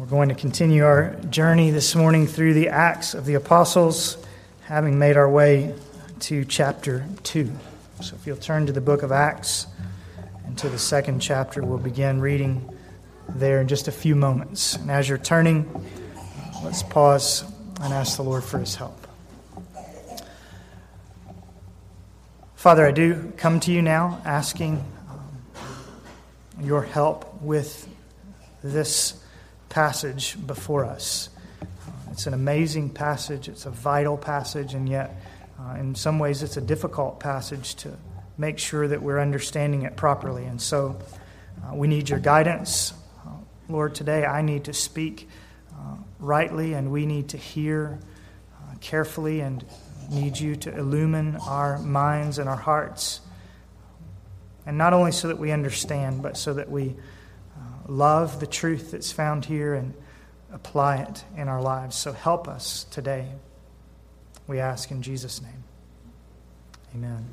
We're 0.00 0.06
going 0.06 0.30
to 0.30 0.34
continue 0.34 0.82
our 0.82 1.10
journey 1.28 1.70
this 1.70 1.94
morning 1.94 2.26
through 2.26 2.54
the 2.54 2.70
Acts 2.70 3.12
of 3.12 3.26
the 3.26 3.34
Apostles, 3.34 4.16
having 4.62 4.98
made 4.98 5.18
our 5.18 5.28
way 5.28 5.74
to 6.20 6.46
chapter 6.46 7.04
2. 7.22 7.52
So 8.00 8.16
if 8.16 8.26
you'll 8.26 8.38
turn 8.38 8.64
to 8.64 8.72
the 8.72 8.80
book 8.80 9.02
of 9.02 9.12
Acts 9.12 9.66
and 10.46 10.56
to 10.56 10.70
the 10.70 10.78
second 10.78 11.20
chapter, 11.20 11.62
we'll 11.62 11.76
begin 11.76 12.18
reading 12.18 12.66
there 13.28 13.60
in 13.60 13.68
just 13.68 13.88
a 13.88 13.92
few 13.92 14.16
moments. 14.16 14.76
And 14.76 14.90
as 14.90 15.06
you're 15.06 15.18
turning, 15.18 15.70
let's 16.64 16.82
pause 16.82 17.44
and 17.82 17.92
ask 17.92 18.16
the 18.16 18.22
Lord 18.22 18.42
for 18.42 18.58
his 18.58 18.76
help. 18.76 19.06
Father, 22.54 22.86
I 22.86 22.92
do 22.92 23.34
come 23.36 23.60
to 23.60 23.70
you 23.70 23.82
now 23.82 24.22
asking 24.24 24.82
um, 25.10 26.64
your 26.64 26.84
help 26.84 27.42
with 27.42 27.86
this 28.62 29.19
passage 29.70 30.36
before 30.46 30.84
us. 30.84 31.30
Uh, 31.62 31.66
it's 32.10 32.26
an 32.26 32.34
amazing 32.34 32.90
passage, 32.90 33.48
it's 33.48 33.64
a 33.64 33.70
vital 33.70 34.18
passage, 34.18 34.74
and 34.74 34.88
yet, 34.88 35.16
uh, 35.58 35.76
in 35.76 35.94
some 35.94 36.18
ways, 36.18 36.42
it's 36.42 36.58
a 36.58 36.60
difficult 36.60 37.20
passage 37.20 37.76
to 37.76 37.96
make 38.36 38.58
sure 38.58 38.86
that 38.88 39.00
we're 39.00 39.20
understanding 39.20 39.82
it 39.82 39.96
properly. 39.96 40.44
And 40.44 40.60
so, 40.60 40.98
uh, 41.64 41.74
we 41.74 41.88
need 41.88 42.08
your 42.08 42.18
guidance. 42.18 42.92
Uh, 43.24 43.30
Lord, 43.68 43.94
today 43.94 44.24
I 44.24 44.42
need 44.42 44.64
to 44.64 44.72
speak 44.72 45.28
uh, 45.72 45.96
rightly, 46.18 46.72
and 46.74 46.90
we 46.90 47.06
need 47.06 47.28
to 47.28 47.36
hear 47.36 48.00
uh, 48.52 48.74
carefully 48.80 49.40
and 49.40 49.64
need 50.10 50.38
you 50.38 50.56
to 50.56 50.76
illumine 50.76 51.36
our 51.46 51.78
minds 51.78 52.38
and 52.38 52.48
our 52.48 52.56
hearts. 52.56 53.20
And 54.66 54.76
not 54.76 54.92
only 54.92 55.12
so 55.12 55.28
that 55.28 55.38
we 55.38 55.52
understand, 55.52 56.22
but 56.22 56.36
so 56.36 56.54
that 56.54 56.68
we 56.68 56.96
love 57.90 58.38
the 58.38 58.46
truth 58.46 58.92
that's 58.92 59.10
found 59.10 59.44
here 59.44 59.74
and 59.74 59.92
apply 60.52 60.98
it 60.98 61.24
in 61.36 61.48
our 61.48 61.60
lives. 61.60 61.96
So 61.96 62.12
help 62.12 62.46
us 62.46 62.84
today. 62.84 63.28
We 64.46 64.60
ask 64.60 64.90
in 64.90 65.02
Jesus' 65.02 65.42
name. 65.42 65.64
Amen. 66.94 67.28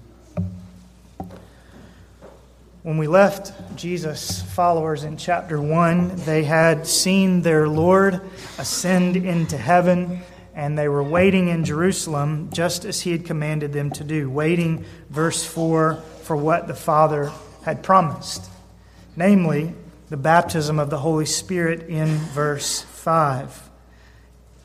When 2.81 2.97
we 2.97 3.07
left 3.07 3.75
Jesus' 3.75 4.41
followers 4.41 5.03
in 5.03 5.17
chapter 5.17 5.61
1, 5.61 6.15
they 6.25 6.43
had 6.43 6.87
seen 6.87 7.41
their 7.41 7.67
Lord 7.67 8.21
ascend 8.57 9.15
into 9.15 9.57
heaven 9.57 10.21
and 10.55 10.75
they 10.75 10.87
were 10.87 11.03
waiting 11.03 11.49
in 11.49 11.65
Jerusalem 11.65 12.49
just 12.51 12.83
as 12.83 13.01
he 13.01 13.11
had 13.11 13.25
commanded 13.25 13.73
them 13.73 13.91
to 13.91 14.03
do, 14.03 14.27
waiting, 14.27 14.85
verse 15.11 15.43
4, 15.45 15.95
for 16.23 16.35
what 16.35 16.67
the 16.67 16.73
Father 16.73 17.31
had 17.63 17.83
promised, 17.83 18.49
namely, 19.15 19.73
the 20.09 20.17
baptism 20.17 20.79
of 20.79 20.89
the 20.89 20.99
Holy 20.99 21.25
Spirit 21.25 21.89
in 21.89 22.07
verse 22.07 22.81
5. 22.81 23.69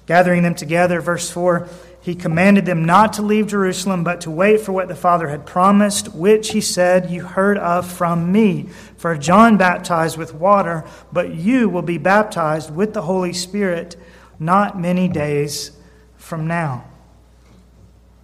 Gathering 0.06 0.42
them 0.42 0.54
together, 0.54 1.00
verse 1.00 1.30
4, 1.30 1.68
he 2.00 2.14
commanded 2.16 2.66
them 2.66 2.84
not 2.84 3.12
to 3.14 3.22
leave 3.22 3.46
Jerusalem, 3.46 4.02
but 4.02 4.22
to 4.22 4.30
wait 4.30 4.60
for 4.60 4.72
what 4.72 4.88
the 4.88 4.96
Father 4.96 5.28
had 5.28 5.46
promised, 5.46 6.12
which 6.12 6.50
he 6.50 6.60
said, 6.60 7.10
You 7.10 7.22
heard 7.22 7.58
of 7.58 7.90
from 7.90 8.32
me. 8.32 8.68
For 8.96 9.16
John 9.16 9.56
baptized 9.56 10.16
with 10.16 10.34
water, 10.34 10.84
but 11.12 11.32
you 11.32 11.68
will 11.68 11.82
be 11.82 11.98
baptized 11.98 12.74
with 12.74 12.92
the 12.92 13.02
Holy 13.02 13.32
Spirit 13.32 13.96
not 14.40 14.80
many 14.80 15.06
days 15.06 15.70
from 16.16 16.48
now. 16.48 16.84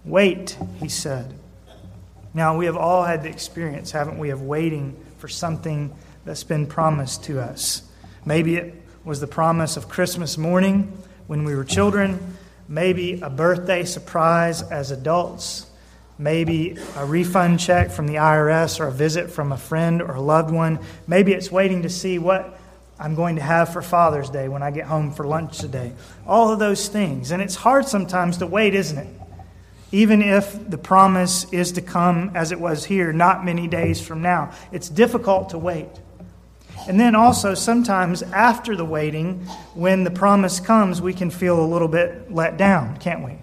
Wait, 0.03 0.57
he 0.79 0.89
said. 0.89 1.33
Now, 2.33 2.57
we 2.57 2.65
have 2.65 2.77
all 2.77 3.05
had 3.05 3.23
the 3.23 3.29
experience, 3.29 3.91
haven't 3.91 4.19
we, 4.19 4.29
of 4.29 4.41
waiting 4.41 4.97
for 5.17 5.29
something 5.29 5.95
that's 6.29 6.43
been 6.43 6.67
promised 6.67 7.23
to 7.23 7.39
us. 7.39 7.81
Maybe 8.23 8.55
it 8.55 8.75
was 9.03 9.19
the 9.19 9.25
promise 9.25 9.77
of 9.77 9.89
Christmas 9.89 10.37
morning 10.37 10.95
when 11.25 11.43
we 11.43 11.55
were 11.55 11.63
children, 11.63 12.37
maybe 12.67 13.19
a 13.19 13.31
birthday 13.31 13.83
surprise 13.83 14.61
as 14.61 14.91
adults, 14.91 15.65
maybe 16.19 16.77
a 16.95 17.03
refund 17.03 17.59
check 17.59 17.89
from 17.89 18.05
the 18.05 18.17
IRS 18.17 18.79
or 18.79 18.85
a 18.85 18.91
visit 18.91 19.31
from 19.31 19.51
a 19.51 19.57
friend 19.57 20.03
or 20.03 20.13
a 20.13 20.21
loved 20.21 20.51
one. 20.51 20.77
Maybe 21.07 21.33
it's 21.33 21.51
waiting 21.51 21.81
to 21.81 21.89
see 21.89 22.19
what 22.19 22.59
I'm 22.99 23.15
going 23.15 23.37
to 23.37 23.41
have 23.41 23.73
for 23.73 23.81
Father's 23.81 24.29
Day 24.29 24.49
when 24.49 24.61
I 24.61 24.69
get 24.69 24.85
home 24.85 25.11
for 25.11 25.25
lunch 25.25 25.57
today. 25.57 25.93
All 26.27 26.51
of 26.51 26.59
those 26.59 26.89
things. 26.89 27.31
And 27.31 27.41
it's 27.41 27.55
hard 27.55 27.87
sometimes 27.87 28.37
to 28.37 28.45
wait, 28.45 28.75
isn't 28.75 28.99
it? 28.99 29.07
Even 29.91 30.21
if 30.21 30.69
the 30.69 30.77
promise 30.77 31.51
is 31.51 31.71
to 31.71 31.81
come 31.81 32.29
as 32.35 32.51
it 32.51 32.59
was 32.59 32.85
here, 32.85 33.11
not 33.11 33.43
many 33.43 33.67
days 33.67 33.99
from 33.99 34.21
now. 34.21 34.51
It's 34.71 34.89
difficult 34.89 35.49
to 35.49 35.57
wait. 35.57 35.89
And 36.89 36.99
then 36.99 37.13
also, 37.13 37.53
sometimes 37.53 38.23
after 38.23 38.75
the 38.75 38.83
waiting, 38.83 39.45
when 39.75 40.03
the 40.03 40.09
promise 40.09 40.59
comes, 40.59 41.03
we 41.03 41.13
can 41.13 41.29
feel 41.29 41.63
a 41.63 41.67
little 41.67 41.87
bit 41.87 42.33
let 42.33 42.57
down, 42.57 42.97
can't 42.97 43.23
we? 43.23 43.37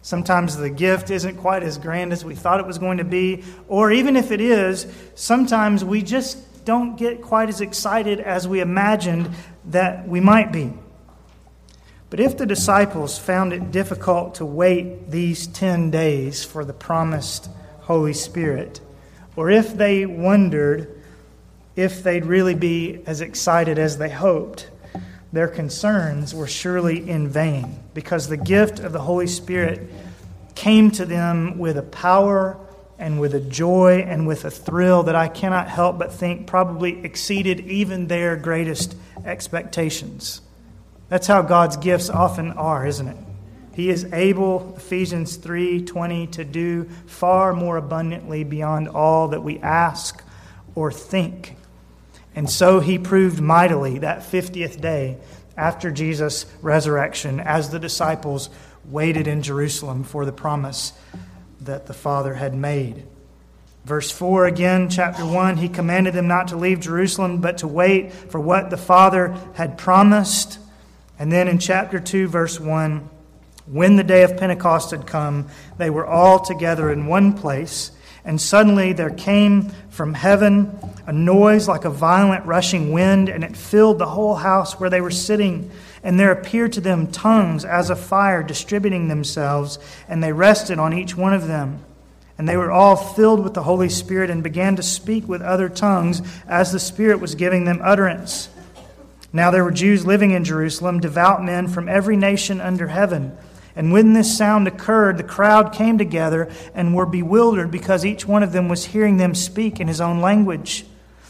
Sometimes 0.00 0.56
the 0.56 0.70
gift 0.70 1.10
isn't 1.10 1.36
quite 1.36 1.62
as 1.62 1.76
grand 1.76 2.14
as 2.14 2.24
we 2.24 2.34
thought 2.34 2.60
it 2.60 2.66
was 2.66 2.78
going 2.78 2.96
to 2.96 3.04
be. 3.04 3.44
Or 3.68 3.92
even 3.92 4.16
if 4.16 4.32
it 4.32 4.40
is, 4.40 4.86
sometimes 5.14 5.84
we 5.84 6.00
just 6.00 6.64
don't 6.64 6.96
get 6.96 7.20
quite 7.20 7.50
as 7.50 7.60
excited 7.60 8.20
as 8.20 8.48
we 8.48 8.62
imagined 8.62 9.28
that 9.66 10.08
we 10.08 10.20
might 10.20 10.50
be. 10.50 10.72
But 12.08 12.20
if 12.20 12.38
the 12.38 12.46
disciples 12.46 13.18
found 13.18 13.52
it 13.52 13.70
difficult 13.70 14.36
to 14.36 14.46
wait 14.46 15.10
these 15.10 15.46
10 15.46 15.90
days 15.90 16.42
for 16.42 16.64
the 16.64 16.72
promised 16.72 17.50
Holy 17.80 18.14
Spirit, 18.14 18.80
or 19.36 19.50
if 19.50 19.76
they 19.76 20.06
wondered 20.06 20.97
if 21.78 22.02
they'd 22.02 22.24
really 22.26 22.56
be 22.56 23.00
as 23.06 23.20
excited 23.20 23.78
as 23.78 23.98
they 23.98 24.10
hoped, 24.10 24.68
their 25.32 25.46
concerns 25.46 26.34
were 26.34 26.48
surely 26.48 27.08
in 27.08 27.28
vain 27.28 27.78
because 27.94 28.26
the 28.26 28.36
gift 28.36 28.80
of 28.80 28.92
the 28.92 28.98
Holy 28.98 29.28
Spirit 29.28 29.88
came 30.56 30.90
to 30.90 31.06
them 31.06 31.56
with 31.56 31.78
a 31.78 31.82
power 31.82 32.58
and 32.98 33.20
with 33.20 33.32
a 33.32 33.40
joy 33.40 34.04
and 34.04 34.26
with 34.26 34.44
a 34.44 34.50
thrill 34.50 35.04
that 35.04 35.14
I 35.14 35.28
cannot 35.28 35.68
help 35.68 36.00
but 36.00 36.12
think 36.12 36.48
probably 36.48 37.04
exceeded 37.04 37.60
even 37.60 38.08
their 38.08 38.34
greatest 38.34 38.96
expectations. 39.24 40.40
That's 41.08 41.28
how 41.28 41.42
God's 41.42 41.76
gifts 41.76 42.10
often 42.10 42.50
are, 42.54 42.84
isn't 42.88 43.06
it? 43.06 43.16
He 43.72 43.88
is 43.88 44.12
able, 44.12 44.74
Ephesians 44.76 45.36
3:20, 45.36 46.26
to 46.32 46.44
do 46.44 46.88
far 47.06 47.52
more 47.52 47.76
abundantly 47.76 48.42
beyond 48.42 48.88
all 48.88 49.28
that 49.28 49.44
we 49.44 49.60
ask 49.60 50.24
or 50.74 50.90
think. 50.90 51.54
And 52.34 52.48
so 52.48 52.80
he 52.80 52.98
proved 52.98 53.40
mightily 53.40 53.98
that 53.98 54.20
50th 54.20 54.80
day 54.80 55.18
after 55.56 55.90
Jesus' 55.90 56.46
resurrection 56.62 57.40
as 57.40 57.70
the 57.70 57.78
disciples 57.78 58.48
waited 58.84 59.26
in 59.26 59.42
Jerusalem 59.42 60.04
for 60.04 60.24
the 60.24 60.32
promise 60.32 60.92
that 61.60 61.86
the 61.86 61.94
Father 61.94 62.34
had 62.34 62.54
made. 62.54 63.04
Verse 63.84 64.10
4 64.10 64.46
again, 64.46 64.88
chapter 64.88 65.24
1, 65.24 65.56
he 65.56 65.68
commanded 65.68 66.14
them 66.14 66.28
not 66.28 66.48
to 66.48 66.56
leave 66.56 66.80
Jerusalem, 66.80 67.40
but 67.40 67.58
to 67.58 67.66
wait 67.66 68.12
for 68.12 68.38
what 68.38 68.70
the 68.70 68.76
Father 68.76 69.34
had 69.54 69.78
promised. 69.78 70.58
And 71.18 71.32
then 71.32 71.48
in 71.48 71.58
chapter 71.58 71.98
2, 71.98 72.28
verse 72.28 72.60
1, 72.60 73.08
when 73.66 73.96
the 73.96 74.04
day 74.04 74.22
of 74.22 74.36
Pentecost 74.36 74.90
had 74.92 75.06
come, 75.06 75.48
they 75.76 75.90
were 75.90 76.06
all 76.06 76.38
together 76.38 76.92
in 76.92 77.06
one 77.06 77.32
place. 77.32 77.90
And 78.28 78.38
suddenly 78.38 78.92
there 78.92 79.08
came 79.08 79.70
from 79.88 80.12
heaven 80.12 80.78
a 81.06 81.12
noise 81.14 81.66
like 81.66 81.86
a 81.86 81.90
violent 81.90 82.44
rushing 82.44 82.92
wind, 82.92 83.30
and 83.30 83.42
it 83.42 83.56
filled 83.56 83.98
the 83.98 84.06
whole 84.06 84.34
house 84.34 84.78
where 84.78 84.90
they 84.90 85.00
were 85.00 85.10
sitting. 85.10 85.70
And 86.02 86.20
there 86.20 86.30
appeared 86.30 86.74
to 86.74 86.82
them 86.82 87.06
tongues 87.06 87.64
as 87.64 87.88
of 87.88 87.98
fire 87.98 88.42
distributing 88.42 89.08
themselves, 89.08 89.78
and 90.10 90.22
they 90.22 90.32
rested 90.32 90.78
on 90.78 90.92
each 90.92 91.16
one 91.16 91.32
of 91.32 91.48
them. 91.48 91.82
And 92.36 92.46
they 92.46 92.58
were 92.58 92.70
all 92.70 92.96
filled 92.96 93.42
with 93.42 93.54
the 93.54 93.62
Holy 93.62 93.88
Spirit 93.88 94.28
and 94.28 94.42
began 94.42 94.76
to 94.76 94.82
speak 94.82 95.26
with 95.26 95.40
other 95.40 95.70
tongues 95.70 96.20
as 96.46 96.70
the 96.70 96.78
Spirit 96.78 97.20
was 97.20 97.34
giving 97.34 97.64
them 97.64 97.80
utterance. 97.82 98.50
Now 99.32 99.50
there 99.50 99.64
were 99.64 99.70
Jews 99.70 100.04
living 100.04 100.32
in 100.32 100.44
Jerusalem, 100.44 101.00
devout 101.00 101.42
men 101.42 101.66
from 101.66 101.88
every 101.88 102.16
nation 102.18 102.60
under 102.60 102.88
heaven. 102.88 103.38
And 103.78 103.92
when 103.92 104.12
this 104.12 104.36
sound 104.36 104.66
occurred, 104.66 105.18
the 105.18 105.22
crowd 105.22 105.72
came 105.72 105.98
together 105.98 106.50
and 106.74 106.96
were 106.96 107.06
bewildered 107.06 107.70
because 107.70 108.04
each 108.04 108.26
one 108.26 108.42
of 108.42 108.50
them 108.50 108.68
was 108.68 108.86
hearing 108.86 109.18
them 109.18 109.36
speak 109.36 109.78
in 109.78 109.86
his 109.86 110.00
own 110.00 110.20
language. 110.20 110.84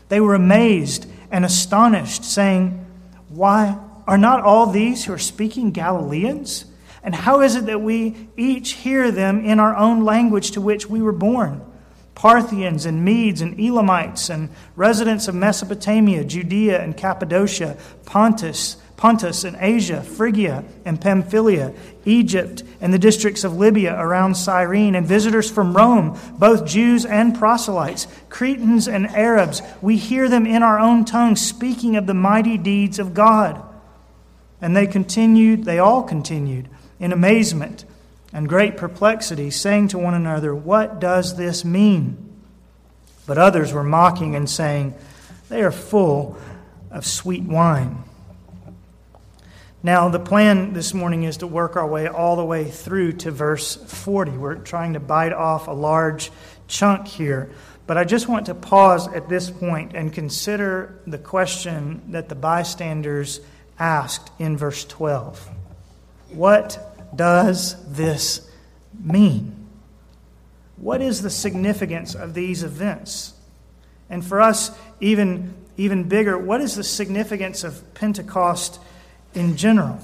They 0.08 0.18
were 0.18 0.34
amazed 0.34 1.06
and 1.30 1.44
astonished, 1.44 2.24
saying, 2.24 2.86
Why? 3.28 3.78
Are 4.06 4.16
not 4.16 4.40
all 4.40 4.66
these 4.66 5.04
who 5.04 5.12
are 5.12 5.18
speaking 5.18 5.72
Galileans? 5.72 6.64
And 7.02 7.14
how 7.14 7.42
is 7.42 7.54
it 7.54 7.66
that 7.66 7.82
we 7.82 8.16
each 8.38 8.72
hear 8.72 9.10
them 9.10 9.44
in 9.44 9.60
our 9.60 9.76
own 9.76 10.06
language 10.06 10.52
to 10.52 10.62
which 10.62 10.88
we 10.88 11.02
were 11.02 11.12
born? 11.12 11.60
Parthians 12.14 12.86
and 12.86 13.04
Medes 13.04 13.42
and 13.42 13.60
Elamites 13.60 14.30
and 14.30 14.48
residents 14.74 15.28
of 15.28 15.34
Mesopotamia, 15.34 16.24
Judea 16.24 16.82
and 16.82 16.96
Cappadocia, 16.96 17.76
Pontus, 18.06 18.78
Pontus 18.98 19.44
and 19.44 19.56
Asia, 19.60 20.02
Phrygia 20.02 20.64
and 20.84 21.00
Pamphylia, 21.00 21.72
Egypt 22.04 22.64
and 22.80 22.92
the 22.92 22.98
districts 22.98 23.44
of 23.44 23.56
Libya 23.56 23.96
around 23.96 24.34
Cyrene, 24.34 24.96
and 24.96 25.06
visitors 25.06 25.48
from 25.48 25.76
Rome, 25.76 26.18
both 26.36 26.66
Jews 26.66 27.06
and 27.06 27.38
proselytes, 27.38 28.08
Cretans 28.28 28.88
and 28.88 29.06
Arabs, 29.06 29.62
we 29.80 29.96
hear 29.96 30.28
them 30.28 30.46
in 30.46 30.64
our 30.64 30.80
own 30.80 31.04
tongue 31.04 31.36
speaking 31.36 31.94
of 31.94 32.08
the 32.08 32.14
mighty 32.14 32.58
deeds 32.58 32.98
of 32.98 33.14
God. 33.14 33.62
And 34.60 34.76
they 34.76 34.88
continued, 34.88 35.64
they 35.64 35.78
all 35.78 36.02
continued, 36.02 36.68
in 36.98 37.12
amazement 37.12 37.84
and 38.32 38.48
great 38.48 38.76
perplexity, 38.76 39.50
saying 39.50 39.88
to 39.88 39.98
one 39.98 40.14
another, 40.14 40.52
What 40.52 40.98
does 40.98 41.36
this 41.36 41.64
mean? 41.64 42.42
But 43.28 43.38
others 43.38 43.72
were 43.72 43.84
mocking 43.84 44.34
and 44.34 44.50
saying, 44.50 44.96
They 45.48 45.62
are 45.62 45.70
full 45.70 46.36
of 46.90 47.06
sweet 47.06 47.44
wine. 47.44 48.02
Now, 49.82 50.08
the 50.08 50.19
plan 50.19 50.72
this 50.72 50.92
morning 50.92 51.22
is 51.22 51.36
to 51.36 51.46
work 51.46 51.76
our 51.76 51.86
way 51.86 52.08
all 52.08 52.34
the 52.34 52.44
way 52.44 52.69
through 52.69 53.12
to 53.19 53.30
verse 53.30 53.76
40. 53.76 54.32
We're 54.32 54.56
trying 54.56 54.94
to 54.94 55.00
bite 55.00 55.32
off 55.32 55.69
a 55.69 55.72
large 55.72 56.32
chunk 56.66 57.06
here. 57.06 57.52
But 57.86 57.96
I 57.96 58.02
just 58.02 58.28
want 58.28 58.46
to 58.46 58.56
pause 58.56 59.06
at 59.06 59.28
this 59.28 59.50
point 59.50 59.92
and 59.94 60.12
consider 60.12 60.98
the 61.06 61.16
question 61.16 62.02
that 62.08 62.28
the 62.28 62.34
bystanders 62.34 63.40
asked 63.78 64.32
in 64.40 64.56
verse 64.56 64.84
12 64.84 65.48
What 66.31 67.14
does 67.14 67.76
this 67.88 68.50
mean? 69.00 69.69
What 70.76 71.00
is 71.00 71.22
the 71.22 71.31
significance 71.31 72.16
of 72.16 72.34
these 72.34 72.64
events? 72.64 73.32
And 74.10 74.24
for 74.24 74.40
us, 74.40 74.76
even, 75.00 75.54
even 75.76 76.08
bigger, 76.08 76.36
what 76.36 76.60
is 76.60 76.74
the 76.74 76.84
significance 76.84 77.62
of 77.62 77.94
Pentecost 77.94 78.81
in 79.34 79.56
general? 79.56 79.98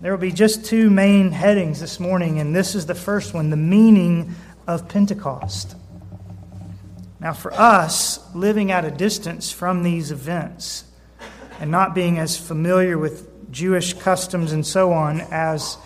There 0.00 0.12
will 0.12 0.20
be 0.20 0.32
just 0.32 0.64
two 0.64 0.90
main 0.90 1.32
headings 1.32 1.80
this 1.80 1.98
morning, 1.98 2.38
and 2.38 2.54
this 2.54 2.74
is 2.74 2.86
the 2.86 2.94
first 2.94 3.34
one 3.34 3.50
the 3.50 3.56
meaning 3.56 4.34
of 4.66 4.88
Pentecost. 4.88 5.74
Now, 7.20 7.32
for 7.32 7.52
us, 7.52 8.20
living 8.34 8.70
at 8.70 8.84
a 8.84 8.90
distance 8.90 9.50
from 9.50 9.82
these 9.82 10.12
events, 10.12 10.84
and 11.58 11.70
not 11.70 11.94
being 11.94 12.18
as 12.18 12.36
familiar 12.36 12.96
with 12.96 13.50
Jewish 13.50 13.94
customs 13.94 14.52
and 14.52 14.64
so 14.64 14.92
on 14.92 15.20
as 15.32 15.76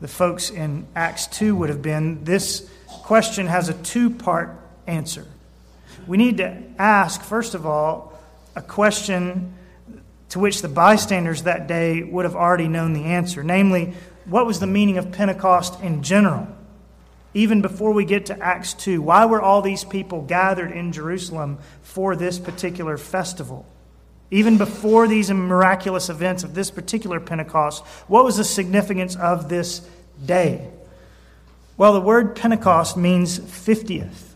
the 0.00 0.08
folks 0.08 0.50
in 0.50 0.86
Acts 0.94 1.26
2 1.26 1.54
would 1.56 1.68
have 1.68 1.82
been, 1.82 2.24
this 2.24 2.70
question 3.02 3.46
has 3.46 3.68
a 3.68 3.74
two 3.74 4.10
part 4.10 4.50
answer. 4.86 5.26
We 6.06 6.16
need 6.16 6.38
to 6.38 6.62
ask, 6.78 7.22
first 7.22 7.54
of 7.54 7.66
all, 7.66 8.18
a 8.56 8.62
question 8.62 9.52
to 10.30 10.38
which 10.38 10.62
the 10.62 10.68
bystanders 10.68 11.42
that 11.42 11.66
day 11.66 12.02
would 12.02 12.24
have 12.24 12.36
already 12.36 12.68
known 12.68 12.92
the 12.92 13.04
answer 13.04 13.42
namely, 13.42 13.94
what 14.24 14.46
was 14.46 14.60
the 14.60 14.66
meaning 14.66 14.98
of 14.98 15.10
Pentecost 15.10 15.80
in 15.80 16.02
general? 16.02 16.46
Even 17.34 17.62
before 17.62 17.92
we 17.92 18.04
get 18.04 18.26
to 18.26 18.38
Acts 18.42 18.74
2, 18.74 19.00
why 19.02 19.26
were 19.26 19.40
all 19.40 19.62
these 19.62 19.84
people 19.84 20.22
gathered 20.22 20.72
in 20.72 20.92
Jerusalem 20.92 21.58
for 21.82 22.16
this 22.16 22.38
particular 22.38 22.98
festival? 22.98 23.66
Even 24.30 24.58
before 24.58 25.08
these 25.08 25.30
miraculous 25.30 26.10
events 26.10 26.44
of 26.44 26.54
this 26.54 26.70
particular 26.70 27.20
Pentecost, 27.20 27.84
what 28.06 28.24
was 28.24 28.36
the 28.36 28.44
significance 28.44 29.16
of 29.16 29.48
this 29.48 29.88
day? 30.24 30.68
Well, 31.76 31.92
the 31.92 32.00
word 32.00 32.34
Pentecost 32.34 32.96
means 32.96 33.38
50th, 33.38 34.27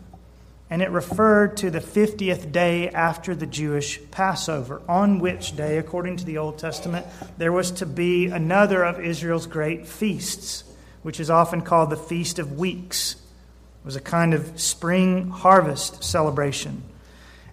and 0.73 0.81
it 0.81 0.89
referred 0.89 1.55
to 1.55 1.69
the 1.69 1.79
50th 1.79 2.51
day 2.51 2.89
after 2.89 3.35
the 3.35 3.45
Jewish 3.45 3.99
Passover, 4.09 4.81
on 4.89 5.19
which 5.19 5.55
day, 5.55 5.77
according 5.77 6.17
to 6.17 6.25
the 6.25 6.39
Old 6.39 6.57
Testament, 6.57 7.05
there 7.37 7.51
was 7.51 7.69
to 7.73 7.85
be 7.85 8.25
another 8.25 8.83
of 8.83 8.99
Israel's 8.99 9.45
great 9.45 9.85
feasts, 9.85 10.63
which 11.03 11.19
is 11.19 11.29
often 11.29 11.61
called 11.61 11.91
the 11.91 11.95
Feast 11.95 12.39
of 12.39 12.57
Weeks. 12.57 13.13
It 13.13 13.85
was 13.85 13.95
a 13.95 14.01
kind 14.01 14.33
of 14.33 14.59
spring 14.59 15.29
harvest 15.29 16.03
celebration. 16.03 16.81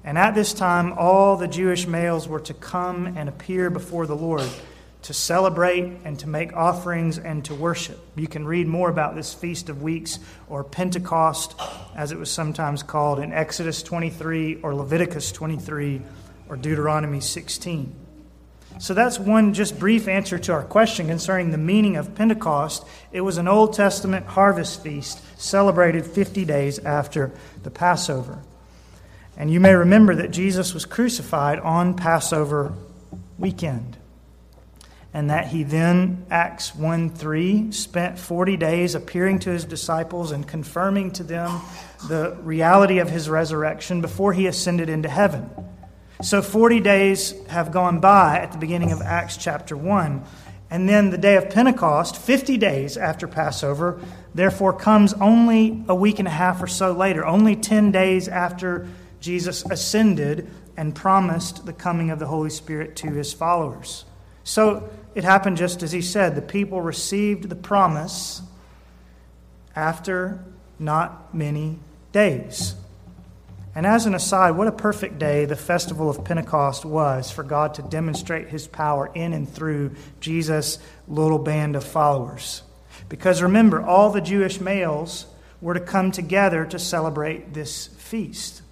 And 0.02 0.16
at 0.16 0.34
this 0.34 0.55
time, 0.55 0.94
all 0.94 1.37
the 1.37 1.46
Jewish 1.46 1.87
males 1.87 2.26
were 2.26 2.40
to 2.40 2.55
come 2.55 3.06
and 3.19 3.28
appear 3.28 3.69
before 3.69 4.06
the 4.06 4.16
Lord 4.16 4.49
to 5.02 5.14
celebrate 5.14 5.85
and 6.05 6.19
to 6.19 6.29
make 6.29 6.52
offerings 6.52 7.19
and 7.19 7.44
to 7.47 7.55
worship. 7.55 7.99
You 8.17 8.29
can 8.29 8.47
read 8.47 8.67
more 8.67 8.91
about 8.91 9.14
this 9.14 9.32
Feast 9.32 9.69
of 9.69 9.82
Weeks 9.82 10.19
or 10.49 10.62
Pentecost, 10.62 11.55
as 11.97 12.12
it 12.12 12.19
was 12.19 12.31
sometimes 12.31 12.82
called, 12.82 13.19
in 13.19 13.32
Exodus 13.32 13.82
23 13.82 14.56
or 14.62 14.75
Leviticus 14.75 15.32
23 15.32 16.02
or 16.49 16.56
Deuteronomy 16.56 17.20
16. 17.20 17.94
So 18.79 18.94
that's 18.94 19.19
one 19.19 19.52
just 19.52 19.79
brief 19.79 20.08
answer 20.08 20.38
to 20.38 20.52
our 20.52 20.62
question 20.62 21.08
concerning 21.08 21.50
the 21.50 21.58
meaning 21.58 21.97
of 21.97 22.14
Pentecost. 22.14 22.85
It 23.12 23.20
was 23.20 23.37
an 23.37 23.49
Old 23.49 23.75
Testament 23.75 24.26
harvest 24.26 24.82
feast 24.82 25.20
celebrated 25.38 26.06
50 26.06 26.44
days 26.44 26.79
after 26.79 27.32
the 27.62 27.70
Passover. 27.70 28.38
And 29.37 29.50
you 29.50 29.61
may 29.61 29.75
remember 29.75 30.14
that 30.17 30.31
Jesus 30.31 30.73
was 30.73 30.85
crucified 30.85 31.58
on 31.58 31.94
Passover 31.94 32.75
weekend. 33.38 33.97
And 35.12 35.30
that 35.30 35.48
he 35.48 35.64
then, 35.64 36.24
Acts 36.30 36.74
1 36.74 37.10
3, 37.10 37.72
spent 37.72 38.18
40 38.18 38.56
days 38.56 38.94
appearing 38.94 39.40
to 39.40 39.50
his 39.50 39.64
disciples 39.64 40.30
and 40.30 40.46
confirming 40.46 41.10
to 41.12 41.24
them 41.24 41.60
the 42.08 42.36
reality 42.42 42.98
of 42.98 43.10
his 43.10 43.28
resurrection 43.28 44.00
before 44.00 44.32
he 44.32 44.46
ascended 44.46 44.88
into 44.88 45.08
heaven. 45.08 45.50
So 46.22 46.42
40 46.42 46.80
days 46.80 47.34
have 47.48 47.72
gone 47.72 47.98
by 47.98 48.38
at 48.38 48.52
the 48.52 48.58
beginning 48.58 48.92
of 48.92 49.00
Acts 49.00 49.36
chapter 49.36 49.76
1. 49.76 50.22
And 50.70 50.88
then 50.88 51.10
the 51.10 51.18
day 51.18 51.36
of 51.36 51.50
Pentecost, 51.50 52.16
50 52.16 52.56
days 52.58 52.96
after 52.96 53.26
Passover, 53.26 54.00
therefore 54.34 54.72
comes 54.72 55.12
only 55.14 55.82
a 55.88 55.94
week 55.94 56.20
and 56.20 56.28
a 56.28 56.30
half 56.30 56.62
or 56.62 56.68
so 56.68 56.92
later, 56.92 57.26
only 57.26 57.56
10 57.56 57.90
days 57.90 58.28
after 58.28 58.86
Jesus 59.20 59.64
ascended 59.68 60.48
and 60.76 60.94
promised 60.94 61.66
the 61.66 61.72
coming 61.72 62.10
of 62.10 62.20
the 62.20 62.26
Holy 62.26 62.50
Spirit 62.50 62.96
to 62.96 63.08
his 63.10 63.32
followers. 63.32 64.04
So 64.44 64.88
it 65.14 65.24
happened 65.24 65.56
just 65.56 65.82
as 65.82 65.92
he 65.92 66.02
said. 66.02 66.34
The 66.34 66.42
people 66.42 66.80
received 66.80 67.48
the 67.48 67.56
promise 67.56 68.42
after 69.74 70.44
not 70.78 71.34
many 71.34 71.78
days. 72.12 72.74
And 73.74 73.86
as 73.86 74.06
an 74.06 74.14
aside, 74.14 74.52
what 74.52 74.66
a 74.66 74.72
perfect 74.72 75.18
day 75.18 75.44
the 75.44 75.54
festival 75.54 76.10
of 76.10 76.24
Pentecost 76.24 76.84
was 76.84 77.30
for 77.30 77.44
God 77.44 77.74
to 77.74 77.82
demonstrate 77.82 78.48
his 78.48 78.66
power 78.66 79.10
in 79.14 79.32
and 79.32 79.48
through 79.48 79.94
Jesus' 80.20 80.78
little 81.06 81.38
band 81.38 81.76
of 81.76 81.84
followers. 81.84 82.62
Because 83.08 83.42
remember, 83.42 83.80
all 83.80 84.10
the 84.10 84.20
Jewish 84.20 84.60
males 84.60 85.26
were 85.60 85.74
to 85.74 85.80
come 85.80 86.10
together 86.10 86.64
to 86.64 86.78
celebrate 86.78 87.54
this 87.54 87.86
feast. 87.86 88.62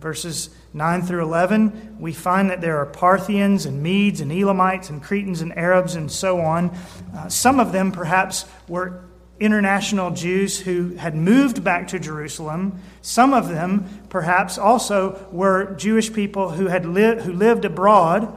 Verses 0.00 0.50
9 0.74 1.02
through 1.02 1.22
11, 1.22 1.98
we 2.00 2.12
find 2.12 2.50
that 2.50 2.60
there 2.60 2.78
are 2.78 2.86
Parthians 2.86 3.64
and 3.64 3.80
Medes 3.80 4.20
and 4.20 4.32
Elamites 4.32 4.90
and 4.90 5.00
Cretans 5.00 5.40
and 5.40 5.56
Arabs 5.56 5.94
and 5.94 6.10
so 6.10 6.40
on. 6.40 6.70
Uh, 7.16 7.28
some 7.28 7.60
of 7.60 7.70
them 7.70 7.92
perhaps 7.92 8.44
were 8.66 9.04
international 9.38 10.10
Jews 10.10 10.58
who 10.58 10.94
had 10.96 11.14
moved 11.14 11.62
back 11.62 11.88
to 11.88 12.00
Jerusalem. 12.00 12.80
Some 13.02 13.32
of 13.32 13.48
them 13.48 13.88
perhaps 14.08 14.58
also 14.58 15.28
were 15.30 15.74
Jewish 15.76 16.12
people 16.12 16.50
who 16.50 16.66
had 16.66 16.86
li- 16.86 17.20
who 17.20 17.32
lived 17.32 17.64
abroad 17.64 18.36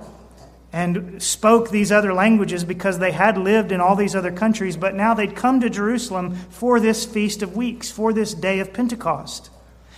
and 0.71 1.21
spoke 1.21 1.71
these 1.71 1.91
other 1.91 2.13
languages 2.13 2.63
because 2.63 2.99
they 2.99 3.11
had 3.11 3.37
lived 3.37 3.71
in 3.71 3.81
all 3.81 3.95
these 3.95 4.15
other 4.15 4.31
countries, 4.31 4.77
but 4.77 4.93
now 4.93 5.13
they'd 5.13 5.35
come 5.35 5.59
to 5.61 5.69
Jerusalem 5.69 6.35
for 6.49 6.79
this 6.79 7.05
feast 7.05 7.41
of 7.41 7.55
weeks, 7.55 7.89
for 7.89 8.13
this 8.13 8.33
day 8.35 8.59
of 8.59 8.73
Pentecost. 8.73 9.49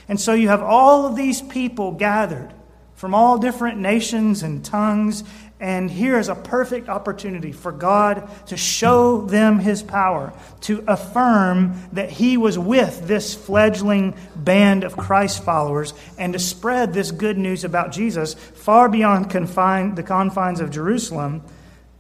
And 0.09 0.19
so 0.19 0.33
you 0.33 0.49
have 0.49 0.61
all 0.61 1.05
of 1.05 1.15
these 1.15 1.41
people 1.41 1.93
gathered 1.93 2.51
from 2.95 3.15
all 3.15 3.37
different 3.37 3.77
nations 3.77 4.43
and 4.43 4.65
tongues. 4.65 5.23
And 5.61 5.91
here 5.91 6.17
is 6.17 6.29
a 6.29 6.35
perfect 6.35 6.89
opportunity 6.89 7.51
for 7.51 7.71
God 7.71 8.29
to 8.47 8.57
show 8.57 9.21
them 9.21 9.59
his 9.59 9.83
power, 9.83 10.33
to 10.61 10.83
affirm 10.87 11.79
that 11.93 12.09
he 12.09 12.37
was 12.37 12.57
with 12.57 13.07
this 13.07 13.35
fledgling 13.35 14.15
band 14.35 14.83
of 14.83 14.97
Christ 14.97 15.43
followers, 15.43 15.93
and 16.17 16.33
to 16.33 16.39
spread 16.39 16.93
this 16.93 17.11
good 17.11 17.37
news 17.37 17.63
about 17.63 17.91
Jesus 17.91 18.33
far 18.33 18.89
beyond 18.89 19.29
confine, 19.29 19.95
the 19.95 20.03
confines 20.03 20.61
of 20.61 20.71
Jerusalem, 20.71 21.43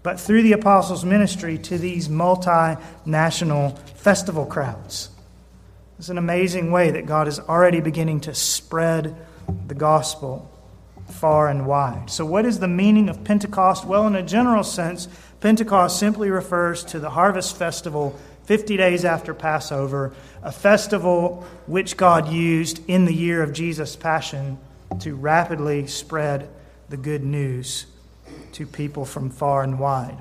but 0.03 0.19
through 0.19 0.43
the 0.43 0.53
apostles' 0.53 1.03
ministry 1.03 1.57
to 1.57 1.77
these 1.77 2.07
multinational 2.07 3.77
festival 3.89 4.45
crowds. 4.45 5.09
It's 5.99 6.07
an 6.07 6.17
amazing 6.17 6.71
way 6.71 6.91
that 6.91 7.05
God 7.05 7.27
is 7.27 7.41
already 7.41 7.81
beginning 7.81 8.21
to 8.21 8.33
spread 8.33 9.17
the 9.67 9.75
gospel 9.75 10.49
far 11.09 11.49
and 11.49 11.67
wide. 11.67 12.09
So, 12.09 12.25
what 12.25 12.45
is 12.45 12.59
the 12.59 12.69
meaning 12.69 13.09
of 13.09 13.25
Pentecost? 13.25 13.83
Well, 13.83 14.07
in 14.07 14.15
a 14.15 14.23
general 14.23 14.63
sense, 14.63 15.09
Pentecost 15.41 15.99
simply 15.99 16.29
refers 16.29 16.85
to 16.85 16.99
the 16.99 17.09
harvest 17.09 17.57
festival 17.57 18.17
50 18.45 18.77
days 18.77 19.03
after 19.03 19.33
Passover, 19.33 20.13
a 20.41 20.53
festival 20.53 21.45
which 21.67 21.97
God 21.97 22.29
used 22.29 22.81
in 22.87 23.03
the 23.03 23.13
year 23.13 23.43
of 23.43 23.51
Jesus' 23.51 23.97
passion 23.97 24.57
to 25.01 25.15
rapidly 25.15 25.85
spread 25.85 26.47
the 26.87 26.95
good 26.95 27.25
news 27.25 27.87
to 28.53 28.65
people 28.65 29.03
from 29.03 29.29
far 29.29 29.63
and 29.63 29.77
wide. 29.77 30.17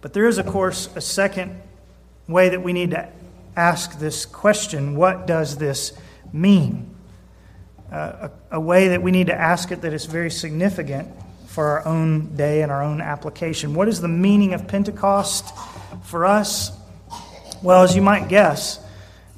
But 0.00 0.14
there 0.14 0.26
is, 0.26 0.38
of 0.38 0.46
course, 0.46 0.88
a 0.96 1.02
second 1.02 1.60
way 2.26 2.48
that 2.48 2.62
we 2.62 2.72
need 2.72 2.92
to 2.92 3.12
ask 3.56 3.98
this 3.98 4.26
question 4.26 4.96
what 4.96 5.26
does 5.26 5.56
this 5.56 5.92
mean? 6.32 6.94
Uh, 7.90 8.28
a, 8.50 8.56
a 8.56 8.60
way 8.60 8.88
that 8.88 9.02
we 9.02 9.10
need 9.10 9.28
to 9.28 9.34
ask 9.34 9.70
it 9.70 9.82
that 9.82 9.92
is 9.92 10.06
very 10.06 10.30
significant 10.30 11.08
for 11.46 11.66
our 11.66 11.86
own 11.86 12.36
day 12.36 12.62
and 12.62 12.70
our 12.70 12.82
own 12.82 13.00
application. 13.00 13.74
What 13.74 13.88
is 13.88 14.00
the 14.00 14.08
meaning 14.08 14.52
of 14.52 14.68
Pentecost 14.68 15.54
for 16.02 16.26
us? 16.26 16.70
Well, 17.62 17.82
as 17.82 17.96
you 17.96 18.02
might 18.02 18.28
guess, 18.28 18.78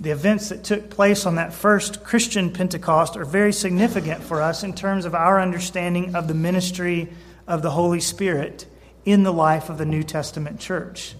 the 0.01 0.11
events 0.11 0.49
that 0.49 0.65
took 0.65 0.91
place 0.91 1.27
on 1.27 1.37
that 1.37 1.53
first 1.53 2.03
Christian 2.03 2.53
Pentecost 2.53 3.17
are 3.17 3.25
very 3.25 3.53
significant 3.53 4.23
for 4.23 4.43
us 4.43 4.65
in 4.65 4.73
terms 4.73 5.05
of 5.05 5.15
our 5.15 5.41
understanding 5.41 6.15
of 6.15 6.27
the 6.27 6.35
ministry 6.35 7.09
of 7.47 7.63
the 7.63 7.71
Holy 7.71 8.01
Spirit 8.01 8.67
in 9.05 9.23
the 9.23 9.33
life 9.33 9.71
of 9.71 9.79
the 9.79 9.87
New 9.87 10.03
Testament 10.03 10.61
church. 10.61 11.15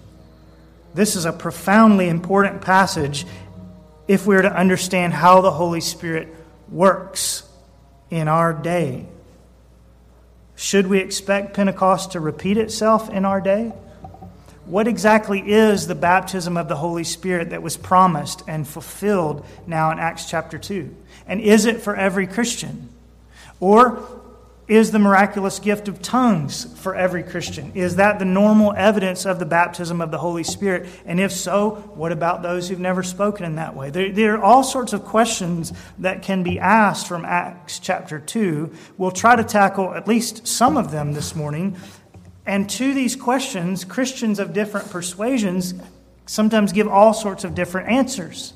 This 0.93 1.15
is 1.15 1.25
a 1.25 1.31
profoundly 1.31 2.09
important 2.09 2.61
passage 2.61 3.25
if 4.07 4.25
we 4.25 4.35
are 4.35 4.41
to 4.41 4.53
understand 4.53 5.13
how 5.13 5.41
the 5.41 5.51
Holy 5.51 5.81
Spirit 5.81 6.33
works 6.69 7.47
in 8.09 8.27
our 8.27 8.53
day. 8.53 9.05
Should 10.55 10.87
we 10.87 10.99
expect 10.99 11.53
Pentecost 11.53 12.13
to 12.13 12.19
repeat 12.19 12.57
itself 12.57 13.09
in 13.09 13.23
our 13.23 13.39
day? 13.39 13.71
What 14.65 14.87
exactly 14.87 15.39
is 15.39 15.87
the 15.87 15.95
baptism 15.95 16.57
of 16.57 16.67
the 16.67 16.75
Holy 16.75 17.03
Spirit 17.03 17.51
that 17.51 17.63
was 17.63 17.77
promised 17.77 18.43
and 18.47 18.67
fulfilled 18.67 19.45
now 19.65 19.91
in 19.91 19.99
Acts 19.99 20.29
chapter 20.29 20.57
2? 20.57 20.95
And 21.27 21.39
is 21.39 21.65
it 21.65 21.81
for 21.81 21.95
every 21.95 22.27
Christian? 22.27 22.89
Or 23.59 24.18
is 24.69 24.91
the 24.91 24.99
miraculous 24.99 25.59
gift 25.59 25.87
of 25.87 26.01
tongues 26.01 26.65
for 26.79 26.95
every 26.95 27.23
Christian? 27.23 27.71
Is 27.75 27.97
that 27.97 28.19
the 28.19 28.25
normal 28.25 28.73
evidence 28.73 29.25
of 29.25 29.39
the 29.39 29.45
baptism 29.45 29.99
of 29.99 30.11
the 30.11 30.17
Holy 30.17 30.43
Spirit? 30.43 30.87
And 31.05 31.19
if 31.19 31.31
so, 31.31 31.71
what 31.95 32.11
about 32.11 32.41
those 32.41 32.69
who've 32.69 32.79
never 32.79 33.03
spoken 33.03 33.45
in 33.45 33.55
that 33.55 33.75
way? 33.75 33.89
There, 33.89 34.11
there, 34.11 34.35
are 34.37 34.43
all 34.43 34.63
sorts 34.63 34.93
of 34.93 35.03
questions 35.03 35.73
that 35.97 36.21
can 36.21 36.43
be 36.43 36.59
asked 36.59 37.07
from 37.07 37.25
Acts 37.25 37.79
chapter 37.79 38.19
2. 38.19 38.71
We'll 38.97 39.11
try 39.11 39.35
to 39.35 39.43
tackle 39.43 39.93
at 39.93 40.07
least 40.07 40.47
some 40.47 40.77
of 40.77 40.91
them 40.91 41.13
this 41.13 41.35
morning 41.35 41.75
and 42.49 42.67
to 42.71 42.95
these 42.95 43.15
questions, 43.15 43.85
Christians 43.85 44.39
of 44.39 44.53
different 44.53 44.89
persuasions 44.89 45.75
sometimes 46.25 46.73
give 46.73 46.87
all 46.87 47.13
sorts 47.13 47.43
of 47.43 47.53
different 47.53 47.89
answers. 47.89 48.53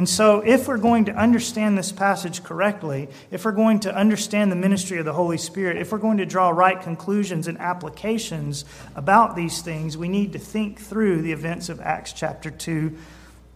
And 0.00 0.08
so, 0.08 0.40
if 0.40 0.66
we're 0.66 0.78
going 0.78 1.04
to 1.04 1.12
understand 1.12 1.76
this 1.76 1.92
passage 1.92 2.42
correctly, 2.42 3.10
if 3.30 3.44
we're 3.44 3.52
going 3.52 3.80
to 3.80 3.94
understand 3.94 4.50
the 4.50 4.56
ministry 4.56 4.96
of 4.96 5.04
the 5.04 5.12
Holy 5.12 5.36
Spirit, 5.36 5.76
if 5.76 5.92
we're 5.92 5.98
going 5.98 6.16
to 6.16 6.24
draw 6.24 6.48
right 6.48 6.80
conclusions 6.80 7.46
and 7.48 7.58
applications 7.58 8.64
about 8.96 9.36
these 9.36 9.60
things, 9.60 9.98
we 9.98 10.08
need 10.08 10.32
to 10.32 10.38
think 10.38 10.80
through 10.80 11.20
the 11.20 11.32
events 11.32 11.68
of 11.68 11.82
Acts 11.82 12.14
chapter 12.14 12.50
2 12.50 12.96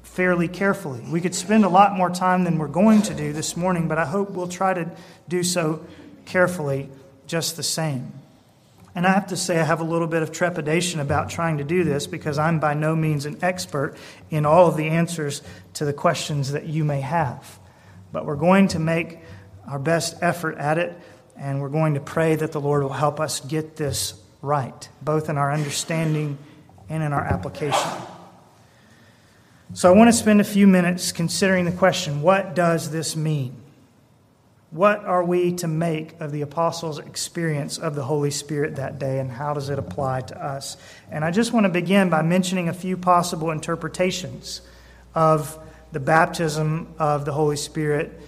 fairly 0.03 0.47
carefully. 0.47 1.03
We 1.11 1.23
could 1.23 1.35
spend 1.35 1.65
a 1.65 1.71
lot 1.71 1.97
more 1.97 2.11
time 2.11 2.45
than 2.45 2.59
we're 2.59 2.69
going 2.69 3.01
to 3.01 3.15
do 3.15 3.33
this 3.33 3.57
morning, 3.57 3.89
but 3.89 3.97
I 3.97 4.05
hope 4.05 4.33
we'll 4.33 4.47
try 4.47 4.75
to 4.75 4.91
do 5.27 5.43
so 5.43 5.83
carefully 6.27 6.91
just 7.27 7.57
the 7.57 7.63
same. 7.63 8.13
And 8.95 9.07
I 9.07 9.13
have 9.13 9.29
to 9.29 9.37
say, 9.37 9.59
I 9.59 9.65
have 9.65 9.81
a 9.81 9.85
little 9.85 10.07
bit 10.07 10.23
of 10.23 10.31
trepidation 10.31 11.01
about 11.01 11.29
trying 11.29 11.59
to 11.59 11.65
do 11.65 11.83
this 11.83 12.07
because 12.07 12.39
I'm 12.39 12.61
by 12.61 12.75
no 12.75 12.95
means 12.95 13.27
an 13.27 13.39
expert 13.43 13.97
in 14.31 14.47
all 14.47 14.69
of 14.69 14.77
the 14.77 14.89
answers 14.89 15.43
to 15.75 15.85
the 15.85 15.93
questions 15.93 16.53
that 16.53 16.67
you 16.67 16.85
may 16.85 17.01
have. 17.01 17.59
But 18.13 18.25
we're 18.25 18.37
going 18.37 18.69
to 18.69 18.79
make 18.79 19.19
our 19.67 19.81
best 19.81 20.17
effort 20.23 20.59
at 20.59 20.79
it, 20.79 20.97
and 21.37 21.61
we're 21.61 21.71
going 21.71 21.95
to 21.95 22.01
pray 22.01 22.37
that 22.37 22.53
the 22.53 22.61
Lord 22.61 22.85
will 22.85 22.93
help 22.93 23.19
us 23.19 23.41
get 23.41 23.75
this 23.75 24.15
right, 24.43 24.89
both 25.03 25.29
in 25.29 25.39
our 25.39 25.53
understanding 25.53 26.39
and 26.89 27.03
in 27.03 27.13
our 27.13 27.25
application. 27.25 27.91
So 29.73 29.93
I 29.93 29.97
want 29.97 30.09
to 30.09 30.13
spend 30.13 30.41
a 30.41 30.45
few 30.45 30.69
minutes 30.69 31.11
considering 31.11 31.65
the 31.65 31.73
question 31.73 32.23
what 32.23 32.55
does 32.55 32.91
this 32.91 33.17
mean? 33.17 33.57
What 34.75 35.05
are 35.05 35.23
we 35.23 35.53
to 35.59 35.69
make 35.69 36.21
of 36.21 36.33
the 36.33 36.41
apostles' 36.43 36.99
experience 36.99 37.79
of 37.79 37.95
the 37.95 38.03
Holy 38.03 38.33
Spirit 38.33 38.75
that 38.75 38.99
day, 38.99 39.21
and 39.21 39.31
how 39.31 39.55
does 39.55 39.69
it 39.69 39.79
apply 39.79 40.23
to 40.23 40.45
us? 40.45 40.77
And 41.13 41.25
I 41.25 41.31
just 41.31 41.53
want 41.53 41.63
to 41.63 41.71
begin 41.71 42.11
by 42.11 42.23
mentioning 42.23 42.69
a 42.69 42.73
few 42.73 42.97
possible 42.97 43.53
interpretations 43.53 44.63
of 45.15 45.57
the 45.93 46.01
baptism 46.01 46.93
of 46.99 47.25
the 47.25 47.31
Holy 47.31 47.55
Spirit 47.57 48.21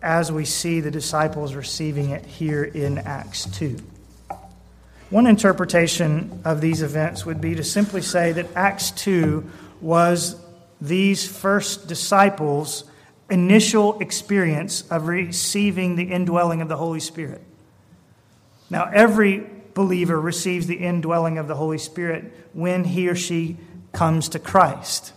as 0.00 0.32
we 0.32 0.46
see 0.46 0.80
the 0.80 0.90
disciples 0.90 1.52
receiving 1.52 2.08
it 2.08 2.24
here 2.24 2.64
in 2.64 2.96
Acts 2.96 3.44
2. 3.58 3.76
One 5.10 5.26
interpretation 5.26 6.40
of 6.46 6.62
these 6.62 6.80
events 6.80 7.26
would 7.26 7.42
be 7.42 7.56
to 7.56 7.62
simply 7.62 8.00
say 8.00 8.32
that 8.32 8.46
Acts 8.56 8.90
2 8.92 9.44
was 9.82 10.40
these 10.80 11.28
first 11.28 11.88
disciples' 11.88 12.84
initial 13.30 13.98
experience 14.00 14.82
of 14.90 15.06
receiving 15.06 15.96
the 15.96 16.12
indwelling 16.12 16.60
of 16.60 16.68
the 16.68 16.76
Holy 16.76 17.00
Spirit. 17.00 17.42
Now, 18.68 18.90
every 18.92 19.46
believer 19.74 20.20
receives 20.20 20.66
the 20.66 20.76
indwelling 20.76 21.38
of 21.38 21.48
the 21.48 21.54
Holy 21.54 21.78
Spirit 21.78 22.32
when 22.52 22.84
he 22.84 23.08
or 23.08 23.14
she 23.14 23.56
comes 23.92 24.28
to 24.30 24.38
Christ. 24.38 25.12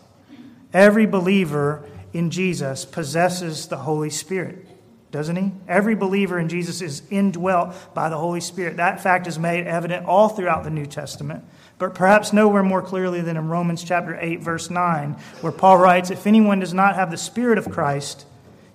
Every 0.74 1.05
believer 1.05 1.88
in 2.13 2.32
Jesus 2.32 2.86
possesses 2.86 3.67
the 3.67 3.77
Holy 3.77 4.10
Spirit, 4.10 4.67
doesn't 5.12 5.36
he? 5.36 5.51
Every 5.67 5.96
believer 5.96 6.39
in 6.39 6.50
Jesus 6.50 6.82
is 6.82 7.03
indwelt 7.10 7.75
by 7.93 8.10
the 8.10 8.17
Holy 8.17 8.41
Spirit. 8.41 8.77
That 8.77 9.01
fact 9.01 9.27
is 9.27 9.38
made 9.38 9.67
evident 9.67 10.05
all 10.05 10.29
throughout 10.29 10.63
the 10.63 10.70
New 10.70 10.86
Testament 10.86 11.43
but 11.83 11.95
perhaps 11.95 12.31
nowhere 12.31 12.63
more 12.63 12.81
clearly 12.81 13.19
than 13.19 13.35
in 13.35 13.49
Romans 13.49 13.83
chapter 13.83 14.17
8, 14.17 14.39
verse 14.39 14.69
9, 14.69 15.17
where 15.41 15.51
Paul 15.51 15.77
writes, 15.77 16.11
If 16.11 16.25
anyone 16.25 16.61
does 16.61 16.73
not 16.73 16.95
have 16.95 17.11
the 17.11 17.17
Spirit 17.17 17.57
of 17.57 17.69
Christ, 17.69 18.25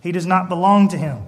he 0.02 0.12
does 0.12 0.26
not 0.26 0.50
belong 0.50 0.88
to 0.88 0.98
him. 0.98 1.22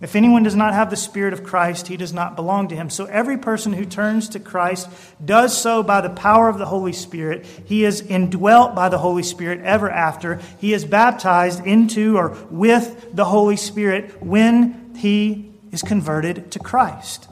If 0.00 0.16
anyone 0.16 0.42
does 0.42 0.56
not 0.56 0.72
have 0.72 0.88
the 0.88 0.96
Spirit 0.96 1.34
of 1.34 1.44
Christ, 1.44 1.88
he 1.88 1.98
does 1.98 2.14
not 2.14 2.34
belong 2.34 2.68
to 2.68 2.74
him. 2.74 2.88
So 2.88 3.04
every 3.04 3.36
person 3.36 3.74
who 3.74 3.84
turns 3.84 4.30
to 4.30 4.40
Christ 4.40 4.88
does 5.22 5.54
so 5.54 5.82
by 5.82 6.00
the 6.00 6.08
power 6.08 6.48
of 6.48 6.56
the 6.56 6.64
Holy 6.64 6.94
Spirit. 6.94 7.44
He 7.66 7.84
is 7.84 8.00
indwelt 8.00 8.74
by 8.74 8.88
the 8.88 8.96
Holy 8.96 9.22
Spirit 9.22 9.60
ever 9.60 9.90
after. 9.90 10.40
He 10.60 10.72
is 10.72 10.86
baptized 10.86 11.66
into 11.66 12.16
or 12.16 12.30
with 12.48 13.14
the 13.14 13.26
Holy 13.26 13.58
Spirit 13.58 14.22
when 14.22 14.94
he 14.96 15.52
is 15.72 15.82
converted 15.82 16.52
to 16.52 16.58
Christ. 16.58 17.28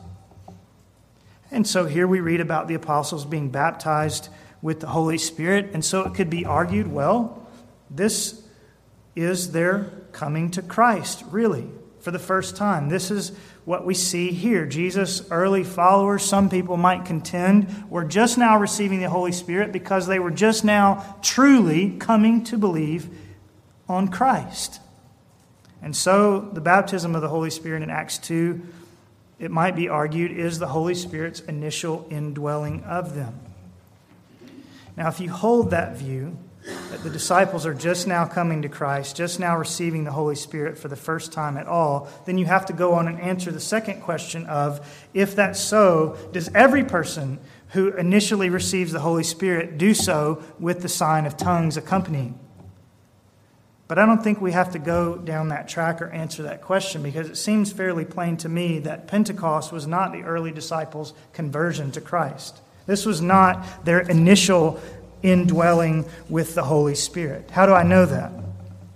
And 1.52 1.66
so 1.66 1.84
here 1.84 2.08
we 2.08 2.20
read 2.20 2.40
about 2.40 2.66
the 2.66 2.74
apostles 2.74 3.26
being 3.26 3.50
baptized 3.50 4.30
with 4.62 4.80
the 4.80 4.86
Holy 4.86 5.18
Spirit. 5.18 5.70
And 5.74 5.84
so 5.84 6.02
it 6.04 6.14
could 6.14 6.30
be 6.30 6.46
argued 6.46 6.90
well, 6.90 7.46
this 7.90 8.42
is 9.14 9.52
their 9.52 9.92
coming 10.12 10.50
to 10.52 10.62
Christ, 10.62 11.22
really, 11.30 11.68
for 12.00 12.10
the 12.10 12.18
first 12.18 12.56
time. 12.56 12.88
This 12.88 13.10
is 13.10 13.32
what 13.66 13.84
we 13.84 13.92
see 13.92 14.32
here. 14.32 14.64
Jesus' 14.64 15.30
early 15.30 15.62
followers, 15.62 16.22
some 16.22 16.48
people 16.48 16.78
might 16.78 17.04
contend, 17.04 17.90
were 17.90 18.04
just 18.04 18.38
now 18.38 18.58
receiving 18.58 19.00
the 19.00 19.10
Holy 19.10 19.32
Spirit 19.32 19.72
because 19.72 20.06
they 20.06 20.18
were 20.18 20.30
just 20.30 20.64
now 20.64 21.18
truly 21.20 21.90
coming 21.98 22.42
to 22.44 22.56
believe 22.56 23.10
on 23.90 24.08
Christ. 24.08 24.80
And 25.82 25.94
so 25.94 26.40
the 26.40 26.62
baptism 26.62 27.14
of 27.14 27.20
the 27.20 27.28
Holy 27.28 27.50
Spirit 27.50 27.82
in 27.82 27.90
Acts 27.90 28.16
2 28.18 28.62
it 29.42 29.50
might 29.50 29.74
be 29.74 29.88
argued, 29.88 30.30
is 30.30 30.60
the 30.60 30.68
Holy 30.68 30.94
Spirit's 30.94 31.40
initial 31.40 32.06
indwelling 32.10 32.84
of 32.84 33.16
them. 33.16 33.40
Now, 34.96 35.08
if 35.08 35.18
you 35.18 35.30
hold 35.30 35.72
that 35.72 35.96
view, 35.96 36.38
that 36.64 37.02
the 37.02 37.10
disciples 37.10 37.66
are 37.66 37.74
just 37.74 38.06
now 38.06 38.24
coming 38.24 38.62
to 38.62 38.68
Christ, 38.68 39.16
just 39.16 39.40
now 39.40 39.56
receiving 39.58 40.04
the 40.04 40.12
Holy 40.12 40.36
Spirit 40.36 40.78
for 40.78 40.86
the 40.86 40.94
first 40.94 41.32
time 41.32 41.56
at 41.56 41.66
all, 41.66 42.08
then 42.24 42.38
you 42.38 42.46
have 42.46 42.66
to 42.66 42.72
go 42.72 42.94
on 42.94 43.08
and 43.08 43.20
answer 43.20 43.50
the 43.50 43.58
second 43.58 44.02
question 44.02 44.46
of 44.46 45.08
if 45.12 45.34
that's 45.34 45.58
so, 45.58 46.16
does 46.30 46.48
every 46.54 46.84
person 46.84 47.40
who 47.70 47.88
initially 47.94 48.48
receives 48.48 48.92
the 48.92 49.00
Holy 49.00 49.24
Spirit 49.24 49.76
do 49.76 49.92
so 49.92 50.40
with 50.60 50.82
the 50.82 50.88
sign 50.88 51.26
of 51.26 51.36
tongues 51.36 51.76
accompanying? 51.76 52.38
But 53.92 53.98
I 53.98 54.06
don't 54.06 54.24
think 54.24 54.40
we 54.40 54.52
have 54.52 54.72
to 54.72 54.78
go 54.78 55.18
down 55.18 55.48
that 55.48 55.68
track 55.68 56.00
or 56.00 56.08
answer 56.08 56.44
that 56.44 56.62
question 56.62 57.02
because 57.02 57.28
it 57.28 57.36
seems 57.36 57.70
fairly 57.70 58.06
plain 58.06 58.38
to 58.38 58.48
me 58.48 58.78
that 58.78 59.06
Pentecost 59.06 59.70
was 59.70 59.86
not 59.86 60.12
the 60.12 60.22
early 60.22 60.50
disciples' 60.50 61.12
conversion 61.34 61.92
to 61.92 62.00
Christ. 62.00 62.62
This 62.86 63.04
was 63.04 63.20
not 63.20 63.84
their 63.84 64.00
initial 64.00 64.80
indwelling 65.22 66.06
with 66.30 66.54
the 66.54 66.62
Holy 66.62 66.94
Spirit. 66.94 67.50
How 67.50 67.66
do 67.66 67.74
I 67.74 67.82
know 67.82 68.06
that? 68.06 68.32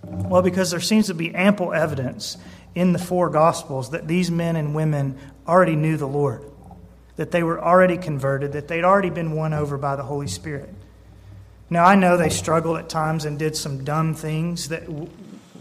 Well, 0.02 0.40
because 0.40 0.70
there 0.70 0.80
seems 0.80 1.08
to 1.08 1.14
be 1.14 1.34
ample 1.34 1.74
evidence 1.74 2.38
in 2.74 2.94
the 2.94 2.98
four 2.98 3.28
Gospels 3.28 3.90
that 3.90 4.08
these 4.08 4.30
men 4.30 4.56
and 4.56 4.74
women 4.74 5.18
already 5.46 5.76
knew 5.76 5.98
the 5.98 6.08
Lord, 6.08 6.42
that 7.16 7.32
they 7.32 7.42
were 7.42 7.62
already 7.62 7.98
converted, 7.98 8.52
that 8.52 8.66
they'd 8.66 8.82
already 8.82 9.10
been 9.10 9.32
won 9.32 9.52
over 9.52 9.76
by 9.76 9.94
the 9.94 10.04
Holy 10.04 10.28
Spirit. 10.28 10.72
Now, 11.68 11.84
I 11.84 11.96
know 11.96 12.16
they 12.16 12.28
struggled 12.28 12.78
at 12.78 12.88
times 12.88 13.24
and 13.24 13.38
did 13.38 13.56
some 13.56 13.84
dumb 13.84 14.14
things 14.14 14.68
that 14.68 14.84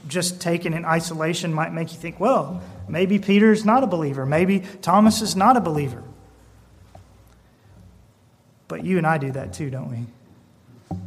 just 0.08 0.40
taken 0.40 0.74
in 0.74 0.86
isolation 0.86 1.54
might 1.54 1.74
make 1.74 1.92
you 1.92 1.98
think, 1.98 2.20
well, 2.20 2.62
maybe 2.88 3.18
Peter's 3.18 3.66
not 3.66 3.84
a 3.84 3.88
believer. 3.88 4.26
Maybe 4.26 4.60
Thomas 4.82 5.22
is 5.22 5.36
not 5.36 5.58
a 5.58 5.62
believer. 5.62 6.04
But 8.68 8.84
you 8.84 8.98
and 8.98 9.08
I 9.08 9.18
do 9.18 9.32
that 9.32 9.54
too, 9.54 9.70
don't 9.70 9.90
we? 9.90 10.98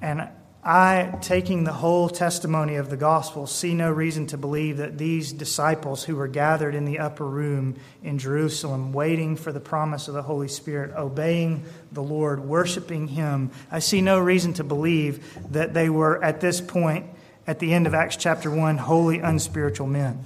And 0.00 0.28
I, 0.64 1.16
taking 1.22 1.62
the 1.62 1.72
whole 1.72 2.08
testimony 2.08 2.74
of 2.76 2.90
the 2.90 2.96
gospel, 2.96 3.46
see 3.46 3.74
no 3.74 3.92
reason 3.92 4.26
to 4.28 4.36
believe 4.36 4.78
that 4.78 4.98
these 4.98 5.32
disciples 5.32 6.02
who 6.02 6.16
were 6.16 6.26
gathered 6.26 6.74
in 6.74 6.84
the 6.84 6.98
upper 6.98 7.24
room 7.24 7.76
in 8.02 8.18
Jerusalem, 8.18 8.92
waiting 8.92 9.36
for 9.36 9.52
the 9.52 9.60
promise 9.60 10.08
of 10.08 10.14
the 10.14 10.22
Holy 10.22 10.48
Spirit, 10.48 10.94
obeying 10.96 11.62
the 11.92 12.02
Lord, 12.02 12.40
worshiping 12.40 13.06
Him, 13.06 13.52
I 13.70 13.78
see 13.78 14.00
no 14.00 14.18
reason 14.18 14.52
to 14.54 14.64
believe 14.64 15.52
that 15.52 15.74
they 15.74 15.88
were 15.88 16.22
at 16.22 16.40
this 16.40 16.60
point, 16.60 17.06
at 17.46 17.60
the 17.60 17.72
end 17.72 17.86
of 17.86 17.94
Acts 17.94 18.16
chapter 18.16 18.50
1, 18.50 18.78
wholly 18.78 19.20
unspiritual 19.20 19.86
men. 19.86 20.24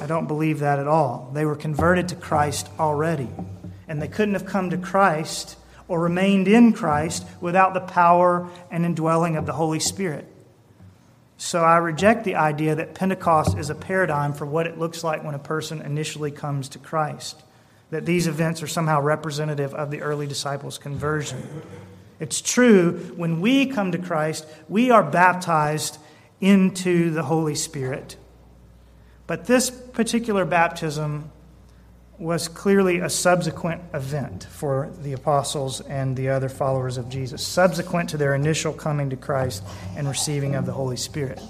I 0.00 0.06
don't 0.06 0.28
believe 0.28 0.60
that 0.60 0.78
at 0.78 0.86
all. 0.86 1.30
They 1.34 1.44
were 1.44 1.56
converted 1.56 2.08
to 2.08 2.14
Christ 2.14 2.68
already, 2.78 3.28
and 3.88 4.00
they 4.00 4.08
couldn't 4.08 4.34
have 4.34 4.46
come 4.46 4.70
to 4.70 4.78
Christ 4.78 5.56
or 5.88 6.00
remained 6.00 6.48
in 6.48 6.72
Christ 6.72 7.26
without 7.40 7.74
the 7.74 7.80
power 7.80 8.48
and 8.70 8.84
indwelling 8.84 9.36
of 9.36 9.46
the 9.46 9.52
Holy 9.52 9.80
Spirit. 9.80 10.26
So 11.38 11.62
I 11.62 11.76
reject 11.76 12.24
the 12.24 12.36
idea 12.36 12.74
that 12.74 12.94
Pentecost 12.94 13.58
is 13.58 13.68
a 13.68 13.74
paradigm 13.74 14.32
for 14.32 14.46
what 14.46 14.66
it 14.66 14.78
looks 14.78 15.04
like 15.04 15.22
when 15.22 15.34
a 15.34 15.38
person 15.38 15.82
initially 15.82 16.30
comes 16.30 16.70
to 16.70 16.78
Christ, 16.78 17.42
that 17.90 18.06
these 18.06 18.26
events 18.26 18.62
are 18.62 18.66
somehow 18.66 19.00
representative 19.00 19.74
of 19.74 19.90
the 19.90 20.00
early 20.00 20.26
disciples' 20.26 20.78
conversion. 20.78 21.62
It's 22.18 22.40
true, 22.40 23.12
when 23.16 23.42
we 23.42 23.66
come 23.66 23.92
to 23.92 23.98
Christ, 23.98 24.46
we 24.68 24.90
are 24.90 25.02
baptized 25.02 25.98
into 26.40 27.10
the 27.10 27.22
Holy 27.22 27.54
Spirit. 27.54 28.16
But 29.26 29.46
this 29.46 29.70
particular 29.70 30.44
baptism 30.44 31.30
was 32.18 32.48
clearly 32.48 33.00
a 33.00 33.10
subsequent 33.10 33.82
event 33.92 34.44
for 34.50 34.90
the 35.02 35.12
apostles 35.12 35.82
and 35.82 36.16
the 36.16 36.30
other 36.30 36.48
followers 36.48 36.96
of 36.96 37.08
Jesus, 37.08 37.46
subsequent 37.46 38.08
to 38.10 38.16
their 38.16 38.34
initial 38.34 38.72
coming 38.72 39.10
to 39.10 39.16
Christ 39.16 39.62
and 39.96 40.08
receiving 40.08 40.54
of 40.54 40.64
the 40.64 40.72
Holy 40.72 40.96
Spirit. 40.96 41.40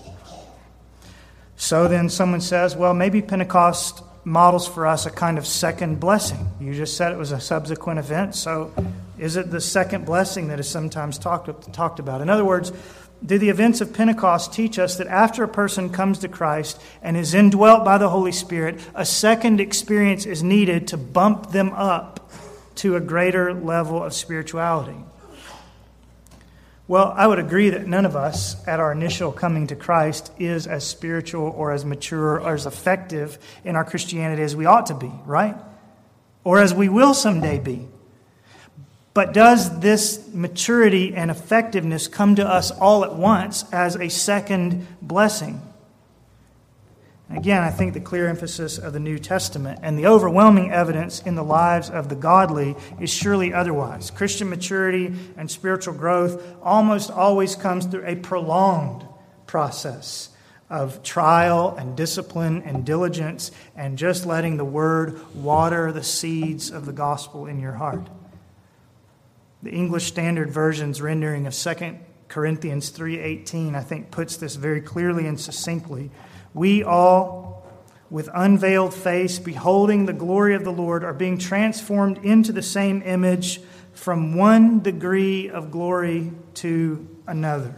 So 1.56 1.88
then 1.88 2.08
someone 2.08 2.40
says, 2.40 2.76
well, 2.76 2.94
maybe 2.94 3.23
Pentecost 3.23 4.02
models 4.25 4.66
for 4.66 4.87
us 4.87 5.06
a 5.06 5.11
kind 5.11 5.38
of 5.38 5.46
second 5.46 6.00
blessing. 6.00 6.50
You 6.61 6.75
just 6.75 6.96
said 6.96 7.12
it 7.12 7.18
was 7.18 7.30
a 7.30 7.40
subsequent 7.40 8.00
event, 8.00 8.35
so 8.35 8.73
is 9.18 9.37
it 9.37 9.50
the 9.50 9.61
second 9.61 10.04
blessing 10.04 10.49
that 10.49 10.58
is 10.58 10.68
sometimes 10.68 11.16
talked, 11.16 11.73
talked 11.73 12.00
about? 12.00 12.20
In 12.20 12.28
other 12.28 12.44
words, 12.44 12.73
do 13.25 13.38
the 13.38 13.49
events 13.49 13.80
of 13.80 13.94
Pentecost 13.94 14.52
teach 14.52 14.78
us 14.78 14.96
that 14.96 15.06
after 15.06 15.42
a 15.42 15.49
person 15.49 15.90
comes 15.90 16.18
to 16.18 16.28
Christ 16.28 16.80
and 17.02 17.16
is 17.16 17.35
indwelt 17.35 17.85
by 17.85 17.99
the 17.99 18.11
Holy 18.11 18.32
Spirit, 18.32 18.78
a 18.94 19.06
second 19.06 19.61
experience 19.61 20.26
is 20.26 20.42
needed 20.42 20.88
to 20.88 20.96
bump 20.96 21.50
them 21.50 21.73
up 21.73 22.30
to 22.76 22.96
a 22.96 23.00
greater 23.00 23.54
level 23.54 24.02
of 24.02 24.12
spirituality? 24.12 24.99
Well, 26.88 27.12
I 27.16 27.26
would 27.26 27.40
agree 27.40 27.70
that 27.70 27.87
none 27.87 28.06
of 28.06 28.14
us 28.14 28.64
at 28.66 28.78
our 28.78 28.92
initial 28.92 29.32
coming 29.32 29.66
to 29.68 29.76
Christ 29.76 30.30
is 30.38 30.68
as 30.68 30.87
spiritual 30.87 31.49
or 31.56 31.73
as 31.73 31.85
mature 31.85 32.40
or 32.40 32.54
as 32.54 32.66
effective 32.66 33.38
in 33.64 33.75
our 33.75 33.85
Christianity 33.85 34.42
as 34.42 34.54
we 34.54 34.66
ought 34.66 34.87
to 34.87 34.94
be, 34.94 35.11
right? 35.25 35.56
Or 36.44 36.61
as 36.61 36.73
we 36.73 36.88
will 36.88 37.12
someday 37.12 37.58
be. 37.58 37.88
But 39.16 39.32
does 39.32 39.80
this 39.80 40.28
maturity 40.35 41.14
and 41.14 41.30
effectiveness 41.30 42.06
come 42.06 42.35
to 42.35 42.46
us 42.46 42.70
all 42.70 43.02
at 43.02 43.16
once 43.16 43.64
as 43.73 43.96
a 43.96 44.11
second 44.11 44.87
blessing? 45.00 45.62
Again, 47.30 47.62
I 47.62 47.70
think 47.70 47.94
the 47.94 48.00
clear 48.00 48.28
emphasis 48.28 48.76
of 48.76 48.92
the 48.92 49.00
New 49.00 49.18
Testament 49.18 49.80
and 49.82 49.99
the 49.99 50.06
overwhelming 50.06 50.70
evidence 50.70 51.23
in 51.23 51.35
the 51.35 51.42
lives 51.42 51.88
of 51.88 52.11
the 52.11 52.14
godly 52.14 52.76
is 53.00 53.08
surely 53.08 53.54
otherwise. 53.54 54.11
Christian 54.11 54.50
maturity 54.50 55.14
and 55.38 55.50
spiritual 55.50 55.94
growth 55.94 56.44
almost 56.62 57.11
always 57.11 57.56
comes 57.56 57.87
through 57.87 58.04
a 58.04 58.16
prolonged 58.16 59.08
process 59.46 60.28
of 60.68 61.02
trial 61.02 61.75
and 61.78 61.96
discipline 61.96 62.64
and 62.66 62.85
diligence 62.85 63.50
and 63.75 63.96
just 63.96 64.26
letting 64.26 64.58
the 64.58 64.64
Word 64.66 65.18
water 65.35 65.90
the 65.90 66.02
seeds 66.02 66.70
of 66.70 66.85
the 66.85 66.92
gospel 66.92 67.46
in 67.46 67.61
your 67.61 67.73
heart. 67.73 68.11
The 69.66 69.73
English 69.73 70.06
Standard 70.06 70.49
Version's 70.52 71.02
rendering 71.02 71.44
of 71.44 71.52
2 71.52 71.96
Corinthians 72.28 72.90
3:18 72.90 73.75
I 73.75 73.80
think 73.80 74.12
puts 74.12 74.36
this 74.36 74.54
very 74.54 74.80
clearly 74.80 75.26
and 75.26 75.40
succinctly. 75.40 76.12
We 76.54 76.84
all 76.84 77.67
with 78.08 78.28
unveiled 78.32 78.95
face 78.95 79.40
beholding 79.40 80.06
the 80.06 80.12
glory 80.12 80.54
of 80.54 80.62
the 80.62 80.71
Lord 80.71 81.02
are 81.02 81.12
being 81.12 81.36
transformed 81.36 82.19
into 82.19 82.52
the 82.52 82.62
same 82.62 83.02
image 83.04 83.60
from 83.93 84.36
one 84.36 84.78
degree 84.78 85.50
of 85.50 85.73
glory 85.73 86.30
to 86.54 87.04
another. 87.26 87.75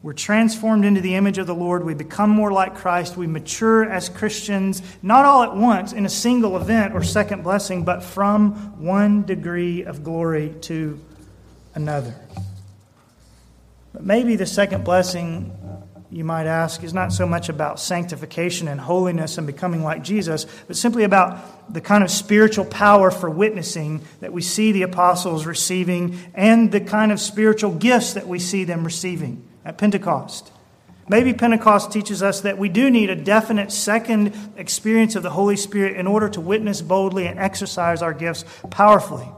We're 0.00 0.12
transformed 0.12 0.84
into 0.84 1.00
the 1.00 1.16
image 1.16 1.38
of 1.38 1.48
the 1.48 1.54
Lord. 1.54 1.84
We 1.84 1.92
become 1.92 2.30
more 2.30 2.52
like 2.52 2.76
Christ. 2.76 3.16
We 3.16 3.26
mature 3.26 3.84
as 3.84 4.08
Christians, 4.08 4.80
not 5.02 5.24
all 5.24 5.42
at 5.42 5.56
once 5.56 5.92
in 5.92 6.06
a 6.06 6.08
single 6.08 6.56
event 6.56 6.94
or 6.94 7.02
second 7.02 7.42
blessing, 7.42 7.84
but 7.84 8.04
from 8.04 8.52
one 8.80 9.24
degree 9.24 9.82
of 9.82 10.04
glory 10.04 10.54
to 10.62 11.00
another. 11.74 12.14
But 13.92 14.04
maybe 14.04 14.36
the 14.36 14.46
second 14.46 14.84
blessing, 14.84 15.52
you 16.12 16.22
might 16.22 16.46
ask, 16.46 16.84
is 16.84 16.94
not 16.94 17.12
so 17.12 17.26
much 17.26 17.48
about 17.48 17.80
sanctification 17.80 18.68
and 18.68 18.80
holiness 18.80 19.36
and 19.36 19.48
becoming 19.48 19.82
like 19.82 20.04
Jesus, 20.04 20.46
but 20.68 20.76
simply 20.76 21.02
about 21.02 21.74
the 21.74 21.80
kind 21.80 22.04
of 22.04 22.10
spiritual 22.12 22.66
power 22.66 23.10
for 23.10 23.28
witnessing 23.28 24.02
that 24.20 24.32
we 24.32 24.42
see 24.42 24.70
the 24.70 24.82
apostles 24.82 25.44
receiving 25.44 26.16
and 26.34 26.70
the 26.70 26.80
kind 26.80 27.10
of 27.10 27.18
spiritual 27.18 27.72
gifts 27.72 28.12
that 28.12 28.28
we 28.28 28.38
see 28.38 28.62
them 28.62 28.84
receiving 28.84 29.47
at 29.68 29.76
Pentecost. 29.76 30.50
Maybe 31.10 31.34
Pentecost 31.34 31.92
teaches 31.92 32.22
us 32.22 32.40
that 32.40 32.56
we 32.56 32.70
do 32.70 32.90
need 32.90 33.10
a 33.10 33.16
definite 33.16 33.70
second 33.70 34.34
experience 34.56 35.14
of 35.14 35.22
the 35.22 35.30
Holy 35.30 35.56
Spirit 35.56 35.96
in 35.96 36.06
order 36.06 36.28
to 36.30 36.40
witness 36.40 36.80
boldly 36.80 37.26
and 37.26 37.38
exercise 37.38 38.00
our 38.00 38.14
gifts 38.14 38.46
powerfully. 38.70 39.28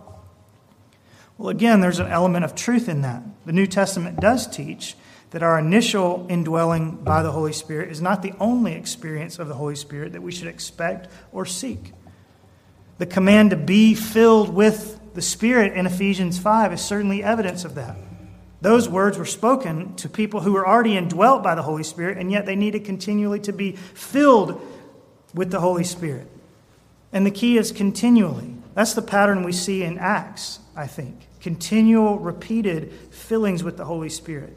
Well, 1.36 1.48
again, 1.48 1.80
there's 1.80 1.98
an 1.98 2.06
element 2.06 2.44
of 2.44 2.54
truth 2.54 2.88
in 2.88 3.02
that. 3.02 3.22
The 3.44 3.52
New 3.52 3.66
Testament 3.66 4.20
does 4.20 4.46
teach 4.46 4.94
that 5.30 5.42
our 5.42 5.58
initial 5.58 6.26
indwelling 6.28 6.96
by 6.96 7.22
the 7.22 7.32
Holy 7.32 7.52
Spirit 7.52 7.90
is 7.90 8.00
not 8.00 8.22
the 8.22 8.34
only 8.38 8.74
experience 8.74 9.38
of 9.38 9.48
the 9.48 9.54
Holy 9.54 9.76
Spirit 9.76 10.12
that 10.12 10.22
we 10.22 10.32
should 10.32 10.48
expect 10.48 11.08
or 11.32 11.44
seek. 11.44 11.92
The 12.98 13.06
command 13.06 13.50
to 13.50 13.56
be 13.56 13.94
filled 13.94 14.50
with 14.50 15.00
the 15.14 15.22
Spirit 15.22 15.72
in 15.72 15.86
Ephesians 15.86 16.38
5 16.38 16.72
is 16.72 16.80
certainly 16.80 17.24
evidence 17.24 17.64
of 17.64 17.74
that. 17.74 17.96
Those 18.60 18.88
words 18.88 19.16
were 19.16 19.24
spoken 19.24 19.94
to 19.96 20.08
people 20.08 20.40
who 20.40 20.52
were 20.52 20.66
already 20.66 20.96
indwelt 20.96 21.42
by 21.42 21.54
the 21.54 21.62
Holy 21.62 21.82
Spirit, 21.82 22.18
and 22.18 22.30
yet 22.30 22.44
they 22.44 22.56
needed 22.56 22.84
continually 22.84 23.40
to 23.40 23.52
be 23.52 23.72
filled 23.72 24.60
with 25.34 25.50
the 25.50 25.60
Holy 25.60 25.84
Spirit. 25.84 26.28
And 27.12 27.24
the 27.24 27.30
key 27.30 27.56
is 27.56 27.72
continually. 27.72 28.54
That's 28.74 28.94
the 28.94 29.02
pattern 29.02 29.42
we 29.42 29.52
see 29.52 29.82
in 29.82 29.98
Acts, 29.98 30.60
I 30.76 30.86
think. 30.86 31.26
Continual, 31.40 32.18
repeated 32.18 32.92
fillings 33.10 33.64
with 33.64 33.76
the 33.76 33.86
Holy 33.86 34.10
Spirit. 34.10 34.56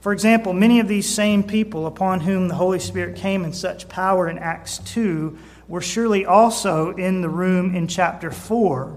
For 0.00 0.12
example, 0.12 0.52
many 0.52 0.80
of 0.80 0.88
these 0.88 1.08
same 1.08 1.42
people 1.42 1.86
upon 1.86 2.20
whom 2.20 2.48
the 2.48 2.54
Holy 2.54 2.78
Spirit 2.78 3.16
came 3.16 3.44
in 3.44 3.52
such 3.52 3.88
power 3.88 4.28
in 4.28 4.38
Acts 4.38 4.78
2 4.78 5.36
were 5.68 5.80
surely 5.80 6.24
also 6.24 6.90
in 6.96 7.20
the 7.20 7.28
room 7.28 7.74
in 7.74 7.86
chapter 7.88 8.30
4 8.30 8.96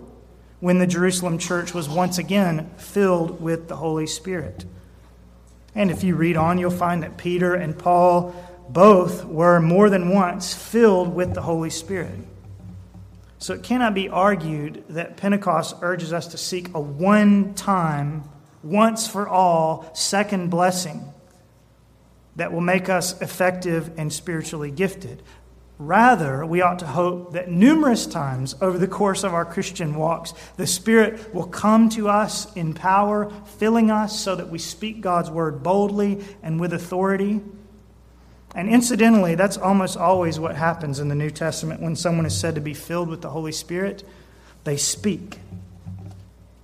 when 0.60 0.80
the 0.80 0.88
Jerusalem 0.88 1.38
church 1.38 1.74
was 1.74 1.88
once 1.90 2.18
again 2.18 2.70
filled 2.78 3.42
with 3.42 3.68
the 3.68 3.76
Holy 3.76 4.08
Spirit. 4.08 4.66
And 5.76 5.92
if 5.92 6.04
you 6.04 6.16
read 6.16 6.38
on, 6.38 6.58
you'll 6.58 6.72
find 6.72 7.04
that 7.04 7.18
Peter 7.18 7.54
and 7.54 7.78
Paul 7.78 8.34
both 8.70 9.26
were 9.26 9.60
more 9.60 9.90
than 9.90 10.10
once 10.10 10.54
filled 10.54 11.14
with 11.14 11.34
the 11.34 11.42
Holy 11.42 11.70
Spirit. 11.70 12.20
So 13.38 13.54
it 13.54 13.64
cannot 13.64 13.94
be 13.94 14.10
argued 14.10 14.84
that 14.90 15.18
Pentecost 15.18 15.76
urges 15.82 16.14
us 16.14 16.28
to 16.28 16.38
seek 16.38 16.74
a 16.74 16.80
one 16.80 17.54
time, 17.54 18.24
once 18.64 19.08
for 19.08 19.28
all, 19.28 19.90
second 19.94 20.50
blessing 20.50 21.04
that 22.38 22.52
will 22.52 22.62
make 22.62 22.90
us 22.90 23.22
effective 23.22 23.92
and 23.98 24.12
spiritually 24.12 24.72
gifted. 24.72 25.22
Rather, 25.78 26.46
we 26.46 26.62
ought 26.62 26.80
to 26.80 26.88
hope 26.88 27.34
that 27.34 27.50
numerous 27.50 28.06
times 28.06 28.56
over 28.62 28.78
the 28.78 28.88
course 28.88 29.26
of 29.26 29.34
our 29.34 29.44
Christian 29.44 29.96
walks, 29.96 30.34
the 30.56 30.68
Spirit 30.68 31.34
will 31.34 31.48
come 31.48 31.90
to 31.90 32.08
us 32.08 32.54
in 32.56 32.74
power, 32.74 33.30
filling 33.58 33.92
us 33.92 34.18
so 34.18 34.36
that 34.36 34.50
we 34.50 34.58
speak 34.58 35.02
God's 35.02 35.30
word 35.30 35.64
boldly 35.64 36.24
and 36.42 36.62
with 36.62 36.72
authority. 36.72 37.42
And 38.56 38.70
incidentally, 38.70 39.36
that's 39.36 39.58
almost 39.58 39.98
always 39.98 40.40
what 40.40 40.56
happens 40.56 41.00
in 41.00 41.10
the 41.10 41.16
New 41.16 41.30
Testament 41.30 41.82
when 41.82 41.98
someone 41.98 42.26
is 42.26 42.40
said 42.40 42.56
to 42.56 42.62
be 42.62 42.74
filled 42.74 43.10
with 43.10 43.22
the 43.22 43.30
Holy 43.30 43.52
Spirit. 43.52 44.06
They 44.64 44.78
speak. 44.78 45.40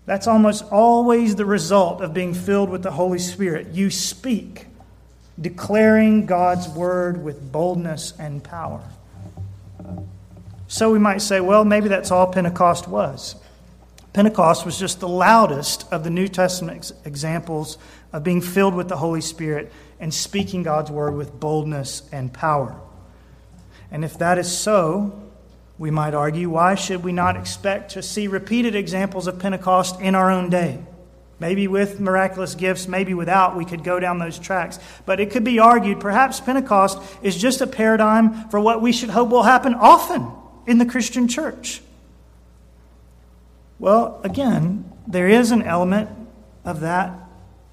That's 0.05 0.25
almost 0.25 0.63
always 0.71 1.35
the 1.35 1.45
result 1.45 1.99
of 1.99 2.13
being 2.13 2.33
filled 2.33 2.69
with 2.69 2.81
the 2.81 2.91
Holy 2.91 3.19
Spirit. 3.19 3.67
You 3.73 3.89
speak, 3.89 4.67
declaring 5.39 6.25
God's 6.25 6.69
word 6.69 7.21
with 7.21 7.51
boldness 7.51 8.13
and 8.17 8.41
power. 8.41 8.81
So 10.71 10.89
we 10.89 10.99
might 10.99 11.21
say, 11.21 11.41
well, 11.41 11.65
maybe 11.65 11.89
that's 11.89 12.11
all 12.11 12.27
Pentecost 12.27 12.87
was. 12.87 13.35
Pentecost 14.13 14.65
was 14.65 14.79
just 14.79 15.01
the 15.01 15.07
loudest 15.07 15.85
of 15.91 16.05
the 16.05 16.09
New 16.09 16.29
Testament 16.29 16.93
examples 17.03 17.77
of 18.13 18.23
being 18.23 18.39
filled 18.39 18.73
with 18.73 18.87
the 18.87 18.95
Holy 18.95 19.19
Spirit 19.19 19.69
and 19.99 20.13
speaking 20.13 20.63
God's 20.63 20.89
word 20.89 21.13
with 21.13 21.37
boldness 21.37 22.03
and 22.13 22.31
power. 22.31 22.79
And 23.91 24.05
if 24.05 24.17
that 24.19 24.37
is 24.37 24.49
so, 24.49 25.21
we 25.77 25.91
might 25.91 26.13
argue, 26.13 26.49
why 26.49 26.75
should 26.75 27.03
we 27.03 27.11
not 27.11 27.35
expect 27.35 27.91
to 27.91 28.01
see 28.01 28.29
repeated 28.29 28.73
examples 28.73 29.27
of 29.27 29.39
Pentecost 29.39 29.99
in 29.99 30.15
our 30.15 30.31
own 30.31 30.49
day? 30.49 30.79
Maybe 31.37 31.67
with 31.67 31.99
miraculous 31.99 32.55
gifts, 32.55 32.87
maybe 32.87 33.13
without, 33.13 33.57
we 33.57 33.65
could 33.65 33.83
go 33.83 33.99
down 33.99 34.19
those 34.19 34.39
tracks. 34.39 34.79
But 35.05 35.19
it 35.19 35.31
could 35.31 35.43
be 35.43 35.59
argued 35.59 35.99
perhaps 35.99 36.39
Pentecost 36.39 36.97
is 37.21 37.35
just 37.35 37.59
a 37.59 37.67
paradigm 37.67 38.47
for 38.47 38.61
what 38.61 38.81
we 38.81 38.93
should 38.93 39.09
hope 39.09 39.31
will 39.31 39.43
happen 39.43 39.73
often 39.73 40.31
in 40.65 40.77
the 40.77 40.85
Christian 40.85 41.27
church. 41.27 41.81
Well, 43.79 44.21
again, 44.23 44.91
there 45.07 45.27
is 45.27 45.51
an 45.51 45.63
element 45.63 46.09
of 46.63 46.81
that 46.81 47.13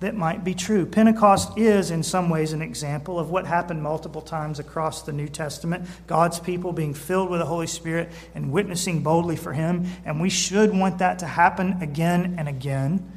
that 0.01 0.15
might 0.15 0.45
be 0.45 0.55
true. 0.55 0.87
Pentecost 0.87 1.59
is, 1.59 1.91
in 1.91 2.03
some 2.03 2.31
ways, 2.31 2.53
an 2.53 2.63
example 2.63 3.19
of 3.19 3.31
what 3.31 3.47
happened 3.47 3.83
multiple 3.83 4.23
times 4.23 4.61
across 4.61 5.03
the 5.03 5.13
New 5.13 5.29
Testament 5.29 5.89
God's 6.07 6.39
people 6.39 6.73
being 6.73 6.95
filled 6.95 7.31
with 7.31 7.41
the 7.41 7.47
Holy 7.47 7.67
Spirit 7.67 8.11
and 8.35 8.53
witnessing 8.53 9.03
boldly 9.03 9.37
for 9.37 9.53
Him. 9.53 9.87
And 10.05 10.21
we 10.21 10.31
should 10.31 10.75
want 10.75 10.99
that 10.99 11.19
to 11.21 11.27
happen 11.27 11.79
again 11.83 12.37
and 12.39 12.49
again. 12.49 13.13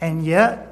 And 0.00 0.26
yet, 0.26 0.71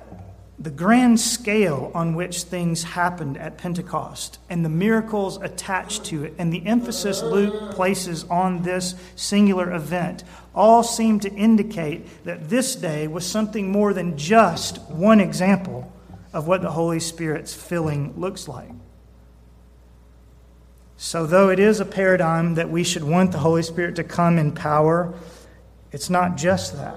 the 0.60 0.70
grand 0.70 1.18
scale 1.18 1.90
on 1.94 2.14
which 2.14 2.42
things 2.42 2.82
happened 2.82 3.38
at 3.38 3.56
Pentecost 3.56 4.38
and 4.50 4.62
the 4.62 4.68
miracles 4.68 5.40
attached 5.40 6.04
to 6.04 6.24
it 6.24 6.34
and 6.36 6.52
the 6.52 6.66
emphasis 6.66 7.22
Luke 7.22 7.70
places 7.70 8.24
on 8.24 8.62
this 8.62 8.94
singular 9.16 9.72
event 9.72 10.22
all 10.54 10.82
seem 10.82 11.18
to 11.20 11.32
indicate 11.32 12.24
that 12.24 12.50
this 12.50 12.76
day 12.76 13.08
was 13.08 13.24
something 13.24 13.72
more 13.72 13.94
than 13.94 14.18
just 14.18 14.82
one 14.90 15.18
example 15.18 15.90
of 16.34 16.46
what 16.46 16.60
the 16.60 16.72
Holy 16.72 17.00
Spirit's 17.00 17.54
filling 17.54 18.12
looks 18.20 18.46
like. 18.46 18.70
So, 20.98 21.24
though 21.24 21.48
it 21.48 21.58
is 21.58 21.80
a 21.80 21.86
paradigm 21.86 22.56
that 22.56 22.68
we 22.68 22.84
should 22.84 23.02
want 23.02 23.32
the 23.32 23.38
Holy 23.38 23.62
Spirit 23.62 23.96
to 23.96 24.04
come 24.04 24.36
in 24.36 24.52
power, 24.52 25.14
it's 25.90 26.10
not 26.10 26.36
just 26.36 26.76
that. 26.76 26.96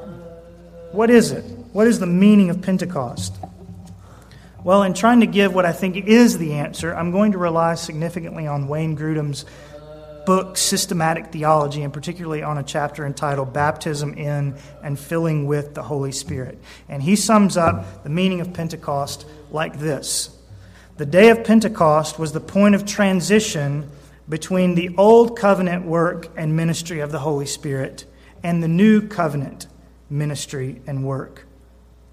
What 0.91 1.09
is 1.09 1.31
it? 1.31 1.45
What 1.71 1.87
is 1.87 1.99
the 1.99 2.05
meaning 2.05 2.49
of 2.49 2.61
Pentecost? 2.61 3.33
Well, 4.63 4.83
in 4.83 4.93
trying 4.93 5.19
to 5.19 5.25
give 5.25 5.53
what 5.53 5.65
I 5.65 5.73
think 5.73 5.97
is 5.97 6.37
the 6.37 6.53
answer, 6.53 6.95
I'm 6.95 7.11
going 7.11 7.33
to 7.33 7.37
rely 7.37 7.75
significantly 7.75 8.47
on 8.47 8.69
Wayne 8.69 8.95
Grudem's 8.95 9.43
book, 10.25 10.55
Systematic 10.55 11.33
Theology, 11.33 11.83
and 11.83 11.91
particularly 11.91 12.43
on 12.43 12.57
a 12.57 12.63
chapter 12.63 13.05
entitled 13.05 13.51
Baptism 13.51 14.13
in 14.13 14.55
and 14.81 14.97
Filling 14.97 15.47
with 15.47 15.73
the 15.73 15.83
Holy 15.83 16.13
Spirit. 16.13 16.57
And 16.87 17.03
he 17.03 17.17
sums 17.17 17.57
up 17.57 18.03
the 18.03 18.09
meaning 18.09 18.39
of 18.39 18.53
Pentecost 18.53 19.25
like 19.51 19.79
this 19.79 20.29
The 20.95 21.05
day 21.05 21.29
of 21.29 21.43
Pentecost 21.43 22.17
was 22.17 22.31
the 22.31 22.39
point 22.39 22.73
of 22.73 22.85
transition 22.85 23.89
between 24.29 24.75
the 24.75 24.95
old 24.97 25.37
covenant 25.37 25.85
work 25.85 26.29
and 26.37 26.55
ministry 26.55 27.01
of 27.01 27.11
the 27.11 27.19
Holy 27.19 27.45
Spirit 27.47 28.05
and 28.43 28.63
the 28.63 28.69
new 28.69 29.05
covenant 29.05 29.67
ministry 30.09 30.81
and 30.87 31.03
work 31.03 31.45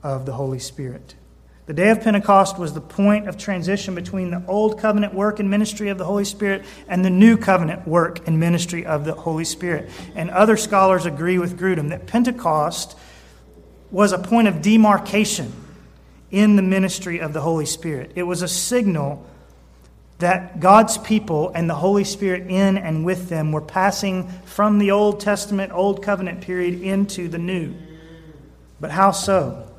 of 0.02 0.26
the 0.26 0.32
Holy 0.32 0.58
Spirit. 0.58 1.14
The 1.70 1.74
day 1.74 1.90
of 1.90 2.00
Pentecost 2.00 2.58
was 2.58 2.72
the 2.74 2.80
point 2.80 3.28
of 3.28 3.38
transition 3.38 3.94
between 3.94 4.32
the 4.32 4.42
old 4.48 4.80
covenant 4.80 5.14
work 5.14 5.38
and 5.38 5.48
ministry 5.48 5.88
of 5.88 5.98
the 5.98 6.04
Holy 6.04 6.24
Spirit 6.24 6.64
and 6.88 7.04
the 7.04 7.10
new 7.10 7.36
covenant 7.36 7.86
work 7.86 8.26
and 8.26 8.40
ministry 8.40 8.84
of 8.84 9.04
the 9.04 9.14
Holy 9.14 9.44
Spirit. 9.44 9.88
And 10.16 10.30
other 10.30 10.56
scholars 10.56 11.06
agree 11.06 11.38
with 11.38 11.56
Grudem 11.56 11.90
that 11.90 12.08
Pentecost 12.08 12.98
was 13.92 14.10
a 14.10 14.18
point 14.18 14.48
of 14.48 14.62
demarcation 14.62 15.52
in 16.32 16.56
the 16.56 16.62
ministry 16.62 17.20
of 17.20 17.32
the 17.34 17.40
Holy 17.40 17.66
Spirit. 17.66 18.10
It 18.16 18.24
was 18.24 18.42
a 18.42 18.48
signal 18.48 19.24
that 20.18 20.58
God's 20.58 20.98
people 20.98 21.52
and 21.54 21.70
the 21.70 21.76
Holy 21.76 22.02
Spirit 22.02 22.50
in 22.50 22.78
and 22.78 23.04
with 23.04 23.28
them 23.28 23.52
were 23.52 23.60
passing 23.60 24.26
from 24.44 24.80
the 24.80 24.90
Old 24.90 25.20
Testament, 25.20 25.70
Old 25.72 26.02
Covenant 26.02 26.40
period 26.40 26.82
into 26.82 27.28
the 27.28 27.38
New. 27.38 27.76
But 28.80 28.90
how 28.90 29.12
so? 29.12 29.69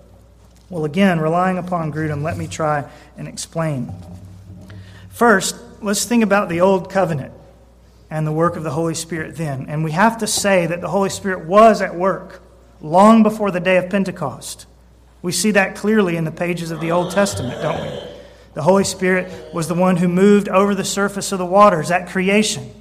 Well, 0.71 0.86
again, 0.86 1.19
relying 1.19 1.57
upon 1.57 1.91
Grudem, 1.91 2.23
let 2.23 2.38
me 2.38 2.47
try 2.47 2.89
and 3.17 3.27
explain. 3.27 3.93
First, 5.10 5.57
let's 5.81 6.05
think 6.05 6.23
about 6.23 6.47
the 6.47 6.62
Old 6.62 6.89
Covenant 6.89 7.34
and 8.10 8.25
the 8.25 8.31
work 8.31 8.55
of 8.55 8.63
the 8.63 8.71
Holy 8.71 8.95
Spirit 8.95 9.36
then. 9.36 9.65
And 9.67 9.84
we 9.84 9.91
have 9.91 10.19
to 10.19 10.27
say 10.27 10.67
that 10.67 10.79
the 10.79 10.88
Holy 10.88 11.10
Spirit 11.10 11.45
was 11.45 11.81
at 11.81 11.93
work 11.93 12.41
long 12.79 13.21
before 13.21 13.51
the 13.51 13.60
day 13.60 13.75
of 13.75 13.89
Pentecost. 13.89 14.65
We 15.21 15.34
see 15.34 15.51
that 15.51 15.75
clearly 15.75 16.15
in 16.15 16.23
the 16.23 16.31
pages 16.31 16.71
of 16.71 16.79
the 16.79 16.91
Old 16.91 17.12
Testament, 17.12 17.62
don't 17.62 17.81
we? 17.81 17.99
The 18.53 18.63
Holy 18.63 18.86
Spirit 18.86 19.53
was 19.53 19.67
the 19.67 19.75
one 19.75 19.97
who 19.97 20.07
moved 20.07 20.47
over 20.47 20.73
the 20.73 20.86
surface 20.86 21.34
of 21.34 21.39
the 21.39 21.45
waters 21.45 21.91
at 21.91 22.07
creation. 22.07 22.71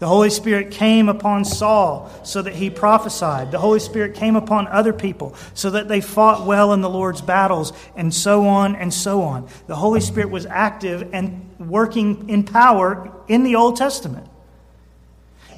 The 0.00 0.08
Holy 0.08 0.30
Spirit 0.30 0.70
came 0.70 1.10
upon 1.10 1.44
Saul 1.44 2.10
so 2.24 2.40
that 2.40 2.54
he 2.54 2.70
prophesied. 2.70 3.52
The 3.52 3.58
Holy 3.58 3.80
Spirit 3.80 4.14
came 4.14 4.34
upon 4.34 4.66
other 4.66 4.94
people 4.94 5.34
so 5.52 5.68
that 5.70 5.88
they 5.88 6.00
fought 6.00 6.46
well 6.46 6.72
in 6.72 6.80
the 6.80 6.88
Lord's 6.88 7.20
battles, 7.20 7.74
and 7.94 8.12
so 8.12 8.46
on 8.46 8.74
and 8.74 8.92
so 8.92 9.20
on. 9.22 9.46
The 9.66 9.76
Holy 9.76 10.00
Spirit 10.00 10.30
was 10.30 10.46
active 10.46 11.10
and 11.12 11.50
working 11.58 12.30
in 12.30 12.44
power 12.44 13.12
in 13.28 13.44
the 13.44 13.56
Old 13.56 13.76
Testament. 13.76 14.26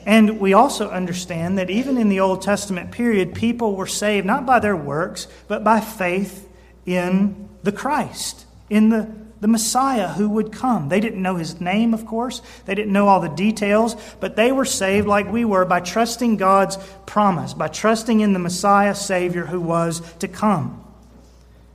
And 0.05 0.41
we 0.41 0.53
also 0.53 0.91
understand 0.91 1.57
that 1.59 1.71
even 1.71 1.97
in 1.97 2.09
the 2.09 2.19
Old 2.19 2.43
Testament 2.43 2.91
period, 2.91 3.35
people 3.35 3.77
were 3.77 3.87
saved 3.87 4.27
not 4.27 4.45
by 4.45 4.59
their 4.59 4.77
works, 4.77 5.29
but 5.47 5.63
by 5.63 5.79
faith 5.79 6.49
in 6.85 7.49
the 7.63 7.71
Christ, 7.71 8.45
in 8.69 8.89
the 8.89 9.22
the 9.43 9.49
Messiah 9.49 10.07
who 10.07 10.29
would 10.29 10.53
come. 10.53 10.89
They 10.89 11.01
didn't 11.01 11.21
know 11.21 11.35
his 11.35 11.61
name, 11.61 11.95
of 11.95 12.07
course. 12.07 12.43
They 12.65 12.77
didn't 12.77 12.93
know 12.93 13.09
all 13.09 13.19
the 13.19 13.29
details, 13.29 13.97
but 14.21 14.37
they 14.37 14.53
were 14.53 14.65
saved 14.65 15.09
like 15.09 15.33
we 15.33 15.45
were 15.45 15.65
by 15.65 15.81
trusting 15.81 16.37
God's 16.37 16.79
promise, 17.07 17.53
by 17.53 17.67
trusting 17.67 18.21
in 18.21 18.35
the 18.35 18.39
Messiah 18.39 18.95
Savior 18.95 19.45
who 19.45 19.61
was 19.61 20.01
to 20.21 20.29
come. 20.29 20.85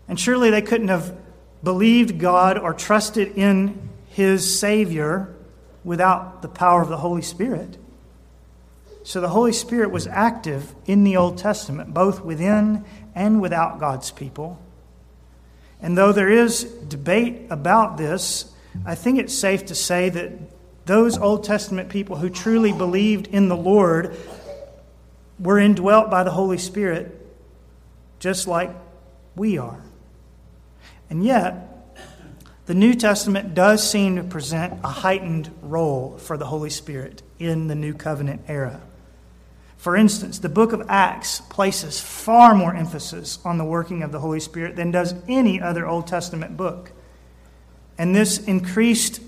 And 0.07 0.17
surely 0.17 0.49
they 0.49 0.61
couldn't 0.61 0.87
have 0.87 1.13
believed 1.61 2.19
God 2.19 2.57
or 2.57 2.73
trusted 2.73 3.37
in 3.37 3.89
his 4.11 4.57
Savior 4.57 5.35
without 5.83 6.41
the 6.41 6.47
power 6.47 6.81
of 6.81 6.87
the 6.87 6.95
Holy 6.95 7.21
Spirit. 7.21 7.77
So 9.03 9.19
the 9.19 9.27
Holy 9.27 9.51
Spirit 9.51 9.91
was 9.91 10.07
active 10.07 10.73
in 10.85 11.03
the 11.03 11.17
Old 11.17 11.37
Testament, 11.37 11.93
both 11.93 12.23
within 12.23 12.85
and 13.13 13.41
without 13.41 13.77
God's 13.77 14.09
people. 14.09 14.57
And 15.81 15.97
though 15.97 16.11
there 16.11 16.29
is 16.29 16.63
debate 16.63 17.47
about 17.49 17.97
this, 17.97 18.51
I 18.85 18.95
think 18.95 19.19
it's 19.19 19.33
safe 19.33 19.67
to 19.67 19.75
say 19.75 20.09
that 20.09 20.33
those 20.85 21.17
Old 21.17 21.43
Testament 21.43 21.89
people 21.89 22.15
who 22.15 22.29
truly 22.29 22.71
believed 22.71 23.27
in 23.27 23.49
the 23.49 23.57
Lord 23.57 24.15
were 25.39 25.59
indwelt 25.59 26.09
by 26.09 26.23
the 26.23 26.31
Holy 26.31 26.57
Spirit 26.57 27.13
just 28.19 28.47
like 28.47 28.71
we 29.35 29.57
are. 29.57 29.81
And 31.09 31.23
yet, 31.23 31.95
the 32.65 32.73
New 32.73 32.93
Testament 32.93 33.53
does 33.53 33.87
seem 33.87 34.15
to 34.17 34.23
present 34.23 34.79
a 34.83 34.89
heightened 34.89 35.49
role 35.61 36.17
for 36.17 36.37
the 36.37 36.45
Holy 36.45 36.69
Spirit 36.69 37.21
in 37.39 37.67
the 37.67 37.75
New 37.75 37.93
Covenant 37.93 38.41
era. 38.47 38.81
For 39.87 39.95
instance, 39.95 40.39
the 40.39 40.49
book 40.49 40.73
of 40.73 40.83
Acts 40.89 41.39
places 41.39 41.97
far 41.97 42.53
more 42.53 42.75
emphasis 42.75 43.39
on 43.45 43.57
the 43.57 43.63
working 43.63 44.03
of 44.03 44.11
the 44.11 44.19
Holy 44.19 44.41
Spirit 44.41 44.75
than 44.75 44.91
does 44.91 45.15
any 45.29 45.61
other 45.61 45.87
Old 45.87 46.07
Testament 46.07 46.57
book. 46.57 46.91
And 47.97 48.13
this 48.13 48.37
increased 48.37 49.21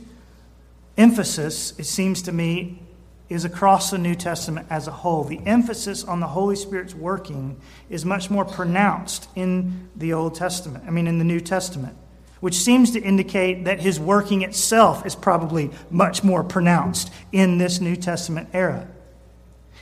emphasis, 0.97 1.79
it 1.79 1.85
seems 1.85 2.21
to 2.23 2.33
me, 2.33 2.83
is 3.29 3.45
across 3.45 3.89
the 3.89 3.97
New 3.97 4.15
Testament 4.15 4.67
as 4.69 4.85
a 4.85 4.91
whole. 4.91 5.23
The 5.23 5.39
emphasis 5.45 6.03
on 6.03 6.19
the 6.19 6.27
Holy 6.27 6.57
Spirit's 6.57 6.93
working 6.93 7.57
is 7.89 8.03
much 8.03 8.29
more 8.29 8.43
pronounced 8.43 9.29
in 9.37 9.87
the 9.95 10.11
Old 10.11 10.35
Testament, 10.35 10.83
I 10.85 10.91
mean, 10.91 11.07
in 11.07 11.19
the 11.19 11.23
New 11.23 11.39
Testament, 11.39 11.95
which 12.41 12.55
seems 12.55 12.91
to 12.91 13.01
indicate 13.01 13.63
that 13.63 13.79
his 13.79 13.97
working 13.97 14.41
itself 14.41 15.05
is 15.05 15.15
probably 15.15 15.71
much 15.89 16.21
more 16.21 16.43
pronounced 16.43 17.13
in 17.31 17.59
this 17.59 17.79
New 17.79 17.95
Testament 17.95 18.49
era. 18.51 18.89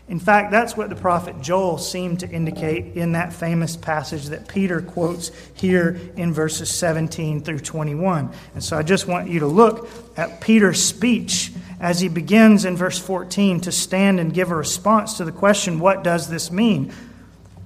In 0.09 0.19
fact, 0.19 0.51
that's 0.51 0.77
what 0.77 0.89
the 0.89 0.95
prophet 0.95 1.41
Joel 1.41 1.77
seemed 1.77 2.21
to 2.21 2.29
indicate 2.29 2.95
in 2.95 3.11
that 3.11 3.33
famous 3.33 3.75
passage 3.75 4.27
that 4.27 4.47
Peter 4.47 4.81
quotes 4.81 5.31
here 5.53 5.99
in 6.15 6.33
verses 6.33 6.69
17 6.73 7.41
through 7.41 7.59
21. 7.59 8.31
And 8.53 8.63
so 8.63 8.77
I 8.77 8.83
just 8.83 9.05
want 9.05 9.29
you 9.29 9.41
to 9.41 9.47
look 9.47 9.89
at 10.15 10.39
Peter's 10.39 10.81
speech 10.81 11.51
as 11.81 11.99
he 11.99 12.07
begins 12.07 12.63
in 12.63 12.77
verse 12.77 12.97
14 12.97 13.61
to 13.61 13.71
stand 13.71 14.21
and 14.21 14.33
give 14.33 14.49
a 14.49 14.55
response 14.55 15.17
to 15.17 15.25
the 15.25 15.31
question, 15.33 15.79
What 15.79 16.05
does 16.05 16.29
this 16.29 16.51
mean? 16.51 16.93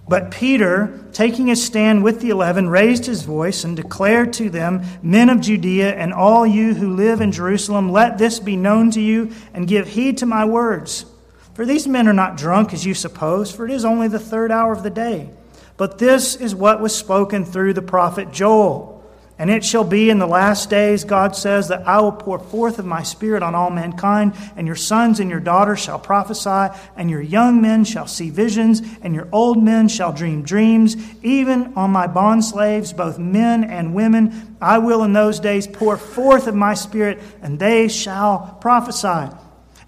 But 0.07 0.31
Peter, 0.31 0.99
taking 1.13 1.47
his 1.47 1.63
stand 1.63 2.03
with 2.03 2.21
the 2.21 2.31
eleven, 2.31 2.67
raised 2.67 3.05
his 3.05 3.21
voice 3.21 3.63
and 3.63 3.77
declared 3.77 4.33
to 4.33 4.49
them, 4.49 4.81
Men 5.03 5.29
of 5.29 5.41
Judea 5.41 5.93
and 5.93 6.11
all 6.11 6.45
you 6.45 6.73
who 6.73 6.95
live 6.95 7.21
in 7.21 7.31
Jerusalem, 7.31 7.91
let 7.91 8.17
this 8.17 8.39
be 8.39 8.55
known 8.55 8.91
to 8.91 8.99
you 8.99 9.31
and 9.53 9.67
give 9.67 9.87
heed 9.87 10.17
to 10.17 10.25
my 10.25 10.43
words. 10.43 11.05
For 11.53 11.65
these 11.65 11.87
men 11.87 12.07
are 12.07 12.13
not 12.13 12.37
drunk 12.37 12.73
as 12.73 12.85
you 12.85 12.93
suppose, 12.93 13.51
for 13.51 13.65
it 13.65 13.71
is 13.71 13.85
only 13.85 14.07
the 14.07 14.19
third 14.19 14.51
hour 14.51 14.71
of 14.71 14.83
the 14.83 14.89
day. 14.89 15.29
But 15.77 15.97
this 15.97 16.35
is 16.35 16.55
what 16.55 16.81
was 16.81 16.95
spoken 16.95 17.43
through 17.43 17.73
the 17.73 17.81
prophet 17.81 18.31
Joel. 18.31 19.03
And 19.39 19.49
it 19.49 19.65
shall 19.65 19.83
be 19.83 20.11
in 20.11 20.19
the 20.19 20.27
last 20.27 20.69
days, 20.69 21.03
God 21.03 21.35
says, 21.35 21.69
that 21.69 21.87
I 21.87 21.99
will 21.99 22.11
pour 22.11 22.37
forth 22.37 22.77
of 22.77 22.85
my 22.85 23.01
Spirit 23.01 23.41
on 23.41 23.55
all 23.55 23.71
mankind, 23.71 24.33
and 24.55 24.67
your 24.67 24.75
sons 24.75 25.19
and 25.19 25.31
your 25.31 25.39
daughters 25.39 25.79
shall 25.79 25.97
prophesy, 25.97 26.71
and 26.95 27.09
your 27.09 27.23
young 27.23 27.59
men 27.59 27.83
shall 27.83 28.05
see 28.05 28.29
visions, 28.29 28.83
and 29.01 29.15
your 29.15 29.27
old 29.31 29.61
men 29.61 29.87
shall 29.87 30.13
dream 30.13 30.43
dreams. 30.43 30.95
Even 31.23 31.73
on 31.75 31.89
my 31.89 32.05
bondslaves, 32.05 32.95
both 32.95 33.17
men 33.17 33.63
and 33.63 33.95
women, 33.95 34.57
I 34.61 34.77
will 34.77 35.03
in 35.03 35.13
those 35.13 35.39
days 35.39 35.65
pour 35.65 35.97
forth 35.97 36.45
of 36.45 36.53
my 36.53 36.75
Spirit, 36.75 37.19
and 37.41 37.57
they 37.57 37.87
shall 37.87 38.59
prophesy. 38.61 39.35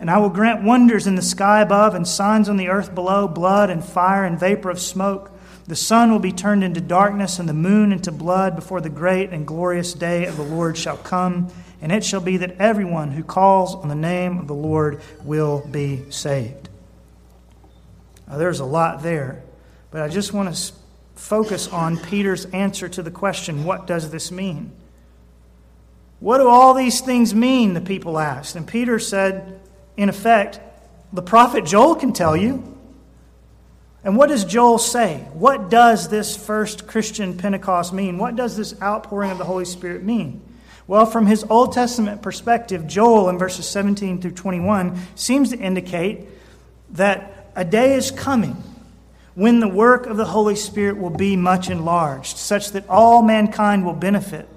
And 0.04 0.12
I 0.12 0.18
will 0.18 0.28
grant 0.28 0.64
wonders 0.64 1.08
in 1.08 1.16
the 1.16 1.22
sky 1.22 1.62
above, 1.62 1.96
and 1.96 2.06
signs 2.06 2.50
on 2.50 2.58
the 2.58 2.68
earth 2.68 2.94
below 2.94 3.26
blood 3.26 3.70
and 3.70 3.82
fire 3.82 4.26
and 4.26 4.38
vapor 4.38 4.70
of 4.70 4.78
smoke. 4.78 5.32
The 5.66 5.78
sun 5.78 6.12
will 6.12 6.20
be 6.20 6.34
turned 6.34 6.62
into 6.62 6.82
darkness 6.82 7.40
and 7.40 7.48
the 7.48 7.54
moon 7.54 7.94
into 7.94 8.12
blood 8.12 8.54
before 8.54 8.82
the 8.82 8.90
great 8.90 9.30
and 9.30 9.48
glorious 9.48 9.94
day 9.94 10.26
of 10.26 10.36
the 10.36 10.44
Lord 10.44 10.78
shall 10.78 10.98
come. 10.98 11.48
And 11.82 11.90
it 11.90 12.04
shall 12.04 12.20
be 12.20 12.36
that 12.36 12.58
everyone 12.60 13.12
who 13.12 13.24
calls 13.24 13.76
on 13.76 13.88
the 13.88 13.96
name 13.96 14.40
of 14.40 14.48
the 14.48 14.54
Lord 14.54 15.00
will 15.24 15.66
be 15.72 16.04
saved. 16.10 16.68
Now, 18.28 18.38
there's 18.38 18.60
a 18.60 18.66
lot 18.66 19.04
there, 19.04 19.42
but 19.90 20.02
I 20.02 20.10
just 20.10 20.34
want 20.34 20.54
to 20.54 20.74
focus 21.16 21.70
on 21.70 21.96
Peter's 21.96 22.44
answer 22.48 22.90
to 22.90 23.04
the 23.04 23.10
question 23.10 23.64
what 23.64 23.88
does 23.88 24.12
this 24.12 24.34
mean? 24.34 24.74
What 26.20 26.40
do 26.40 26.50
all 26.50 26.74
these 26.74 27.00
things 27.00 27.34
mean? 27.34 27.74
The 27.74 27.80
people 27.80 28.20
asked. 28.20 28.58
And 28.58 28.68
Peter 28.68 29.00
said, 29.00 29.62
in 29.98 30.10
effect, 30.10 30.60
the 31.12 31.22
prophet 31.22 31.66
Joel 31.66 31.96
can 31.96 32.14
tell 32.14 32.36
you. 32.36 32.70
And 34.04 34.18
what 34.18 34.28
does 34.28 34.44
Joel 34.44 34.80
say? 34.80 35.20
What 35.34 35.70
does 35.70 36.10
this 36.10 36.36
first 36.36 36.88
Christian 36.88 37.38
Pentecost 37.38 37.94
mean? 37.94 38.18
What 38.18 38.36
does 38.36 38.58
this 38.58 38.80
outpouring 38.82 39.32
of 39.32 39.38
the 39.38 39.46
Holy 39.46 39.66
Spirit 39.66 40.04
mean? 40.04 40.42
Well, 40.88 41.06
from 41.06 41.28
his 41.28 41.46
Old 41.50 41.72
Testament 41.72 42.22
perspective, 42.22 42.88
Joel 42.88 43.30
in 43.30 43.38
verses 43.38 43.68
17 43.70 44.22
through 44.22 44.32
21 44.32 45.00
seems 45.16 45.52
to 45.52 45.58
indicate 45.58 46.28
that 46.92 47.52
a 47.56 47.64
day 47.64 47.94
is 47.94 48.12
coming 48.12 48.62
when 49.36 49.60
the 49.60 49.68
work 49.68 50.06
of 50.06 50.18
the 50.18 50.26
Holy 50.26 50.56
Spirit 50.56 50.98
will 50.98 51.10
be 51.10 51.36
much 51.36 51.70
enlarged, 51.70 52.38
such 52.38 52.72
that 52.72 52.88
all 52.90 53.22
mankind 53.22 53.86
will 53.86 53.94
benefit. 53.94 54.48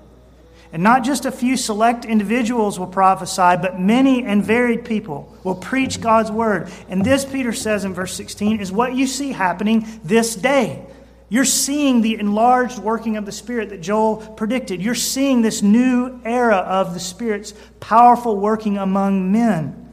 And 0.73 0.83
not 0.83 1.05
just 1.05 1.25
a 1.25 1.33
few 1.33 1.57
select 1.57 2.05
individuals 2.05 2.79
will 2.79 2.87
prophesy, 2.87 3.61
but 3.61 3.81
many 3.81 4.25
and 4.25 4.45
varied 4.45 4.85
people 4.85 5.35
will 5.45 5.55
preach 5.55 6.01
God's 6.01 6.31
word. 6.31 6.71
And 6.89 7.05
this, 7.05 7.25
Peter 7.25 7.53
says 7.53 7.85
in 7.85 7.95
verse 7.95 8.15
16, 8.15 8.61
is 8.61 8.73
what 8.73 8.95
you 8.95 9.07
see 9.07 9.33
happening 9.33 9.87
this 10.05 10.35
day. 10.35 10.85
You're 11.29 11.45
seeing 11.45 12.03
the 12.03 12.19
enlarged 12.19 12.79
working 12.79 13.17
of 13.17 13.27
the 13.27 13.33
Spirit 13.33 13.71
that 13.71 13.81
Joel 13.81 14.17
predicted. 14.37 14.81
You're 14.81 14.95
seeing 14.95 15.43
this 15.43 15.61
new 15.63 16.21
era 16.25 16.57
of 16.57 16.95
the 16.95 17.01
Spirit's 17.01 17.53
powerful 17.81 18.37
working 18.37 18.79
among 18.79 19.33
men 19.33 19.93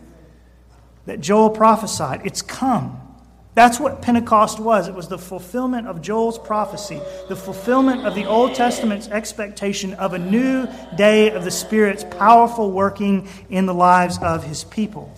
that 1.06 1.22
Joel 1.22 1.50
prophesied. 1.50 2.22
It's 2.24 2.42
come. 2.42 3.00
That's 3.56 3.80
what 3.80 4.02
Pentecost 4.02 4.60
was. 4.60 4.88
It 4.88 4.96
was 4.96 5.08
the 5.08 5.18
fulfillment 5.20 5.88
of 5.88 6.02
Joel's 6.02 6.39
prophecy, 6.39 7.00
the 7.30 7.36
fulfillment 7.36 8.06
of 8.06 8.16
the 8.16 8.26
Old 8.26 8.56
Testament's 8.56 9.08
expectation 9.08 9.94
of 9.94 10.13
a 10.13 10.20
new 10.20 10.68
day 10.96 11.30
of 11.30 11.44
the 11.44 11.52
Spirit's 11.52 12.04
powerful 12.04 12.72
working 12.72 13.28
in 13.50 13.68
the 13.68 13.74
lives 13.74 14.18
of 14.22 14.44
his 14.44 14.63
people. 14.63 15.13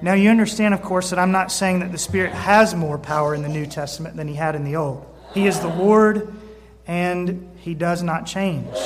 Now, 0.00 0.12
you 0.12 0.30
understand, 0.30 0.74
of 0.74 0.82
course, 0.82 1.10
that 1.10 1.18
I'm 1.18 1.32
not 1.32 1.50
saying 1.50 1.80
that 1.80 1.90
the 1.90 1.98
Spirit 1.98 2.32
has 2.32 2.74
more 2.74 2.98
power 2.98 3.34
in 3.34 3.42
the 3.42 3.48
New 3.48 3.66
Testament 3.66 4.14
than 4.14 4.28
he 4.28 4.34
had 4.34 4.54
in 4.54 4.62
the 4.62 4.76
Old. 4.76 5.04
He 5.32 5.46
is 5.46 5.58
the 5.58 5.68
Lord, 5.68 6.32
and 6.86 7.50
he 7.58 7.74
does 7.74 8.02
not 8.02 8.26
change. 8.26 8.76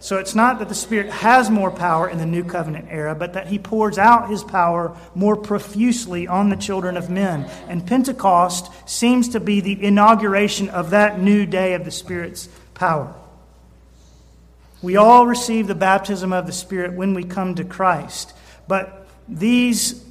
So 0.00 0.16
it's 0.16 0.34
not 0.34 0.58
that 0.58 0.70
the 0.70 0.74
Spirit 0.74 1.10
has 1.10 1.50
more 1.50 1.70
power 1.70 2.08
in 2.08 2.16
the 2.16 2.26
New 2.26 2.42
Covenant 2.42 2.86
era, 2.88 3.14
but 3.14 3.34
that 3.34 3.48
He 3.48 3.58
pours 3.58 3.98
out 3.98 4.30
His 4.30 4.42
power 4.42 4.96
more 5.14 5.36
profusely 5.36 6.26
on 6.26 6.48
the 6.48 6.56
children 6.56 6.96
of 6.96 7.10
men. 7.10 7.44
And 7.68 7.86
Pentecost 7.86 8.70
seems 8.88 9.28
to 9.30 9.40
be 9.40 9.60
the 9.60 9.84
inauguration 9.84 10.70
of 10.70 10.90
that 10.90 11.20
new 11.20 11.44
day 11.44 11.74
of 11.74 11.84
the 11.84 11.90
Spirit's 11.90 12.48
power. 12.72 13.14
We 14.80 14.96
all 14.96 15.26
receive 15.26 15.66
the 15.66 15.74
baptism 15.74 16.32
of 16.32 16.46
the 16.46 16.52
Spirit 16.52 16.94
when 16.94 17.12
we 17.12 17.22
come 17.22 17.54
to 17.56 17.64
Christ, 17.64 18.32
but 18.66 19.06
these 19.28 20.02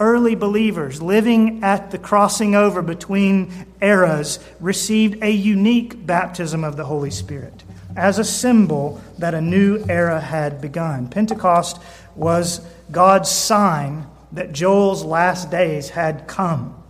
early 0.00 0.34
believers 0.34 1.00
living 1.00 1.62
at 1.62 1.92
the 1.92 1.98
crossing 1.98 2.56
over 2.56 2.82
between 2.82 3.66
eras 3.80 4.40
received 4.58 5.22
a 5.22 5.30
unique 5.30 6.04
baptism 6.04 6.64
of 6.64 6.76
the 6.76 6.84
Holy 6.84 7.10
Spirit 7.10 7.57
as 7.98 8.18
a 8.18 8.24
symbol 8.24 9.02
that 9.18 9.34
a 9.34 9.40
new 9.40 9.84
era 9.88 10.20
had 10.20 10.60
begun. 10.60 11.08
Pentecost 11.08 11.82
was 12.14 12.60
God's 12.92 13.28
sign 13.28 14.06
that 14.32 14.52
Joel's 14.52 15.04
last 15.04 15.50
days 15.50 15.90
had 15.90 16.28
come, 16.28 16.80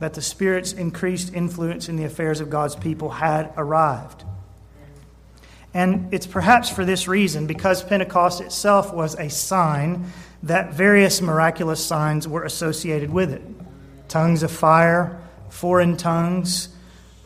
that 0.00 0.14
the 0.14 0.20
Spirit's 0.20 0.72
increased 0.72 1.32
influence 1.32 1.88
in 1.88 1.94
the 1.94 2.04
affairs 2.04 2.40
of 2.40 2.50
God's 2.50 2.74
people 2.74 3.10
had 3.10 3.52
arrived. 3.56 4.24
And 5.72 6.12
it's 6.12 6.26
perhaps 6.26 6.68
for 6.68 6.84
this 6.84 7.06
reason, 7.06 7.46
because 7.46 7.82
Pentecost 7.84 8.40
itself 8.40 8.92
was 8.92 9.14
a 9.14 9.30
sign, 9.30 10.10
that 10.42 10.74
various 10.74 11.22
miraculous 11.22 11.84
signs 11.84 12.26
were 12.26 12.42
associated 12.42 13.10
with 13.10 13.30
it 13.30 13.42
tongues 14.08 14.42
of 14.42 14.50
fire, 14.50 15.18
foreign 15.48 15.96
tongues, 15.96 16.68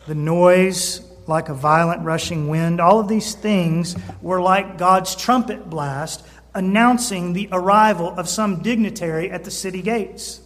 the 0.05 0.15
noise 0.15 1.01
like 1.27 1.49
a 1.49 1.53
violent 1.53 2.03
rushing 2.03 2.47
wind. 2.47 2.79
All 2.79 2.99
of 2.99 3.07
these 3.07 3.35
things 3.35 3.95
were 4.21 4.41
like 4.41 4.77
God's 4.77 5.15
trumpet 5.15 5.69
blast 5.69 6.25
announcing 6.53 7.33
the 7.33 7.47
arrival 7.51 8.09
of 8.17 8.27
some 8.27 8.61
dignitary 8.63 9.29
at 9.29 9.43
the 9.43 9.51
city 9.51 9.81
gates. 9.81 10.41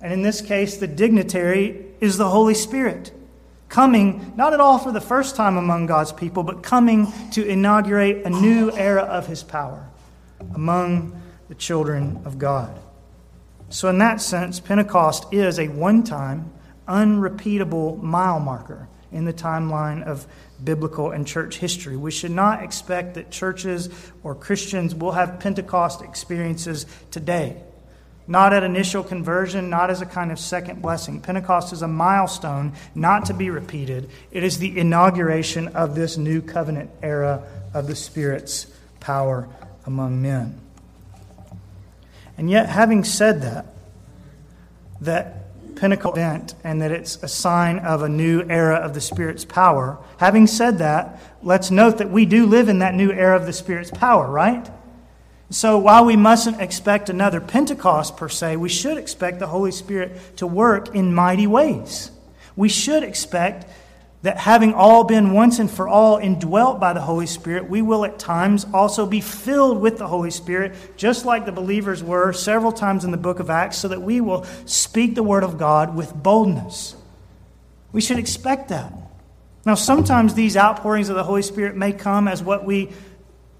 And 0.00 0.12
in 0.12 0.22
this 0.22 0.40
case, 0.40 0.76
the 0.76 0.86
dignitary 0.86 1.84
is 2.00 2.16
the 2.16 2.28
Holy 2.28 2.54
Spirit, 2.54 3.12
coming 3.68 4.32
not 4.36 4.54
at 4.54 4.60
all 4.60 4.78
for 4.78 4.92
the 4.92 5.00
first 5.00 5.36
time 5.36 5.56
among 5.56 5.86
God's 5.86 6.12
people, 6.12 6.42
but 6.42 6.62
coming 6.62 7.12
to 7.32 7.46
inaugurate 7.46 8.24
a 8.24 8.30
new 8.30 8.70
era 8.72 9.02
of 9.02 9.26
his 9.26 9.42
power 9.42 9.86
among 10.54 11.20
the 11.48 11.54
children 11.54 12.22
of 12.24 12.38
God. 12.38 12.78
So, 13.70 13.88
in 13.88 13.98
that 13.98 14.22
sense, 14.22 14.60
Pentecost 14.60 15.26
is 15.32 15.58
a 15.58 15.68
one 15.68 16.04
time, 16.04 16.50
unrepeatable 16.86 17.96
mile 17.96 18.40
marker 18.40 18.88
in 19.12 19.24
the 19.24 19.32
timeline 19.32 20.02
of 20.02 20.26
biblical 20.62 21.10
and 21.10 21.26
church 21.26 21.58
history. 21.58 21.96
We 21.96 22.10
should 22.10 22.30
not 22.30 22.62
expect 22.62 23.14
that 23.14 23.30
churches 23.30 23.88
or 24.22 24.34
Christians 24.34 24.94
will 24.94 25.12
have 25.12 25.40
Pentecost 25.40 26.02
experiences 26.02 26.86
today. 27.10 27.62
Not 28.26 28.52
at 28.52 28.62
initial 28.62 29.02
conversion, 29.02 29.70
not 29.70 29.88
as 29.88 30.02
a 30.02 30.06
kind 30.06 30.30
of 30.30 30.38
second 30.38 30.82
blessing. 30.82 31.20
Pentecost 31.20 31.72
is 31.72 31.80
a 31.80 31.88
milestone 31.88 32.74
not 32.94 33.26
to 33.26 33.34
be 33.34 33.48
repeated. 33.48 34.10
It 34.30 34.42
is 34.42 34.58
the 34.58 34.78
inauguration 34.78 35.68
of 35.68 35.94
this 35.94 36.18
new 36.18 36.42
covenant 36.42 36.90
era 37.02 37.44
of 37.72 37.86
the 37.86 37.96
Spirit's 37.96 38.66
power 39.00 39.48
among 39.86 40.20
men. 40.20 40.60
And 42.36 42.50
yet, 42.50 42.68
having 42.68 43.02
said 43.02 43.42
that, 43.42 43.66
that 45.00 45.47
Pentecost 45.78 46.16
event 46.16 46.54
and 46.64 46.82
that 46.82 46.90
it's 46.90 47.22
a 47.22 47.28
sign 47.28 47.78
of 47.78 48.02
a 48.02 48.08
new 48.08 48.42
era 48.48 48.76
of 48.76 48.94
the 48.94 49.00
Spirit's 49.00 49.44
power. 49.44 49.98
Having 50.18 50.48
said 50.48 50.78
that, 50.78 51.20
let's 51.42 51.70
note 51.70 51.98
that 51.98 52.10
we 52.10 52.26
do 52.26 52.46
live 52.46 52.68
in 52.68 52.80
that 52.80 52.94
new 52.94 53.12
era 53.12 53.36
of 53.36 53.46
the 53.46 53.52
Spirit's 53.52 53.90
power, 53.90 54.30
right? 54.30 54.68
So 55.50 55.78
while 55.78 56.04
we 56.04 56.16
mustn't 56.16 56.60
expect 56.60 57.08
another 57.08 57.40
Pentecost 57.40 58.16
per 58.16 58.28
se, 58.28 58.56
we 58.56 58.68
should 58.68 58.98
expect 58.98 59.38
the 59.38 59.46
Holy 59.46 59.72
Spirit 59.72 60.36
to 60.36 60.46
work 60.46 60.94
in 60.94 61.14
mighty 61.14 61.46
ways. 61.46 62.10
We 62.54 62.68
should 62.68 63.02
expect 63.02 63.66
that 64.22 64.36
having 64.38 64.74
all 64.74 65.04
been 65.04 65.32
once 65.32 65.58
and 65.58 65.70
for 65.70 65.88
all 65.88 66.16
indwelt 66.16 66.80
by 66.80 66.92
the 66.92 67.00
Holy 67.00 67.26
Spirit, 67.26 67.70
we 67.70 67.82
will 67.82 68.04
at 68.04 68.18
times 68.18 68.66
also 68.74 69.06
be 69.06 69.20
filled 69.20 69.80
with 69.80 69.98
the 69.98 70.08
Holy 70.08 70.30
Spirit, 70.30 70.74
just 70.96 71.24
like 71.24 71.46
the 71.46 71.52
believers 71.52 72.02
were 72.02 72.32
several 72.32 72.72
times 72.72 73.04
in 73.04 73.12
the 73.12 73.16
book 73.16 73.38
of 73.38 73.48
Acts, 73.48 73.78
so 73.78 73.86
that 73.88 74.02
we 74.02 74.20
will 74.20 74.44
speak 74.64 75.14
the 75.14 75.22
word 75.22 75.44
of 75.44 75.56
God 75.56 75.94
with 75.94 76.12
boldness. 76.14 76.96
We 77.92 78.00
should 78.00 78.18
expect 78.18 78.68
that. 78.70 78.92
Now, 79.64 79.74
sometimes 79.74 80.34
these 80.34 80.56
outpourings 80.56 81.10
of 81.10 81.16
the 81.16 81.24
Holy 81.24 81.42
Spirit 81.42 81.76
may 81.76 81.92
come 81.92 82.26
as 82.26 82.42
what 82.42 82.64
we 82.64 82.90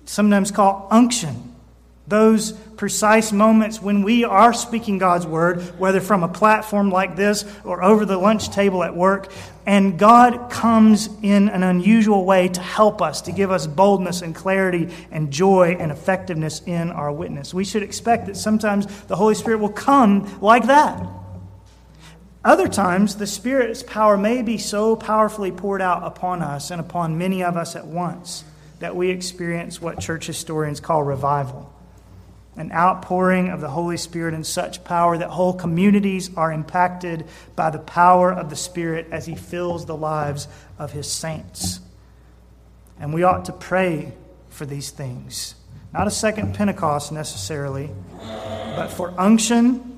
sometimes 0.07 0.51
call 0.51 0.89
unction. 0.91 1.48
Those 2.09 2.53
precise 2.53 3.33
moments 3.33 3.83
when 3.83 4.03
we 4.03 4.25
are 4.25 4.55
speaking 4.55 4.99
God's 4.99 5.27
word, 5.27 5.61
whether 5.79 6.01
from 6.01 6.23
a 6.23 6.29
platform 6.29 6.91
like 6.91 7.17
this 7.17 7.45
or 7.65 7.83
over 7.83 8.07
the 8.07 8.17
lunch 8.17 8.49
table 8.51 8.83
at 8.83 8.97
work, 8.97 9.31
and 9.67 9.99
God 9.99 10.51
comes 10.51 11.11
in 11.23 11.51
an 11.51 11.63
unusual 11.63 12.25
way 12.25 12.49
to 12.49 12.61
help 12.61 13.03
us, 13.03 13.21
to 13.23 13.33
give 13.33 13.51
us 13.51 13.67
boldness 13.67 14.23
and 14.23 14.35
clarity 14.35 14.89
and 15.11 15.31
joy 15.31 15.77
and 15.79 15.93
effectiveness 15.93 16.63
in 16.65 16.91
our 16.91 17.13
witness. 17.13 17.53
We 17.53 17.65
should 17.65 17.83
expect 17.83 18.27
that 18.27 18.37
sometimes 18.37 18.87
the 19.05 19.17
Holy 19.17 19.35
Spirit 19.35 19.59
will 19.59 19.69
come 19.69 20.41
like 20.41 20.67
that. 20.69 21.07
Other 22.45 22.69
times, 22.69 23.17
the 23.17 23.27
Spirit's 23.27 23.83
power 23.83 24.17
may 24.17 24.41
be 24.41 24.57
so 24.57 24.97
powerfully 24.97 25.53
poured 25.53 25.83
out 25.83 26.05
upon 26.05 26.41
us 26.41 26.71
and 26.71 26.81
upon 26.81 27.19
many 27.19 27.43
of 27.43 27.57
us 27.57 27.77
at 27.77 27.87
once 27.87 28.45
that 28.79 28.97
we 28.97 29.11
experience 29.11 29.83
what 29.83 29.99
church 29.99 30.27
historians 30.27 30.81
call 30.81 31.03
revival 31.03 31.71
an 32.59 32.73
outpouring 32.73 33.51
of 33.51 33.61
the 33.61 33.69
Holy 33.69 33.97
Spirit 33.97 34.35
in 34.35 34.43
such 34.43 34.83
power 34.83 35.17
that 35.17 35.31
whole 35.31 35.53
communities 35.53 36.31
are 36.37 36.53
impacted 36.53 37.25
by 37.55 37.71
the 37.71 37.79
power 37.79 38.33
of 38.33 38.51
the 38.51 38.57
Spirit 38.57 39.07
as 39.13 39.27
He 39.27 39.37
fills 39.37 39.87
the 39.87 39.97
lives 39.97 40.49
of 40.77 40.91
His 40.91 41.11
saints. 41.11 41.79
And 42.99 43.15
we 43.15 43.23
ought 43.23 43.45
to 43.45 43.53
pray 43.53 44.13
for 44.51 44.67
these 44.67 44.91
things. 44.91 45.55
Not 45.93 46.09
a 46.09 46.11
second 46.11 46.57
Pentecost 46.57 47.13
necessarily, 47.13 47.91
but 48.21 48.89
for 48.89 49.15
unction 49.17 49.97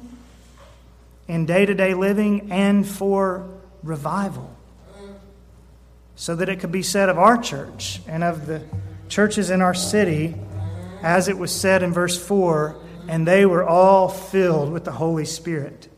in 1.27 1.46
day 1.46 1.64
to 1.64 1.75
day 1.75 1.94
living 1.94 2.53
and 2.53 2.87
for 2.87 3.49
revival. 3.83 4.55
So 6.14 6.37
that 6.37 6.51
it 6.51 6.61
could 6.61 6.73
be 6.73 6.83
said 6.83 7.09
of 7.09 7.18
our 7.18 7.38
church 7.38 8.03
and 8.07 8.23
of 8.23 8.46
the 8.46 8.62
churches 9.09 9.49
in 9.49 9.62
our 9.62 9.73
city 9.73 10.35
as 11.03 11.29
it 11.29 11.39
was 11.39 11.55
said 11.55 11.83
in 11.83 11.93
verse 11.93 12.17
4, 12.23 12.77
and 13.09 13.27
they 13.27 13.47
were 13.47 13.65
all 13.65 14.09
filled 14.09 14.73
with 14.73 14.85
the 14.85 14.93
Holy 14.93 15.25
Spirit. 15.25 15.89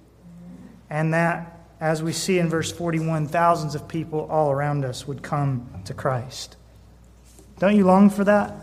And 0.88 1.14
that, 1.14 1.60
as 1.80 2.02
we 2.02 2.12
see 2.12 2.38
in 2.38 2.48
verse 2.48 2.70
41, 2.70 3.26
thousands 3.26 3.74
of 3.74 3.88
people 3.88 4.20
all 4.30 4.50
around 4.50 4.84
us 4.84 5.06
would 5.06 5.22
come 5.22 5.68
to 5.86 5.94
Christ. 5.94 6.56
Don't 7.58 7.76
you 7.76 7.84
long 7.84 8.10
for 8.10 8.24
that? 8.24 8.54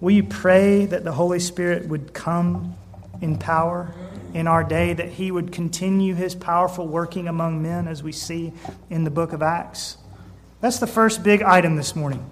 Will 0.00 0.12
you 0.12 0.24
pray 0.24 0.86
that 0.86 1.04
the 1.04 1.12
Holy 1.12 1.40
Spirit 1.40 1.88
would 1.88 2.14
come 2.14 2.74
in 3.20 3.38
power 3.38 3.94
in 4.32 4.46
our 4.46 4.64
day, 4.64 4.92
that 4.94 5.08
He 5.08 5.30
would 5.30 5.52
continue 5.52 6.14
His 6.14 6.34
powerful 6.34 6.86
working 6.86 7.28
among 7.28 7.62
men 7.62 7.86
as 7.86 8.02
we 8.02 8.12
see 8.12 8.52
in 8.88 9.04
the 9.04 9.10
book 9.10 9.32
of 9.32 9.42
Acts? 9.42 9.98
That's 10.60 10.78
the 10.78 10.86
first 10.86 11.22
big 11.22 11.42
item 11.42 11.76
this 11.76 11.96
morning. 11.96 12.28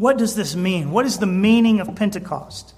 What 0.00 0.16
does 0.16 0.34
this 0.34 0.56
mean? 0.56 0.92
What 0.92 1.04
is 1.04 1.18
the 1.18 1.26
meaning 1.26 1.78
of 1.78 1.94
Pentecost? 1.94 2.72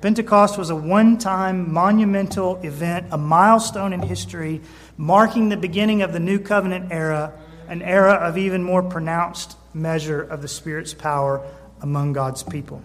Pentecost 0.00 0.56
was 0.56 0.70
a 0.70 0.74
one 0.74 1.18
time 1.18 1.70
monumental 1.70 2.56
event, 2.62 3.08
a 3.12 3.18
milestone 3.18 3.92
in 3.92 4.00
history, 4.00 4.62
marking 4.96 5.50
the 5.50 5.58
beginning 5.58 6.00
of 6.00 6.14
the 6.14 6.18
New 6.18 6.38
Covenant 6.38 6.92
era, 6.92 7.34
an 7.68 7.82
era 7.82 8.14
of 8.14 8.38
even 8.38 8.64
more 8.64 8.82
pronounced 8.82 9.54
measure 9.74 10.22
of 10.22 10.40
the 10.40 10.48
Spirit's 10.48 10.94
power 10.94 11.46
among 11.82 12.14
God's 12.14 12.42
people. 12.42 12.80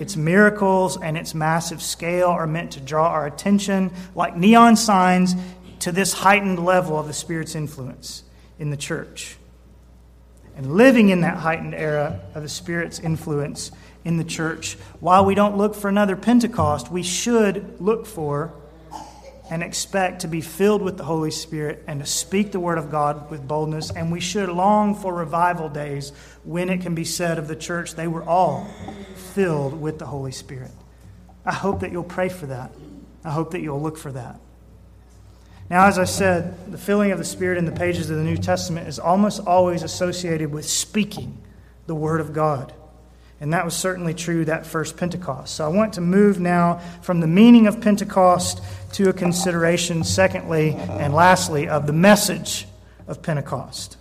Its 0.00 0.16
miracles 0.16 1.00
and 1.00 1.16
its 1.16 1.36
massive 1.36 1.80
scale 1.80 2.30
are 2.30 2.48
meant 2.48 2.72
to 2.72 2.80
draw 2.80 3.06
our 3.06 3.26
attention, 3.26 3.92
like 4.16 4.36
neon 4.36 4.74
signs, 4.74 5.36
to 5.78 5.92
this 5.92 6.12
heightened 6.12 6.58
level 6.58 6.98
of 6.98 7.06
the 7.06 7.12
Spirit's 7.12 7.54
influence 7.54 8.24
in 8.58 8.70
the 8.70 8.76
church 8.76 9.36
and 10.56 10.74
living 10.74 11.10
in 11.10 11.20
that 11.20 11.36
heightened 11.36 11.74
era 11.74 12.20
of 12.34 12.42
the 12.42 12.48
Spirit's 12.48 12.98
influence 12.98 13.70
in 14.04 14.16
the 14.16 14.24
church. 14.24 14.74
While 15.00 15.24
we 15.24 15.34
don't 15.34 15.56
look 15.56 15.74
for 15.74 15.88
another 15.88 16.16
Pentecost, 16.16 16.90
we 16.90 17.02
should 17.02 17.80
look 17.80 18.06
for 18.06 18.54
and 19.50 19.62
expect 19.62 20.22
to 20.22 20.28
be 20.28 20.40
filled 20.40 20.82
with 20.82 20.96
the 20.96 21.04
Holy 21.04 21.30
Spirit 21.30 21.84
and 21.86 22.00
to 22.00 22.06
speak 22.06 22.52
the 22.52 22.60
Word 22.60 22.78
of 22.78 22.90
God 22.90 23.30
with 23.30 23.46
boldness. 23.46 23.90
And 23.90 24.10
we 24.10 24.20
should 24.20 24.48
long 24.48 24.94
for 24.94 25.14
revival 25.14 25.68
days 25.68 26.12
when 26.42 26.68
it 26.68 26.80
can 26.80 26.94
be 26.94 27.04
said 27.04 27.38
of 27.38 27.46
the 27.46 27.54
church 27.54 27.94
they 27.94 28.08
were 28.08 28.24
all 28.24 28.68
filled 29.34 29.80
with 29.80 29.98
the 29.98 30.06
Holy 30.06 30.32
Spirit. 30.32 30.72
I 31.44 31.52
hope 31.52 31.80
that 31.80 31.92
you'll 31.92 32.02
pray 32.02 32.28
for 32.28 32.46
that. 32.46 32.72
I 33.24 33.30
hope 33.30 33.52
that 33.52 33.60
you'll 33.60 33.80
look 33.80 33.98
for 33.98 34.10
that. 34.12 34.40
Now, 35.68 35.86
as 35.86 35.98
I 35.98 36.04
said, 36.04 36.70
the 36.70 36.78
filling 36.78 37.10
of 37.10 37.18
the 37.18 37.24
Spirit 37.24 37.58
in 37.58 37.64
the 37.64 37.72
pages 37.72 38.08
of 38.08 38.16
the 38.16 38.22
New 38.22 38.36
Testament 38.36 38.86
is 38.86 39.00
almost 39.00 39.40
always 39.46 39.82
associated 39.82 40.52
with 40.52 40.64
speaking 40.64 41.42
the 41.86 41.94
Word 41.94 42.20
of 42.20 42.32
God. 42.32 42.72
And 43.40 43.52
that 43.52 43.64
was 43.64 43.74
certainly 43.74 44.14
true 44.14 44.44
that 44.44 44.64
first 44.64 44.96
Pentecost. 44.96 45.56
So 45.56 45.64
I 45.64 45.68
want 45.68 45.94
to 45.94 46.00
move 46.00 46.40
now 46.40 46.80
from 47.02 47.20
the 47.20 47.26
meaning 47.26 47.66
of 47.66 47.80
Pentecost 47.80 48.62
to 48.92 49.08
a 49.08 49.12
consideration, 49.12 50.04
secondly 50.04 50.74
and 50.74 51.12
lastly, 51.12 51.68
of 51.68 51.86
the 51.86 51.92
message 51.92 52.66
of 53.08 53.20
Pentecost. 53.20 53.96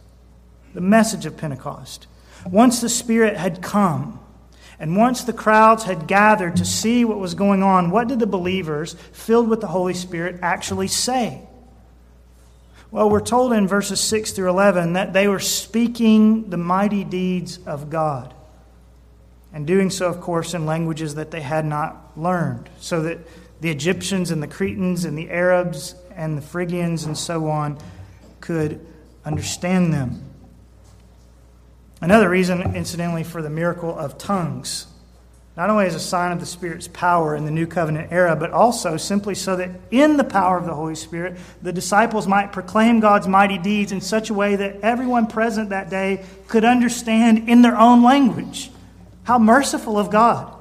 The 0.74 0.82
message 0.82 1.26
of 1.26 1.36
Pentecost. 1.36 2.08
Once 2.46 2.80
the 2.80 2.90
Spirit 2.90 3.36
had 3.36 3.62
come, 3.62 4.20
and 4.80 4.96
once 4.96 5.24
the 5.24 5.34
crowds 5.34 5.84
had 5.84 6.08
gathered 6.08 6.58
to 6.58 6.66
see 6.66 7.06
what 7.06 7.18
was 7.18 7.34
going 7.34 7.64
on, 7.64 7.92
what 7.92 8.08
did 8.08 8.20
the 8.20 8.28
believers, 8.28 8.94
filled 9.12 9.50
with 9.50 9.62
the 9.62 9.68
Holy 9.68 9.94
Spirit, 9.94 10.40
actually 10.42 10.88
say? 10.88 11.42
Well, 12.92 13.10
we're 13.10 13.20
told 13.20 13.54
in 13.54 13.68
verses 13.68 14.00
6 14.00 14.32
through 14.32 14.50
11 14.50 14.94
that 14.94 15.14
they 15.14 15.28
were 15.28 15.40
speaking 15.40 16.50
the 16.50 16.58
mighty 16.58 17.04
deeds 17.04 17.60
of 17.66 17.90
God. 17.90 18.34
And 19.52 19.66
doing 19.66 19.90
so, 19.90 20.08
of 20.08 20.22
course, 20.22 20.54
in 20.54 20.66
languages 20.66 21.16
that 21.16 21.32
they 21.32 21.42
had 21.42 21.66
not 21.66 22.12
learned, 22.18 22.70
so 22.80 23.02
that 23.04 23.20
the 23.62 23.70
Egyptians 23.70 24.32
and 24.32 24.44
the 24.44 24.48
Cretans 24.48 25.06
and 25.06 25.18
the 25.18 25.30
Arabs 25.30 25.96
and 26.14 26.38
the 26.38 26.42
Phrygians 26.42 27.06
and 27.06 27.18
so 27.18 27.48
on 27.48 27.78
could 28.42 28.86
understand 29.24 29.94
them. 29.94 30.22
Another 32.02 32.30
reason, 32.30 32.76
incidentally, 32.76 33.24
for 33.24 33.42
the 33.42 33.50
miracle 33.50 33.98
of 33.98 34.18
tongues 34.18 34.88
not 35.58 35.70
only 35.70 35.86
as 35.86 35.96
a 35.96 36.00
sign 36.00 36.34
of 36.34 36.40
the 36.42 36.46
Spirit's 36.46 36.90
power 36.90 37.36
in 37.36 37.46
the 37.46 37.52
New 37.52 37.66
Covenant 37.66 38.12
era, 38.12 38.36
but 38.36 38.52
also 38.52 38.98
simply 38.98 39.36
so 39.36 39.56
that 39.56 39.70
in 39.90 40.18
the 40.18 40.24
power 40.24 40.58
of 40.58 40.66
the 40.66 40.74
Holy 40.74 40.96
Spirit, 40.96 41.38
the 41.62 41.72
disciples 41.72 42.28
might 42.28 42.52
proclaim 42.52 43.00
God's 43.00 43.28
mighty 43.28 43.58
deeds 43.58 43.94
in 43.94 44.02
such 44.02 44.30
a 44.30 44.34
way 44.34 44.58
that 44.58 44.82
everyone 44.82 45.28
present 45.28 45.70
that 45.70 45.90
day 45.90 46.26
could 46.48 46.66
understand 46.66 47.48
in 47.48 47.62
their 47.62 47.78
own 47.78 48.04
language. 48.04 48.70
How 49.24 49.40
merciful 49.40 49.98
of 49.98 50.12
God! 50.12 50.52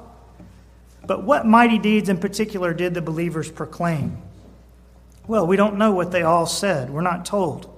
But 1.05 1.23
what 1.23 1.45
mighty 1.45 1.77
deeds 1.77 2.07
in 2.07 2.17
particular 2.17 2.73
did 2.73 2.93
the 2.93 3.01
believers 3.01 3.51
proclaim? 3.51 4.17
Well, 5.27 5.45
we 5.45 5.57
don't 5.57 5.77
know 5.77 5.91
what 5.91 6.11
they 6.11 6.23
all 6.23 6.45
said. 6.45 6.89
We're 6.89 7.01
not 7.01 7.25
told. 7.25 7.69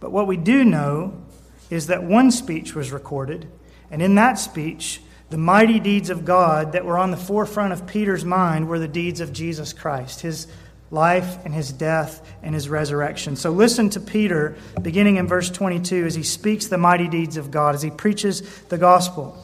But 0.00 0.10
what 0.10 0.26
we 0.26 0.36
do 0.36 0.64
know 0.64 1.20
is 1.68 1.88
that 1.88 2.02
one 2.02 2.30
speech 2.30 2.74
was 2.74 2.90
recorded, 2.90 3.46
and 3.90 4.00
in 4.00 4.14
that 4.14 4.38
speech, 4.38 5.00
the 5.30 5.38
mighty 5.38 5.80
deeds 5.80 6.10
of 6.10 6.24
God 6.24 6.72
that 6.72 6.84
were 6.84 6.98
on 6.98 7.12
the 7.12 7.16
forefront 7.16 7.72
of 7.72 7.86
Peter's 7.86 8.24
mind 8.24 8.68
were 8.68 8.78
the 8.80 8.88
deeds 8.88 9.20
of 9.20 9.32
Jesus 9.32 9.72
Christ, 9.72 10.20
his 10.20 10.48
life 10.90 11.38
and 11.44 11.54
his 11.54 11.72
death 11.72 12.28
and 12.42 12.54
his 12.54 12.68
resurrection. 12.68 13.36
So 13.36 13.50
listen 13.50 13.90
to 13.90 14.00
Peter 14.00 14.56
beginning 14.82 15.16
in 15.16 15.28
verse 15.28 15.48
22 15.48 16.04
as 16.04 16.16
he 16.16 16.24
speaks 16.24 16.66
the 16.66 16.78
mighty 16.78 17.08
deeds 17.08 17.36
of 17.36 17.50
God, 17.50 17.74
as 17.74 17.82
he 17.82 17.90
preaches 17.90 18.42
the 18.64 18.78
gospel. 18.78 19.36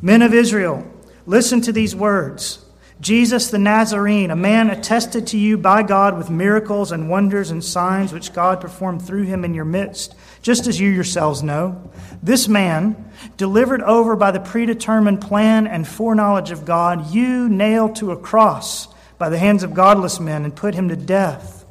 Men 0.00 0.22
of 0.22 0.32
Israel, 0.32 0.90
listen 1.26 1.60
to 1.62 1.72
these 1.72 1.94
words. 1.94 2.64
Jesus 3.00 3.50
the 3.50 3.58
Nazarene, 3.58 4.30
a 4.30 4.36
man 4.36 4.70
attested 4.70 5.26
to 5.28 5.38
you 5.38 5.58
by 5.58 5.82
God 5.82 6.16
with 6.16 6.30
miracles 6.30 6.92
and 6.92 7.10
wonders 7.10 7.50
and 7.50 7.62
signs 7.62 8.12
which 8.12 8.32
God 8.32 8.60
performed 8.60 9.02
through 9.02 9.24
him 9.24 9.44
in 9.44 9.52
your 9.52 9.66
midst 9.66 10.14
just 10.46 10.68
as 10.68 10.78
you 10.78 10.88
yourselves 10.88 11.42
know. 11.42 11.90
This 12.22 12.46
man, 12.46 13.10
delivered 13.36 13.82
over 13.82 14.14
by 14.14 14.30
the 14.30 14.38
predetermined 14.38 15.20
plan 15.20 15.66
and 15.66 15.86
foreknowledge 15.86 16.52
of 16.52 16.64
God, 16.64 17.12
you 17.12 17.48
nailed 17.48 17.96
to 17.96 18.12
a 18.12 18.16
cross 18.16 18.86
by 19.18 19.28
the 19.28 19.38
hands 19.38 19.62
of 19.64 19.74
godless 19.74 20.20
men 20.20 20.44
and 20.44 20.54
put 20.54 20.74
him 20.74 20.88
to 20.88 20.94
death. 20.94 21.66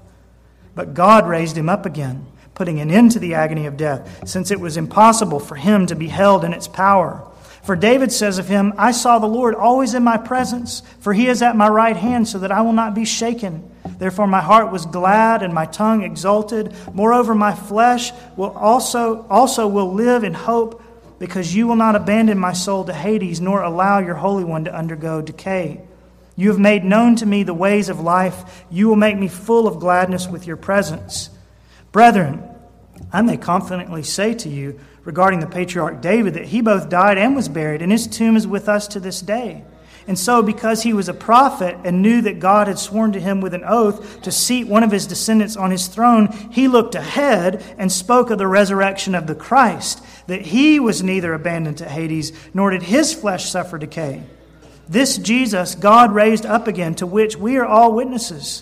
But 0.75 0.93
God 0.93 1.25
raised 1.25 1.57
him 1.57 1.69
up 1.69 1.85
again, 1.85 2.25
putting 2.53 2.81
an 2.81 2.91
end 2.91 3.11
to 3.13 3.19
the 3.19 3.33
agony 3.33 3.65
of 3.65 3.77
death, 3.77 4.27
since 4.27 4.51
it 4.51 4.59
was 4.59 4.75
impossible 4.75 5.39
for 5.39 5.55
him 5.55 5.87
to 5.87 5.95
be 5.95 6.09
held 6.09 6.43
in 6.43 6.51
its 6.51 6.67
power. 6.67 7.25
For 7.65 7.75
David 7.75 8.11
says 8.11 8.37
of 8.37 8.47
him, 8.47 8.73
I 8.77 8.91
saw 8.91 9.17
the 9.17 9.25
Lord 9.25 9.55
always 9.55 9.95
in 9.95 10.03
my 10.03 10.17
presence, 10.17 10.83
for 10.99 11.13
he 11.13 11.27
is 11.27 11.41
at 11.41 11.55
my 11.55 11.67
right 11.67 11.97
hand, 11.97 12.27
so 12.27 12.37
that 12.39 12.51
I 12.51 12.61
will 12.61 12.73
not 12.73 12.93
be 12.93 13.05
shaken. 13.05 13.71
Therefore, 13.97 14.27
my 14.27 14.41
heart 14.41 14.71
was 14.71 14.85
glad 14.85 15.41
and 15.41 15.51
my 15.53 15.65
tongue 15.65 16.03
exulted. 16.03 16.75
Moreover, 16.93 17.33
my 17.33 17.55
flesh 17.55 18.11
will 18.37 18.51
also, 18.51 19.25
also 19.29 19.67
will 19.67 19.93
live 19.93 20.23
in 20.23 20.35
hope, 20.35 20.83
because 21.17 21.55
you 21.55 21.65
will 21.65 21.75
not 21.75 21.95
abandon 21.95 22.37
my 22.37 22.53
soul 22.53 22.83
to 22.83 22.93
Hades, 22.93 23.41
nor 23.41 23.63
allow 23.63 23.97
your 23.97 24.15
Holy 24.15 24.43
One 24.43 24.65
to 24.65 24.75
undergo 24.75 25.21
decay. 25.21 25.81
You 26.35 26.49
have 26.49 26.59
made 26.59 26.83
known 26.83 27.15
to 27.15 27.25
me 27.25 27.43
the 27.43 27.53
ways 27.53 27.89
of 27.89 27.99
life. 27.99 28.63
You 28.69 28.89
will 28.89 28.95
make 28.95 29.17
me 29.17 29.29
full 29.29 29.67
of 29.67 29.79
gladness 29.79 30.27
with 30.27 30.45
your 30.45 30.57
presence. 30.57 31.29
Brethren, 31.91 32.43
I 33.11 33.21
may 33.21 33.37
confidently 33.37 34.03
say 34.03 34.33
to 34.35 34.49
you 34.49 34.79
regarding 35.05 35.39
the 35.39 35.47
patriarch 35.47 36.01
David 36.01 36.33
that 36.33 36.45
he 36.45 36.61
both 36.61 36.89
died 36.89 37.17
and 37.17 37.35
was 37.35 37.47
buried, 37.47 37.81
and 37.81 37.91
his 37.91 38.07
tomb 38.07 38.35
is 38.35 38.45
with 38.45 38.67
us 38.67 38.87
to 38.89 38.99
this 38.99 39.21
day. 39.21 39.63
And 40.07 40.19
so, 40.19 40.43
because 40.43 40.83
he 40.83 40.93
was 40.93 41.09
a 41.09 41.15
prophet 41.15 41.77
and 41.83 42.01
knew 42.01 42.21
that 42.21 42.39
God 42.39 42.67
had 42.67 42.77
sworn 42.77 43.13
to 43.13 43.19
him 43.19 43.41
with 43.41 43.55
an 43.55 43.63
oath 43.65 44.21
to 44.21 44.31
seat 44.31 44.67
one 44.67 44.83
of 44.83 44.91
his 44.91 45.07
descendants 45.07 45.57
on 45.57 45.71
his 45.71 45.87
throne, 45.87 46.31
he 46.51 46.67
looked 46.67 46.93
ahead 46.93 47.63
and 47.79 47.91
spoke 47.91 48.29
of 48.29 48.37
the 48.37 48.47
resurrection 48.47 49.15
of 49.15 49.25
the 49.25 49.33
Christ, 49.33 50.03
that 50.27 50.41
he 50.41 50.79
was 50.79 51.01
neither 51.01 51.33
abandoned 51.33 51.79
to 51.79 51.89
Hades, 51.89 52.33
nor 52.53 52.69
did 52.69 52.83
his 52.83 53.13
flesh 53.13 53.49
suffer 53.49 53.79
decay. 53.79 54.21
This 54.87 55.17
Jesus 55.17 55.73
God 55.73 56.13
raised 56.13 56.45
up 56.45 56.67
again, 56.67 56.93
to 56.95 57.07
which 57.07 57.35
we 57.35 57.57
are 57.57 57.65
all 57.65 57.93
witnesses. 57.93 58.61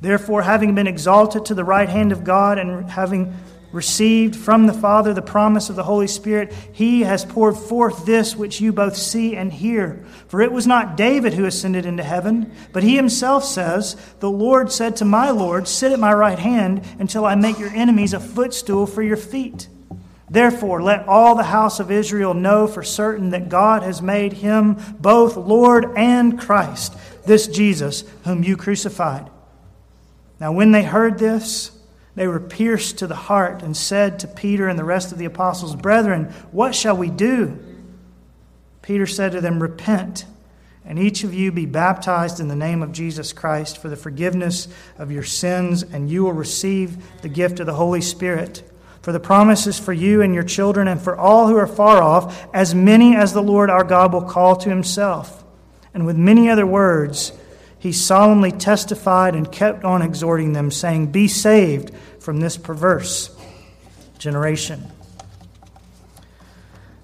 Therefore, 0.00 0.42
having 0.42 0.74
been 0.74 0.86
exalted 0.86 1.44
to 1.46 1.54
the 1.54 1.64
right 1.64 1.90
hand 1.90 2.10
of 2.10 2.24
God 2.24 2.58
and 2.58 2.88
having 2.90 3.34
received 3.72 4.34
from 4.34 4.66
the 4.66 4.72
Father 4.72 5.14
the 5.14 5.22
promise 5.22 5.70
of 5.70 5.76
the 5.76 5.82
Holy 5.82 6.06
Spirit, 6.06 6.52
he 6.72 7.02
has 7.02 7.24
poured 7.24 7.56
forth 7.56 8.04
this 8.04 8.34
which 8.34 8.60
you 8.60 8.72
both 8.72 8.96
see 8.96 9.36
and 9.36 9.52
hear. 9.52 10.04
For 10.28 10.40
it 10.40 10.52
was 10.52 10.66
not 10.66 10.96
David 10.96 11.34
who 11.34 11.44
ascended 11.44 11.86
into 11.86 12.02
heaven, 12.02 12.52
but 12.72 12.82
he 12.82 12.96
himself 12.96 13.44
says, 13.44 13.96
The 14.20 14.30
Lord 14.30 14.72
said 14.72 14.96
to 14.96 15.04
my 15.04 15.30
Lord, 15.30 15.68
Sit 15.68 15.92
at 15.92 16.00
my 16.00 16.12
right 16.12 16.38
hand 16.38 16.84
until 16.98 17.24
I 17.24 17.34
make 17.34 17.58
your 17.58 17.70
enemies 17.70 18.12
a 18.12 18.20
footstool 18.20 18.86
for 18.86 19.02
your 19.02 19.16
feet. 19.16 19.68
Therefore, 20.30 20.80
let 20.80 21.08
all 21.08 21.34
the 21.34 21.42
house 21.42 21.80
of 21.80 21.90
Israel 21.90 22.34
know 22.34 22.68
for 22.68 22.84
certain 22.84 23.30
that 23.30 23.48
God 23.48 23.82
has 23.82 24.00
made 24.00 24.34
him 24.34 24.76
both 25.00 25.36
Lord 25.36 25.86
and 25.96 26.38
Christ, 26.38 26.96
this 27.26 27.48
Jesus 27.48 28.04
whom 28.24 28.44
you 28.44 28.56
crucified. 28.56 29.28
Now, 30.38 30.52
when 30.52 30.70
they 30.70 30.84
heard 30.84 31.18
this, 31.18 31.72
they 32.14 32.26
were 32.26 32.40
pierced 32.40 32.98
to 32.98 33.06
the 33.06 33.14
heart 33.14 33.62
and 33.62 33.76
said 33.76 34.18
to 34.20 34.28
Peter 34.28 34.68
and 34.68 34.78
the 34.78 34.84
rest 34.84 35.12
of 35.12 35.18
the 35.18 35.24
apostles, 35.24 35.76
Brethren, 35.76 36.24
what 36.50 36.74
shall 36.74 36.96
we 36.96 37.08
do? 37.08 37.58
Peter 38.82 39.06
said 39.06 39.32
to 39.32 39.40
them, 39.40 39.60
Repent, 39.62 40.24
and 40.84 40.98
each 40.98 41.22
of 41.22 41.32
you 41.32 41.52
be 41.52 41.66
baptized 41.66 42.40
in 42.40 42.48
the 42.48 42.56
name 42.56 42.82
of 42.82 42.92
Jesus 42.92 43.32
Christ 43.32 43.78
for 43.78 43.88
the 43.88 43.96
forgiveness 43.96 44.66
of 44.98 45.12
your 45.12 45.22
sins, 45.22 45.82
and 45.82 46.10
you 46.10 46.24
will 46.24 46.32
receive 46.32 47.20
the 47.22 47.28
gift 47.28 47.60
of 47.60 47.66
the 47.66 47.74
Holy 47.74 48.00
Spirit. 48.00 48.68
For 49.02 49.12
the 49.12 49.20
promise 49.20 49.66
is 49.66 49.78
for 49.78 49.92
you 49.92 50.20
and 50.20 50.34
your 50.34 50.42
children, 50.42 50.88
and 50.88 51.00
for 51.00 51.16
all 51.16 51.46
who 51.46 51.56
are 51.56 51.66
far 51.66 52.02
off, 52.02 52.48
as 52.52 52.74
many 52.74 53.14
as 53.16 53.32
the 53.32 53.42
Lord 53.42 53.70
our 53.70 53.84
God 53.84 54.12
will 54.12 54.22
call 54.22 54.56
to 54.56 54.68
himself. 54.68 55.44
And 55.94 56.06
with 56.06 56.16
many 56.16 56.50
other 56.50 56.66
words, 56.66 57.32
he 57.80 57.92
solemnly 57.92 58.52
testified 58.52 59.34
and 59.34 59.50
kept 59.50 59.84
on 59.84 60.02
exhorting 60.02 60.52
them, 60.52 60.70
saying, 60.70 61.06
Be 61.06 61.26
saved 61.26 61.92
from 62.20 62.38
this 62.38 62.58
perverse 62.58 63.34
generation. 64.18 64.86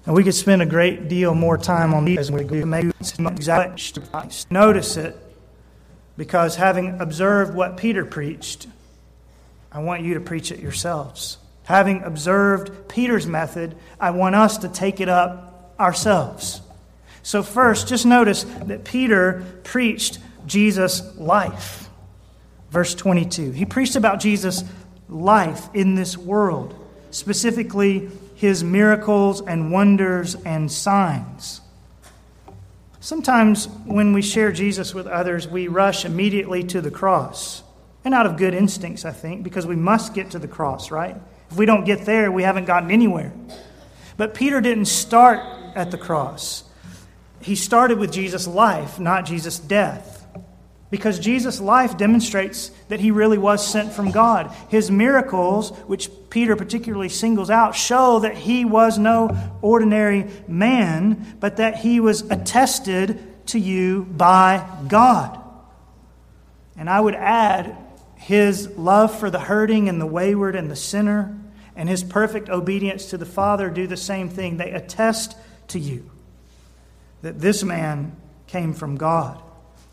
And 0.05 0.15
we 0.15 0.23
could 0.23 0.35
spend 0.35 0.61
a 0.61 0.67
great 0.67 1.09
deal 1.09 1.33
more 1.33 1.57
time 1.57 1.95
on 1.95 2.05
these 2.05 2.19
as 2.19 2.31
we 2.31 2.43
go. 2.43 2.63
Maybe 2.63 2.93
notice 4.51 4.97
it 4.97 5.17
because 6.15 6.55
having 6.55 7.01
observed 7.01 7.55
what 7.55 7.75
Peter 7.77 8.05
preached, 8.05 8.67
I 9.71 9.79
want 9.79 10.03
you 10.03 10.13
to 10.13 10.19
preach 10.19 10.51
it 10.51 10.59
yourselves. 10.59 11.39
Having 11.63 12.03
observed 12.03 12.87
Peter's 12.87 13.25
method, 13.25 13.75
I 13.99 14.11
want 14.11 14.35
us 14.35 14.59
to 14.59 14.69
take 14.69 15.01
it 15.01 15.09
up 15.09 15.73
ourselves. 15.79 16.61
So, 17.23 17.41
first, 17.43 17.87
just 17.87 18.05
notice 18.05 18.43
that 18.43 18.85
Peter 18.85 19.43
preached 19.63 20.19
Jesus' 20.47 21.15
life. 21.17 21.89
Verse 22.71 22.95
22. 22.95 23.51
He 23.51 23.65
preached 23.65 23.95
about 23.95 24.19
Jesus' 24.19 24.63
life 25.09 25.69
in 25.73 25.95
this 25.95 26.17
world, 26.17 26.75
specifically 27.11 28.09
his 28.35 28.63
miracles 28.63 29.41
and 29.41 29.71
wonders 29.71 30.35
and 30.35 30.71
signs. 30.71 31.61
Sometimes 32.99 33.67
when 33.85 34.11
we 34.11 34.21
share 34.21 34.51
Jesus 34.51 34.93
with 34.93 35.07
others, 35.07 35.47
we 35.47 35.67
rush 35.67 36.03
immediately 36.03 36.63
to 36.65 36.81
the 36.81 36.91
cross. 36.91 37.63
And 38.03 38.13
out 38.13 38.25
of 38.25 38.37
good 38.37 38.53
instincts, 38.53 39.05
I 39.05 39.11
think, 39.11 39.43
because 39.43 39.65
we 39.65 39.75
must 39.75 40.13
get 40.13 40.31
to 40.31 40.39
the 40.39 40.47
cross, 40.47 40.91
right? 40.91 41.15
If 41.49 41.57
we 41.57 41.65
don't 41.65 41.85
get 41.85 42.05
there, 42.05 42.31
we 42.31 42.43
haven't 42.43 42.65
gotten 42.65 42.91
anywhere. 42.91 43.31
But 44.17 44.33
Peter 44.33 44.59
didn't 44.61 44.85
start 44.85 45.39
at 45.75 45.91
the 45.91 45.97
cross. 45.97 46.63
He 47.41 47.55
started 47.55 47.99
with 47.99 48.11
Jesus' 48.11 48.47
life, 48.47 48.99
not 48.99 49.25
Jesus' 49.25 49.59
death. 49.59 50.16
Because 50.89 51.19
Jesus' 51.19 51.59
life 51.59 51.97
demonstrates 51.97 52.69
that 52.87 53.01
he 53.01 53.11
really 53.11 53.37
was 53.37 53.65
sent 53.65 53.91
from 53.91 54.11
God. 54.11 54.55
His 54.69 54.89
miracles, 54.89 55.71
which 55.79 56.09
Peter 56.29 56.55
particularly 56.55 57.09
singles 57.09 57.49
out, 57.49 57.75
show 57.75 58.19
that 58.19 58.37
he 58.37 58.63
was 58.63 58.97
no 58.97 59.37
ordinary 59.61 60.27
man, 60.47 61.35
but 61.41 61.57
that 61.57 61.77
he 61.77 61.99
was 61.99 62.21
attested 62.31 63.45
to 63.47 63.59
you 63.59 64.05
by 64.05 64.65
God. 64.87 65.37
And 66.77 66.89
I 66.89 67.01
would 67.01 67.15
add 67.15 67.75
his 68.15 68.69
love 68.77 69.17
for 69.17 69.29
the 69.29 69.39
hurting 69.39 69.89
and 69.89 69.99
the 69.99 70.05
wayward 70.05 70.55
and 70.55 70.71
the 70.71 70.75
sinner, 70.75 71.37
and 71.75 71.89
his 71.89 72.03
perfect 72.03 72.49
obedience 72.49 73.09
to 73.09 73.17
the 73.17 73.25
Father 73.25 73.69
do 73.69 73.87
the 73.87 73.97
same 73.97 74.29
thing. 74.29 74.57
They 74.57 74.71
attest 74.71 75.35
to 75.69 75.79
you 75.79 76.09
that 77.21 77.39
this 77.39 77.63
man 77.63 78.15
came 78.47 78.73
from 78.73 78.95
God. 78.95 79.41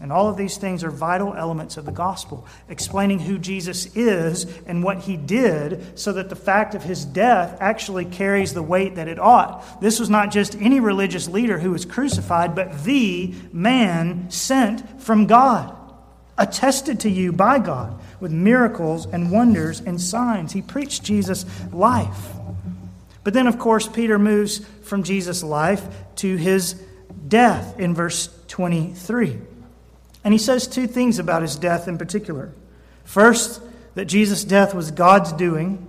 And 0.04 0.12
all 0.12 0.28
of 0.28 0.36
these 0.36 0.58
things 0.58 0.84
are 0.84 0.90
vital 0.90 1.32
elements 1.32 1.78
of 1.78 1.86
the 1.86 1.90
gospel, 1.90 2.46
explaining 2.68 3.20
who 3.20 3.38
Jesus 3.38 3.86
is 3.96 4.44
and 4.66 4.84
what 4.84 4.98
he 4.98 5.16
did, 5.16 5.98
so 5.98 6.12
that 6.12 6.28
the 6.28 6.36
fact 6.36 6.74
of 6.74 6.82
his 6.82 7.06
death 7.06 7.56
actually 7.58 8.04
carries 8.04 8.52
the 8.52 8.62
weight 8.62 8.96
that 8.96 9.08
it 9.08 9.18
ought. 9.18 9.80
This 9.80 9.98
was 9.98 10.10
not 10.10 10.30
just 10.30 10.56
any 10.56 10.78
religious 10.78 11.26
leader 11.26 11.58
who 11.58 11.70
was 11.70 11.86
crucified, 11.86 12.54
but 12.54 12.84
the 12.84 13.34
man 13.50 14.30
sent 14.30 15.00
from 15.00 15.26
God, 15.26 15.74
attested 16.36 17.00
to 17.00 17.08
you 17.08 17.32
by 17.32 17.58
God 17.58 17.98
with 18.20 18.30
miracles 18.30 19.06
and 19.06 19.32
wonders 19.32 19.80
and 19.80 19.98
signs. 19.98 20.52
He 20.52 20.60
preached 20.60 21.02
Jesus' 21.02 21.46
life. 21.72 22.34
But 23.22 23.32
then, 23.32 23.46
of 23.46 23.58
course, 23.58 23.88
Peter 23.88 24.18
moves 24.18 24.58
from 24.82 25.02
Jesus' 25.02 25.42
life 25.42 25.82
to 26.16 26.36
his 26.36 26.74
death 27.26 27.80
in 27.80 27.94
verse 27.94 28.28
23. 28.48 29.53
And 30.24 30.32
he 30.32 30.38
says 30.38 30.66
two 30.66 30.86
things 30.86 31.18
about 31.18 31.42
his 31.42 31.54
death 31.54 31.86
in 31.86 31.98
particular. 31.98 32.52
First, 33.04 33.60
that 33.94 34.06
Jesus' 34.06 34.42
death 34.42 34.74
was 34.74 34.90
God's 34.90 35.32
doing. 35.32 35.86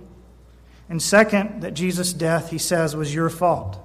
And 0.88 1.02
second, 1.02 1.62
that 1.62 1.74
Jesus' 1.74 2.12
death, 2.12 2.50
he 2.50 2.58
says, 2.58 2.94
was 2.94 3.12
your 3.14 3.30
fault. 3.30 3.82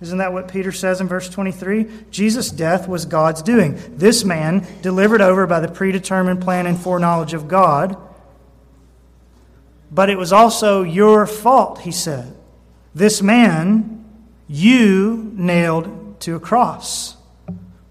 Isn't 0.00 0.18
that 0.18 0.34
what 0.34 0.48
Peter 0.48 0.72
says 0.72 1.00
in 1.00 1.08
verse 1.08 1.28
23? 1.28 1.86
Jesus' 2.10 2.50
death 2.50 2.86
was 2.86 3.06
God's 3.06 3.42
doing. 3.42 3.80
This 3.96 4.24
man, 4.24 4.66
delivered 4.82 5.22
over 5.22 5.46
by 5.46 5.60
the 5.60 5.68
predetermined 5.68 6.42
plan 6.42 6.66
and 6.66 6.78
foreknowledge 6.78 7.32
of 7.32 7.48
God, 7.48 7.96
but 9.90 10.10
it 10.10 10.18
was 10.18 10.32
also 10.32 10.82
your 10.82 11.26
fault, 11.26 11.80
he 11.80 11.92
said. 11.92 12.36
This 12.94 13.22
man, 13.22 14.04
you 14.46 15.32
nailed 15.34 16.20
to 16.20 16.34
a 16.34 16.40
cross 16.40 17.15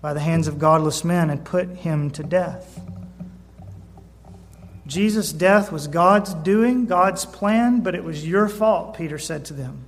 by 0.06 0.14
the 0.14 0.20
hands 0.20 0.48
of 0.48 0.60
godless 0.60 1.04
men 1.04 1.32
and 1.32 1.44
put 1.44 1.68
him 1.68 2.12
to 2.12 2.22
death. 2.22 2.80
Jesus' 4.86 5.34
death 5.34 5.72
was 5.72 5.88
God's 5.88 6.32
doing, 6.36 6.86
God's 6.86 7.26
plan, 7.26 7.80
but 7.82 7.96
it 7.96 8.04
was 8.04 8.24
your 8.24 8.48
fault, 8.48 8.96
Peter 8.96 9.18
said 9.18 9.46
to 9.46 9.56
them. 9.56 9.84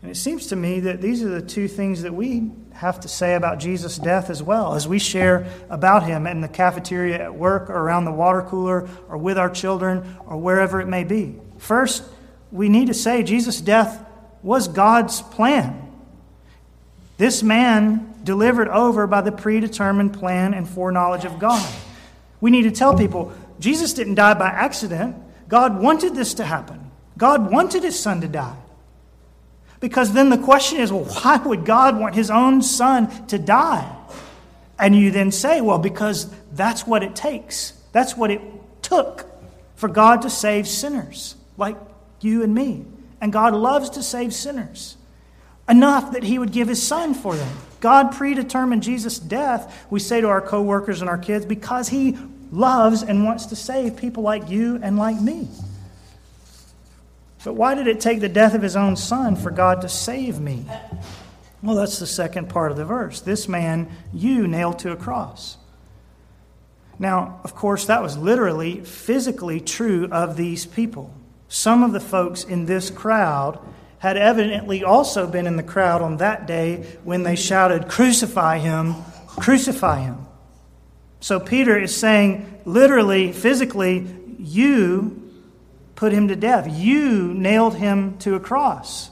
And 0.00 0.10
it 0.10 0.14
seems 0.14 0.46
to 0.46 0.56
me 0.56 0.80
that 0.80 1.02
these 1.02 1.22
are 1.22 1.28
the 1.28 1.42
two 1.42 1.68
things 1.68 2.00
that 2.00 2.14
we 2.14 2.50
have 2.72 2.98
to 3.00 3.08
say 3.08 3.34
about 3.34 3.58
Jesus' 3.58 3.98
death 3.98 4.30
as 4.30 4.42
well, 4.42 4.72
as 4.72 4.88
we 4.88 4.98
share 4.98 5.52
about 5.68 6.04
him 6.04 6.26
in 6.26 6.40
the 6.40 6.48
cafeteria 6.48 7.24
at 7.24 7.34
work 7.34 7.68
or 7.68 7.76
around 7.76 8.06
the 8.06 8.10
water 8.10 8.40
cooler 8.40 8.88
or 9.10 9.18
with 9.18 9.36
our 9.36 9.50
children 9.50 10.16
or 10.24 10.38
wherever 10.38 10.80
it 10.80 10.88
may 10.88 11.04
be. 11.04 11.38
First, 11.58 12.04
we 12.50 12.70
need 12.70 12.86
to 12.86 12.94
say 12.94 13.22
Jesus' 13.22 13.60
death 13.60 14.02
was 14.42 14.66
God's 14.66 15.20
plan. 15.20 15.83
This 17.16 17.42
man 17.42 18.14
delivered 18.24 18.68
over 18.68 19.06
by 19.06 19.20
the 19.20 19.32
predetermined 19.32 20.14
plan 20.14 20.54
and 20.54 20.68
foreknowledge 20.68 21.24
of 21.24 21.38
God. 21.38 21.64
We 22.40 22.50
need 22.50 22.62
to 22.62 22.70
tell 22.70 22.96
people 22.96 23.32
Jesus 23.60 23.94
didn't 23.94 24.16
die 24.16 24.34
by 24.34 24.48
accident. 24.48 25.16
God 25.48 25.80
wanted 25.80 26.14
this 26.14 26.34
to 26.34 26.44
happen. 26.44 26.90
God 27.16 27.50
wanted 27.50 27.84
his 27.84 27.98
son 27.98 28.20
to 28.22 28.28
die. 28.28 28.56
Because 29.78 30.12
then 30.12 30.30
the 30.30 30.38
question 30.38 30.80
is 30.80 30.92
well, 30.92 31.04
why 31.04 31.36
would 31.36 31.64
God 31.64 31.98
want 31.98 32.14
his 32.14 32.30
own 32.30 32.62
son 32.62 33.26
to 33.28 33.38
die? 33.38 33.96
And 34.78 34.96
you 34.96 35.12
then 35.12 35.30
say, 35.30 35.60
well, 35.60 35.78
because 35.78 36.28
that's 36.52 36.86
what 36.86 37.02
it 37.04 37.14
takes. 37.14 37.74
That's 37.92 38.16
what 38.16 38.30
it 38.30 38.40
took 38.82 39.26
for 39.76 39.88
God 39.88 40.22
to 40.22 40.30
save 40.30 40.66
sinners 40.66 41.36
like 41.56 41.76
you 42.20 42.42
and 42.42 42.52
me. 42.52 42.84
And 43.20 43.32
God 43.32 43.54
loves 43.54 43.90
to 43.90 44.02
save 44.02 44.34
sinners 44.34 44.96
enough 45.68 46.12
that 46.12 46.22
he 46.22 46.38
would 46.38 46.52
give 46.52 46.68
his 46.68 46.82
son 46.82 47.14
for 47.14 47.34
them. 47.36 47.56
God 47.80 48.12
predetermined 48.12 48.82
Jesus' 48.82 49.18
death, 49.18 49.86
we 49.90 50.00
say 50.00 50.20
to 50.20 50.28
our 50.28 50.40
coworkers 50.40 51.00
and 51.00 51.10
our 51.10 51.18
kids, 51.18 51.44
because 51.44 51.88
he 51.88 52.16
loves 52.50 53.02
and 53.02 53.24
wants 53.24 53.46
to 53.46 53.56
save 53.56 53.96
people 53.96 54.22
like 54.22 54.48
you 54.48 54.78
and 54.82 54.96
like 54.96 55.20
me. 55.20 55.48
But 57.44 57.54
why 57.54 57.74
did 57.74 57.88
it 57.88 58.00
take 58.00 58.20
the 58.20 58.28
death 58.28 58.54
of 58.54 58.62
his 58.62 58.74
own 58.74 58.96
son 58.96 59.36
for 59.36 59.50
God 59.50 59.82
to 59.82 59.88
save 59.88 60.40
me? 60.40 60.64
Well, 61.62 61.76
that's 61.76 61.98
the 61.98 62.06
second 62.06 62.48
part 62.48 62.70
of 62.70 62.78
the 62.78 62.86
verse. 62.86 63.20
This 63.20 63.48
man 63.48 63.90
you 64.12 64.46
nailed 64.46 64.78
to 64.80 64.92
a 64.92 64.96
cross. 64.96 65.58
Now, 66.98 67.40
of 67.44 67.54
course, 67.54 67.86
that 67.86 68.02
was 68.02 68.16
literally, 68.16 68.80
physically 68.80 69.60
true 69.60 70.08
of 70.10 70.36
these 70.36 70.64
people. 70.64 71.12
Some 71.48 71.82
of 71.82 71.92
the 71.92 72.00
folks 72.00 72.44
in 72.44 72.66
this 72.66 72.88
crowd 72.88 73.58
had 74.04 74.18
evidently 74.18 74.84
also 74.84 75.26
been 75.26 75.46
in 75.46 75.56
the 75.56 75.62
crowd 75.62 76.02
on 76.02 76.18
that 76.18 76.46
day 76.46 76.76
when 77.04 77.22
they 77.22 77.34
shouted, 77.34 77.88
Crucify 77.88 78.58
him, 78.58 78.94
crucify 79.26 80.02
him. 80.02 80.26
So 81.20 81.40
Peter 81.40 81.78
is 81.78 81.96
saying, 81.96 82.60
literally, 82.66 83.32
physically, 83.32 84.06
you 84.38 85.32
put 85.94 86.12
him 86.12 86.28
to 86.28 86.36
death. 86.36 86.68
You 86.70 87.32
nailed 87.32 87.76
him 87.76 88.18
to 88.18 88.34
a 88.34 88.40
cross. 88.40 89.10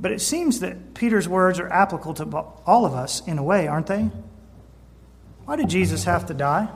But 0.00 0.10
it 0.10 0.20
seems 0.20 0.58
that 0.58 0.94
Peter's 0.94 1.28
words 1.28 1.60
are 1.60 1.68
applicable 1.68 2.14
to 2.14 2.36
all 2.66 2.84
of 2.84 2.94
us 2.94 3.24
in 3.28 3.38
a 3.38 3.44
way, 3.44 3.68
aren't 3.68 3.86
they? 3.86 4.10
Why 5.44 5.54
did 5.54 5.68
Jesus 5.68 6.02
have 6.02 6.26
to 6.26 6.34
die? 6.34 6.68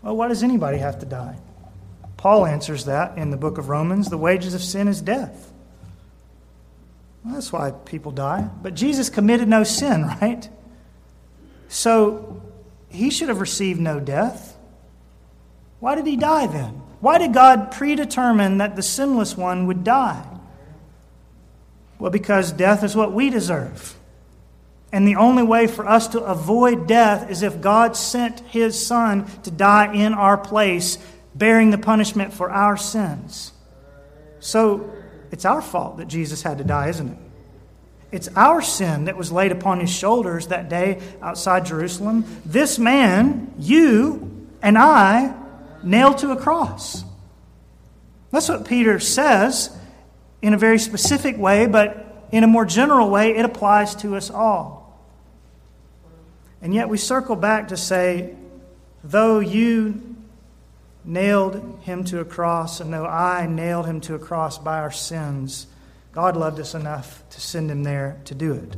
Well, 0.00 0.16
why 0.16 0.28
does 0.28 0.44
anybody 0.44 0.78
have 0.78 1.00
to 1.00 1.06
die? 1.06 1.38
Paul 2.26 2.44
answers 2.44 2.86
that 2.86 3.16
in 3.16 3.30
the 3.30 3.36
book 3.36 3.56
of 3.56 3.68
Romans 3.68 4.10
the 4.10 4.18
wages 4.18 4.52
of 4.52 4.60
sin 4.60 4.88
is 4.88 5.00
death. 5.00 5.52
Well, 7.22 7.34
that's 7.34 7.52
why 7.52 7.70
people 7.70 8.10
die. 8.10 8.50
But 8.64 8.74
Jesus 8.74 9.08
committed 9.08 9.46
no 9.46 9.62
sin, 9.62 10.02
right? 10.20 10.48
So 11.68 12.42
he 12.88 13.10
should 13.10 13.28
have 13.28 13.38
received 13.38 13.78
no 13.78 14.00
death. 14.00 14.56
Why 15.78 15.94
did 15.94 16.04
he 16.04 16.16
die 16.16 16.48
then? 16.48 16.82
Why 16.98 17.18
did 17.18 17.32
God 17.32 17.70
predetermine 17.70 18.58
that 18.58 18.74
the 18.74 18.82
sinless 18.82 19.36
one 19.36 19.68
would 19.68 19.84
die? 19.84 20.26
Well, 22.00 22.10
because 22.10 22.50
death 22.50 22.82
is 22.82 22.96
what 22.96 23.12
we 23.12 23.30
deserve. 23.30 23.96
And 24.90 25.06
the 25.06 25.14
only 25.14 25.44
way 25.44 25.68
for 25.68 25.86
us 25.88 26.08
to 26.08 26.22
avoid 26.22 26.88
death 26.88 27.30
is 27.30 27.44
if 27.44 27.60
God 27.60 27.96
sent 27.96 28.40
his 28.40 28.84
son 28.84 29.26
to 29.42 29.52
die 29.52 29.94
in 29.94 30.12
our 30.12 30.36
place, 30.36 30.98
bearing 31.36 31.70
the 31.70 31.78
punishment 31.78 32.32
for 32.32 32.50
our 32.50 32.76
sins. 32.76 33.52
So 34.40 34.92
it's 35.30 35.44
our 35.44 35.60
fault 35.60 35.98
that 35.98 36.08
Jesus 36.08 36.42
had 36.42 36.58
to 36.58 36.64
die, 36.64 36.88
isn't 36.88 37.08
it? 37.08 37.18
It's 38.12 38.28
our 38.36 38.62
sin 38.62 39.06
that 39.06 39.16
was 39.16 39.32
laid 39.32 39.52
upon 39.52 39.80
his 39.80 39.90
shoulders 39.90 40.46
that 40.46 40.68
day 40.68 41.02
outside 41.20 41.66
Jerusalem. 41.66 42.24
This 42.44 42.78
man, 42.78 43.52
you 43.58 44.48
and 44.62 44.78
I, 44.78 45.34
nailed 45.82 46.18
to 46.18 46.30
a 46.30 46.36
cross. 46.36 47.04
That's 48.30 48.48
what 48.48 48.66
Peter 48.66 49.00
says 49.00 49.76
in 50.40 50.54
a 50.54 50.58
very 50.58 50.78
specific 50.78 51.36
way, 51.36 51.66
but 51.66 52.28
in 52.32 52.44
a 52.44 52.46
more 52.46 52.64
general 52.64 53.10
way, 53.10 53.36
it 53.36 53.44
applies 53.44 53.94
to 53.96 54.16
us 54.16 54.30
all. 54.30 55.00
And 56.62 56.74
yet 56.74 56.88
we 56.88 56.98
circle 56.98 57.36
back 57.36 57.68
to 57.68 57.76
say, 57.76 58.34
though 59.04 59.40
you 59.40 60.05
nailed 61.06 61.80
him 61.82 62.04
to 62.04 62.20
a 62.20 62.24
cross, 62.24 62.80
and 62.80 62.92
though 62.92 63.06
I 63.06 63.46
nailed 63.46 63.86
him 63.86 64.00
to 64.02 64.14
a 64.14 64.18
cross 64.18 64.58
by 64.58 64.78
our 64.78 64.90
sins, 64.90 65.66
God 66.12 66.36
loved 66.36 66.60
us 66.60 66.74
enough 66.74 67.22
to 67.30 67.40
send 67.40 67.70
him 67.70 67.84
there 67.84 68.20
to 68.24 68.34
do 68.34 68.52
it. 68.54 68.76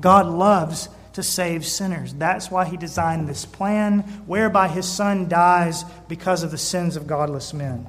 God 0.00 0.26
loves 0.26 0.88
to 1.14 1.22
save 1.22 1.66
sinners. 1.66 2.12
That's 2.14 2.50
why 2.50 2.66
he 2.66 2.76
designed 2.76 3.26
this 3.26 3.46
plan 3.46 4.00
whereby 4.26 4.68
his 4.68 4.86
son 4.86 5.28
dies 5.28 5.84
because 6.08 6.42
of 6.42 6.50
the 6.50 6.58
sins 6.58 6.96
of 6.96 7.06
godless 7.06 7.54
men, 7.54 7.86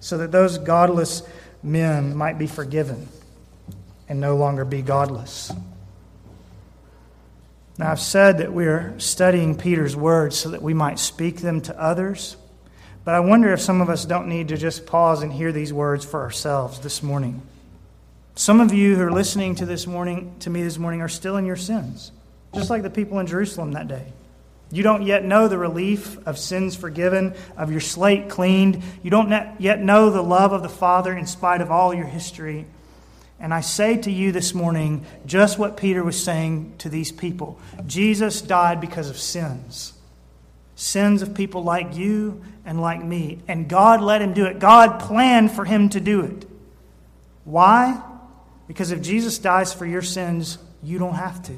so 0.00 0.18
that 0.18 0.32
those 0.32 0.58
godless 0.58 1.22
men 1.62 2.16
might 2.16 2.38
be 2.38 2.46
forgiven 2.46 3.08
and 4.08 4.20
no 4.20 4.36
longer 4.36 4.64
be 4.64 4.82
godless. 4.82 5.52
Now, 7.78 7.90
I've 7.90 8.00
said 8.00 8.38
that 8.38 8.52
we're 8.52 8.94
studying 8.98 9.56
Peter's 9.56 9.96
words 9.96 10.36
so 10.36 10.50
that 10.50 10.62
we 10.62 10.74
might 10.74 10.98
speak 10.98 11.38
them 11.38 11.60
to 11.62 11.80
others, 11.80 12.36
but 13.04 13.14
I 13.14 13.20
wonder 13.20 13.52
if 13.52 13.60
some 13.60 13.80
of 13.80 13.90
us 13.90 14.04
don't 14.04 14.28
need 14.28 14.48
to 14.48 14.56
just 14.56 14.86
pause 14.86 15.22
and 15.22 15.32
hear 15.32 15.52
these 15.52 15.72
words 15.72 16.04
for 16.04 16.20
ourselves 16.20 16.80
this 16.80 17.02
morning. 17.02 17.42
Some 18.34 18.60
of 18.60 18.72
you 18.72 18.96
who 18.96 19.02
are 19.02 19.12
listening 19.12 19.54
to 19.56 19.66
this 19.66 19.86
morning 19.86 20.34
to 20.40 20.50
me 20.50 20.62
this 20.62 20.78
morning 20.78 21.02
are 21.02 21.08
still 21.08 21.36
in 21.36 21.46
your 21.46 21.56
sins, 21.56 22.10
just 22.54 22.70
like 22.70 22.82
the 22.82 22.90
people 22.90 23.18
in 23.20 23.26
Jerusalem 23.26 23.72
that 23.72 23.88
day. 23.88 24.06
You 24.72 24.82
don't 24.82 25.02
yet 25.02 25.24
know 25.24 25.46
the 25.46 25.58
relief 25.58 26.18
of 26.26 26.38
sins 26.38 26.74
forgiven, 26.74 27.34
of 27.56 27.70
your 27.70 27.80
slate 27.80 28.28
cleaned. 28.28 28.82
You 29.02 29.10
don't 29.10 29.60
yet 29.60 29.80
know 29.80 30.10
the 30.10 30.22
love 30.22 30.52
of 30.52 30.62
the 30.62 30.68
Father 30.68 31.16
in 31.16 31.26
spite 31.26 31.60
of 31.60 31.70
all 31.70 31.94
your 31.94 32.06
history. 32.06 32.66
And 33.38 33.54
I 33.54 33.60
say 33.60 33.96
to 33.98 34.10
you 34.10 34.32
this 34.32 34.54
morning 34.54 35.06
just 35.26 35.58
what 35.58 35.76
Peter 35.76 36.02
was 36.02 36.22
saying 36.22 36.74
to 36.78 36.88
these 36.88 37.12
people 37.12 37.58
Jesus 37.86 38.40
died 38.40 38.80
because 38.80 39.10
of 39.10 39.18
sins. 39.18 39.93
Sins 40.76 41.22
of 41.22 41.34
people 41.34 41.62
like 41.62 41.96
you 41.96 42.42
and 42.64 42.80
like 42.80 43.02
me. 43.02 43.38
And 43.46 43.68
God 43.68 44.00
let 44.00 44.22
him 44.22 44.34
do 44.34 44.46
it. 44.46 44.58
God 44.58 45.00
planned 45.00 45.52
for 45.52 45.64
him 45.64 45.88
to 45.90 46.00
do 46.00 46.20
it. 46.22 46.46
Why? 47.44 48.02
Because 48.66 48.90
if 48.90 49.02
Jesus 49.02 49.38
dies 49.38 49.72
for 49.72 49.86
your 49.86 50.02
sins, 50.02 50.58
you 50.82 50.98
don't 50.98 51.14
have 51.14 51.42
to. 51.44 51.54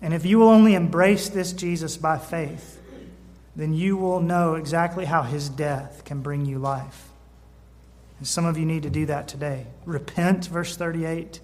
And 0.00 0.14
if 0.14 0.24
you 0.24 0.38
will 0.38 0.48
only 0.48 0.74
embrace 0.74 1.28
this 1.28 1.52
Jesus 1.52 1.96
by 1.96 2.18
faith, 2.18 2.80
then 3.54 3.74
you 3.74 3.96
will 3.96 4.20
know 4.20 4.54
exactly 4.54 5.04
how 5.04 5.22
his 5.22 5.48
death 5.48 6.04
can 6.04 6.20
bring 6.20 6.46
you 6.46 6.58
life. 6.58 7.08
And 8.18 8.26
some 8.26 8.46
of 8.46 8.56
you 8.56 8.64
need 8.64 8.84
to 8.84 8.90
do 8.90 9.06
that 9.06 9.28
today. 9.28 9.66
Repent, 9.84 10.46
verse 10.46 10.76
38, 10.76 11.40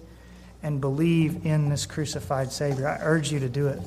and 0.63 0.81
believe 0.81 1.45
in 1.45 1.69
this 1.69 1.85
crucified 1.85 2.51
Savior. 2.51 2.87
I 2.87 2.99
urge 3.01 3.31
you 3.31 3.39
to 3.39 3.49
do 3.49 3.67
it. 3.67 3.79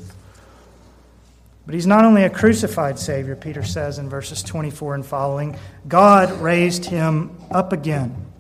But 1.65 1.75
he's 1.75 1.87
not 1.87 2.05
only 2.05 2.25
a 2.25 2.31
crucified 2.31 2.99
Savior, 2.99 3.37
Peter 3.37 3.63
says 3.63 3.99
in 3.99 4.09
verses 4.09 4.43
24 4.43 4.97
and 4.97 5.07
following, 5.07 5.57
God 5.87 6.33
raised 6.41 6.87
him 6.87 7.39
up 7.51 7.73
again. 7.73 8.33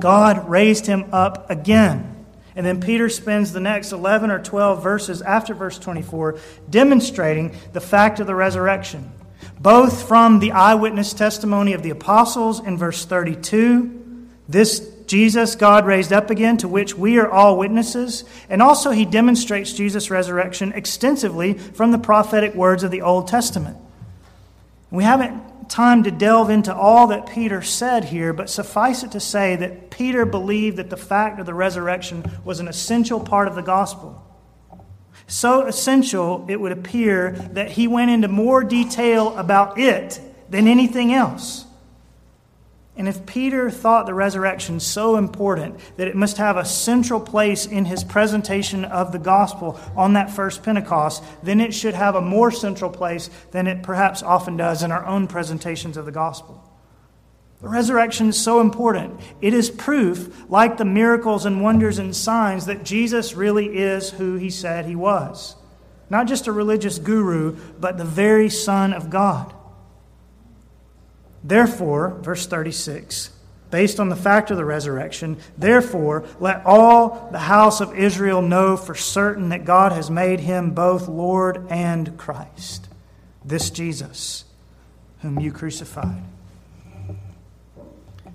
God 0.00 0.48
raised 0.48 0.86
him 0.86 1.06
up 1.12 1.50
again. 1.50 2.20
And 2.54 2.64
then 2.64 2.80
Peter 2.80 3.08
spends 3.08 3.52
the 3.52 3.60
next 3.60 3.92
11 3.92 4.30
or 4.30 4.38
12 4.38 4.82
verses 4.82 5.22
after 5.22 5.54
verse 5.54 5.78
24 5.78 6.38
demonstrating 6.68 7.56
the 7.72 7.80
fact 7.80 8.20
of 8.20 8.26
the 8.26 8.34
resurrection, 8.34 9.10
both 9.58 10.06
from 10.06 10.38
the 10.38 10.52
eyewitness 10.52 11.12
testimony 11.12 11.72
of 11.72 11.82
the 11.82 11.90
apostles 11.90 12.60
in 12.60 12.76
verse 12.76 13.04
32, 13.04 14.28
this 14.48 14.80
Jesus 15.10 15.56
God 15.56 15.86
raised 15.86 16.12
up 16.12 16.30
again, 16.30 16.56
to 16.58 16.68
which 16.68 16.94
we 16.94 17.18
are 17.18 17.28
all 17.28 17.58
witnesses, 17.58 18.22
and 18.48 18.62
also 18.62 18.92
he 18.92 19.04
demonstrates 19.04 19.72
Jesus' 19.72 20.08
resurrection 20.08 20.70
extensively 20.72 21.54
from 21.54 21.90
the 21.90 21.98
prophetic 21.98 22.54
words 22.54 22.84
of 22.84 22.92
the 22.92 23.02
Old 23.02 23.26
Testament. 23.26 23.76
We 24.88 25.02
haven't 25.02 25.68
time 25.68 26.04
to 26.04 26.12
delve 26.12 26.48
into 26.48 26.72
all 26.72 27.08
that 27.08 27.28
Peter 27.28 27.60
said 27.60 28.04
here, 28.04 28.32
but 28.32 28.48
suffice 28.48 29.02
it 29.02 29.10
to 29.10 29.18
say 29.18 29.56
that 29.56 29.90
Peter 29.90 30.24
believed 30.24 30.76
that 30.76 30.90
the 30.90 30.96
fact 30.96 31.40
of 31.40 31.46
the 31.46 31.54
resurrection 31.54 32.24
was 32.44 32.60
an 32.60 32.68
essential 32.68 33.18
part 33.18 33.48
of 33.48 33.56
the 33.56 33.62
gospel. 33.62 34.24
So 35.26 35.66
essential, 35.66 36.46
it 36.48 36.60
would 36.60 36.70
appear 36.70 37.32
that 37.52 37.72
he 37.72 37.88
went 37.88 38.12
into 38.12 38.28
more 38.28 38.62
detail 38.62 39.36
about 39.36 39.76
it 39.76 40.20
than 40.48 40.68
anything 40.68 41.12
else. 41.12 41.66
And 43.00 43.08
if 43.08 43.24
Peter 43.24 43.70
thought 43.70 44.04
the 44.04 44.12
resurrection 44.12 44.78
so 44.78 45.16
important 45.16 45.80
that 45.96 46.06
it 46.06 46.14
must 46.14 46.36
have 46.36 46.58
a 46.58 46.66
central 46.66 47.18
place 47.18 47.64
in 47.64 47.86
his 47.86 48.04
presentation 48.04 48.84
of 48.84 49.10
the 49.10 49.18
gospel 49.18 49.80
on 49.96 50.12
that 50.12 50.30
first 50.30 50.62
Pentecost, 50.62 51.24
then 51.42 51.62
it 51.62 51.72
should 51.72 51.94
have 51.94 52.14
a 52.14 52.20
more 52.20 52.50
central 52.50 52.90
place 52.90 53.30
than 53.52 53.66
it 53.66 53.82
perhaps 53.82 54.22
often 54.22 54.58
does 54.58 54.82
in 54.82 54.92
our 54.92 55.06
own 55.06 55.28
presentations 55.28 55.96
of 55.96 56.04
the 56.04 56.12
gospel. 56.12 56.62
The 57.62 57.70
resurrection 57.70 58.28
is 58.28 58.38
so 58.38 58.60
important. 58.60 59.18
It 59.40 59.54
is 59.54 59.70
proof, 59.70 60.44
like 60.50 60.76
the 60.76 60.84
miracles 60.84 61.46
and 61.46 61.62
wonders 61.62 61.98
and 61.98 62.14
signs, 62.14 62.66
that 62.66 62.84
Jesus 62.84 63.32
really 63.32 63.78
is 63.78 64.10
who 64.10 64.34
he 64.34 64.50
said 64.50 64.84
he 64.84 64.94
was. 64.94 65.56
Not 66.10 66.28
just 66.28 66.48
a 66.48 66.52
religious 66.52 66.98
guru, 66.98 67.56
but 67.80 67.96
the 67.96 68.04
very 68.04 68.50
Son 68.50 68.92
of 68.92 69.08
God. 69.08 69.54
Therefore, 71.42 72.10
verse 72.20 72.46
36, 72.46 73.30
based 73.70 74.00
on 74.00 74.08
the 74.08 74.16
fact 74.16 74.50
of 74.50 74.56
the 74.56 74.64
resurrection, 74.64 75.38
therefore, 75.56 76.24
let 76.38 76.64
all 76.66 77.28
the 77.32 77.38
house 77.38 77.80
of 77.80 77.96
Israel 77.96 78.42
know 78.42 78.76
for 78.76 78.94
certain 78.94 79.48
that 79.50 79.64
God 79.64 79.92
has 79.92 80.10
made 80.10 80.40
him 80.40 80.72
both 80.72 81.08
Lord 81.08 81.66
and 81.70 82.18
Christ, 82.18 82.88
this 83.44 83.70
Jesus, 83.70 84.44
whom 85.22 85.40
you 85.40 85.52
crucified. 85.52 86.22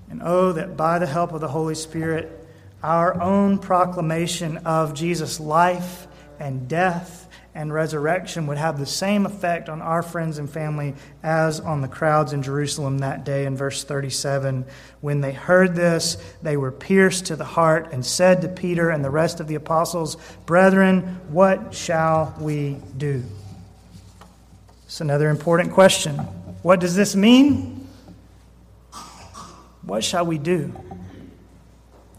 And 0.08 0.22
oh, 0.24 0.52
that 0.52 0.76
by 0.76 0.98
the 0.98 1.06
help 1.06 1.32
of 1.32 1.40
the 1.40 1.48
Holy 1.48 1.74
Spirit, 1.74 2.46
our 2.82 3.20
own 3.20 3.58
proclamation 3.58 4.58
of 4.58 4.94
Jesus' 4.94 5.38
life 5.40 6.06
and 6.38 6.68
death 6.68 7.25
and 7.56 7.72
resurrection 7.72 8.46
would 8.46 8.58
have 8.58 8.78
the 8.78 8.84
same 8.84 9.24
effect 9.24 9.70
on 9.70 9.80
our 9.80 10.02
friends 10.02 10.36
and 10.36 10.48
family 10.48 10.94
as 11.22 11.58
on 11.58 11.80
the 11.80 11.88
crowds 11.88 12.34
in 12.34 12.42
Jerusalem 12.42 12.98
that 12.98 13.24
day 13.24 13.46
in 13.46 13.56
verse 13.56 13.82
37. 13.82 14.66
When 15.00 15.22
they 15.22 15.32
heard 15.32 15.74
this, 15.74 16.18
they 16.42 16.58
were 16.58 16.70
pierced 16.70 17.26
to 17.26 17.36
the 17.36 17.46
heart 17.46 17.88
and 17.92 18.04
said 18.04 18.42
to 18.42 18.48
Peter 18.48 18.90
and 18.90 19.02
the 19.02 19.10
rest 19.10 19.40
of 19.40 19.48
the 19.48 19.54
apostles, 19.54 20.18
Brethren, 20.44 21.18
what 21.28 21.74
shall 21.74 22.36
we 22.38 22.76
do? 22.98 23.24
It's 24.84 25.00
another 25.00 25.30
important 25.30 25.72
question. 25.72 26.16
What 26.62 26.78
does 26.78 26.94
this 26.94 27.16
mean? 27.16 27.88
What 29.80 30.04
shall 30.04 30.26
we 30.26 30.36
do? 30.36 30.74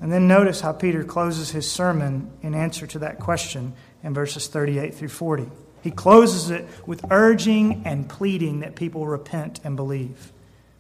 And 0.01 0.11
then 0.11 0.27
notice 0.27 0.61
how 0.61 0.73
Peter 0.73 1.03
closes 1.03 1.51
his 1.51 1.69
sermon 1.69 2.31
in 2.41 2.55
answer 2.55 2.87
to 2.87 2.99
that 2.99 3.19
question 3.19 3.73
in 4.03 4.13
verses 4.13 4.47
38 4.47 4.95
through 4.95 5.09
40. 5.09 5.49
He 5.81 5.91
closes 5.91 6.49
it 6.49 6.67
with 6.85 7.05
urging 7.11 7.83
and 7.85 8.09
pleading 8.09 8.59
that 8.59 8.75
people 8.75 9.07
repent 9.07 9.59
and 9.63 9.75
believe, 9.75 10.31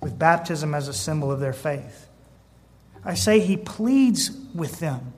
with 0.01 0.17
baptism 0.17 0.73
as 0.73 0.87
a 0.87 0.93
symbol 0.93 1.31
of 1.31 1.39
their 1.39 1.53
faith. 1.53 2.07
I 3.05 3.13
say 3.13 3.39
he 3.39 3.55
pleads 3.55 4.31
with 4.53 4.79
them 4.79 5.13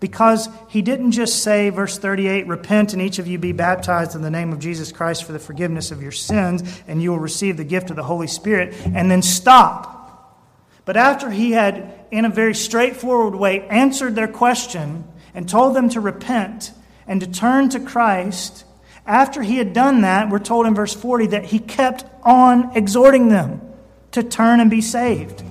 because 0.00 0.48
he 0.68 0.82
didn't 0.82 1.12
just 1.12 1.42
say, 1.42 1.70
verse 1.70 1.98
38, 1.98 2.46
repent 2.46 2.92
and 2.92 3.00
each 3.00 3.18
of 3.18 3.26
you 3.26 3.38
be 3.38 3.52
baptized 3.52 4.14
in 4.14 4.22
the 4.22 4.30
name 4.30 4.52
of 4.52 4.58
Jesus 4.58 4.92
Christ 4.92 5.24
for 5.24 5.32
the 5.32 5.38
forgiveness 5.38 5.90
of 5.90 6.02
your 6.02 6.12
sins, 6.12 6.82
and 6.86 7.02
you 7.02 7.10
will 7.10 7.18
receive 7.18 7.56
the 7.56 7.64
gift 7.64 7.90
of 7.90 7.96
the 7.96 8.02
Holy 8.02 8.26
Spirit, 8.26 8.74
and 8.84 9.10
then 9.10 9.22
stop. 9.22 9.94
But 10.84 10.96
after 10.96 11.30
he 11.30 11.52
had, 11.52 12.06
in 12.10 12.24
a 12.24 12.30
very 12.30 12.54
straightforward 12.54 13.34
way, 13.34 13.66
answered 13.68 14.14
their 14.14 14.28
question 14.28 15.04
and 15.34 15.48
told 15.48 15.74
them 15.74 15.88
to 15.90 16.00
repent 16.00 16.72
and 17.06 17.20
to 17.20 17.26
turn 17.26 17.68
to 17.70 17.80
Christ, 17.80 18.64
after 19.06 19.42
he 19.42 19.58
had 19.58 19.72
done 19.72 20.02
that, 20.02 20.28
we're 20.30 20.38
told 20.38 20.66
in 20.66 20.74
verse 20.74 20.94
40 20.94 21.28
that 21.28 21.44
he 21.44 21.58
kept 21.58 22.04
on 22.22 22.76
exhorting 22.76 23.28
them 23.28 23.60
to 24.12 24.22
turn 24.22 24.60
and 24.60 24.70
be 24.70 24.80
saved. 24.80 25.42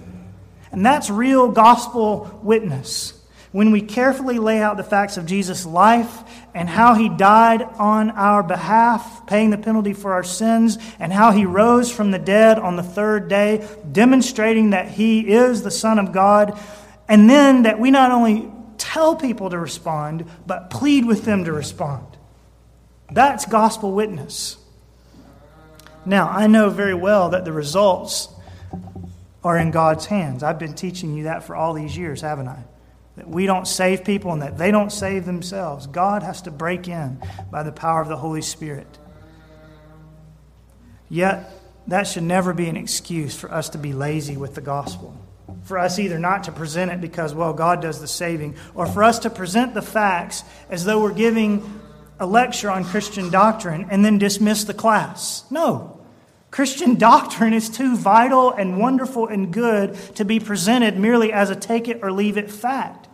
And 0.71 0.85
that's 0.85 1.09
real 1.09 1.49
gospel 1.49 2.39
witness 2.43 3.13
when 3.53 3.71
we 3.71 3.79
carefully 3.79 4.37
lay 4.37 4.61
out 4.61 4.75
the 4.75 4.83
facts 4.83 5.15
of 5.15 5.25
Jesus' 5.25 5.65
life 5.65 6.23
and 6.53 6.67
how 6.67 6.93
he 6.93 7.07
died 7.07 7.61
on 7.61 8.11
our 8.11 8.43
behalf, 8.43 9.25
paying 9.27 9.49
the 9.49 9.57
penalty 9.57 9.93
for 9.93 10.11
our 10.11 10.25
sins, 10.25 10.77
and 10.99 11.13
how 11.13 11.31
he 11.31 11.45
rose 11.45 11.89
from 11.89 12.11
the 12.11 12.19
dead 12.19 12.59
on 12.59 12.75
the 12.75 12.83
third 12.83 13.29
day, 13.29 13.65
demonstrating 13.89 14.71
that 14.71 14.89
he 14.89 15.21
is 15.21 15.63
the 15.63 15.71
Son 15.71 15.99
of 15.99 16.11
God, 16.11 16.59
and 17.07 17.29
then 17.29 17.63
that 17.63 17.79
we 17.79 17.91
not 17.91 18.11
only 18.11 18.51
tell 18.77 19.15
people 19.15 19.49
to 19.49 19.57
respond, 19.57 20.25
but 20.45 20.69
plead 20.69 21.05
with 21.05 21.25
them 21.25 21.45
to 21.45 21.53
respond. 21.53 22.05
That's 23.11 23.45
gospel 23.45 23.91
witness. 23.91 24.57
Now, 26.05 26.29
I 26.29 26.47
know 26.47 26.69
very 26.69 26.93
well 26.93 27.29
that 27.29 27.45
the 27.45 27.51
results 27.51 28.29
are 29.43 29.57
in 29.57 29.71
God's 29.71 30.05
hands. 30.05 30.43
I've 30.43 30.59
been 30.59 30.73
teaching 30.73 31.15
you 31.15 31.23
that 31.23 31.43
for 31.43 31.55
all 31.55 31.73
these 31.73 31.97
years, 31.97 32.21
haven't 32.21 32.47
I? 32.47 32.63
that 33.15 33.27
we 33.29 33.45
don't 33.45 33.67
save 33.67 34.03
people 34.03 34.33
and 34.33 34.41
that 34.41 34.57
they 34.57 34.71
don't 34.71 34.91
save 34.91 35.25
themselves. 35.25 35.87
God 35.87 36.23
has 36.23 36.41
to 36.43 36.51
break 36.51 36.87
in 36.87 37.21
by 37.49 37.63
the 37.63 37.71
power 37.71 38.01
of 38.01 38.07
the 38.07 38.17
Holy 38.17 38.41
Spirit. 38.41 38.99
Yet, 41.09 41.49
that 41.87 42.07
should 42.07 42.23
never 42.23 42.53
be 42.53 42.67
an 42.67 42.75
excuse 42.75 43.35
for 43.35 43.51
us 43.51 43.69
to 43.69 43.77
be 43.77 43.93
lazy 43.93 44.37
with 44.37 44.55
the 44.55 44.61
gospel. 44.61 45.15
For 45.65 45.79
us 45.79 45.97
either 45.97 46.19
not 46.19 46.43
to 46.43 46.51
present 46.51 46.91
it 46.91 47.01
because, 47.01 47.33
well, 47.33 47.51
God 47.51 47.81
does 47.81 47.99
the 47.99 48.07
saving, 48.07 48.55
or 48.75 48.85
for 48.85 49.03
us 49.03 49.19
to 49.19 49.31
present 49.31 49.73
the 49.73 49.81
facts 49.81 50.43
as 50.69 50.85
though 50.85 51.01
we're 51.01 51.13
giving 51.13 51.81
a 52.19 52.25
lecture 52.25 52.69
on 52.69 52.85
Christian 52.85 53.31
doctrine 53.31 53.87
and 53.89 54.05
then 54.05 54.19
dismiss 54.19 54.63
the 54.63 54.75
class. 54.75 55.43
No. 55.49 55.99
Christian 56.51 56.95
doctrine 56.99 57.53
is 57.53 57.67
too 57.67 57.97
vital 57.97 58.51
and 58.51 58.79
wonderful 58.79 59.27
and 59.27 59.51
good 59.51 59.95
to 60.15 60.23
be 60.23 60.39
presented 60.39 60.97
merely 60.97 61.33
as 61.33 61.49
a 61.49 61.55
take 61.55 61.87
it 61.87 61.99
or 62.03 62.11
leave 62.11 62.37
it 62.37 62.51
fact. 62.51 63.07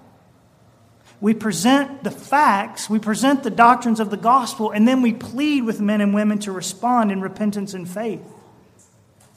We 1.21 1.33
present 1.33 2.03
the 2.03 2.11
facts, 2.11 2.89
we 2.89 2.99
present 2.99 3.43
the 3.43 3.49
doctrines 3.49 3.99
of 3.99 4.09
the 4.09 4.17
gospel, 4.17 4.71
and 4.71 4.87
then 4.87 5.01
we 5.01 5.13
plead 5.13 5.63
with 5.63 5.79
men 5.79 6.01
and 6.01 6.13
women 6.13 6.39
to 6.39 6.51
respond 6.51 7.11
in 7.11 7.21
repentance 7.21 7.73
and 7.73 7.87
faith. 7.87 8.21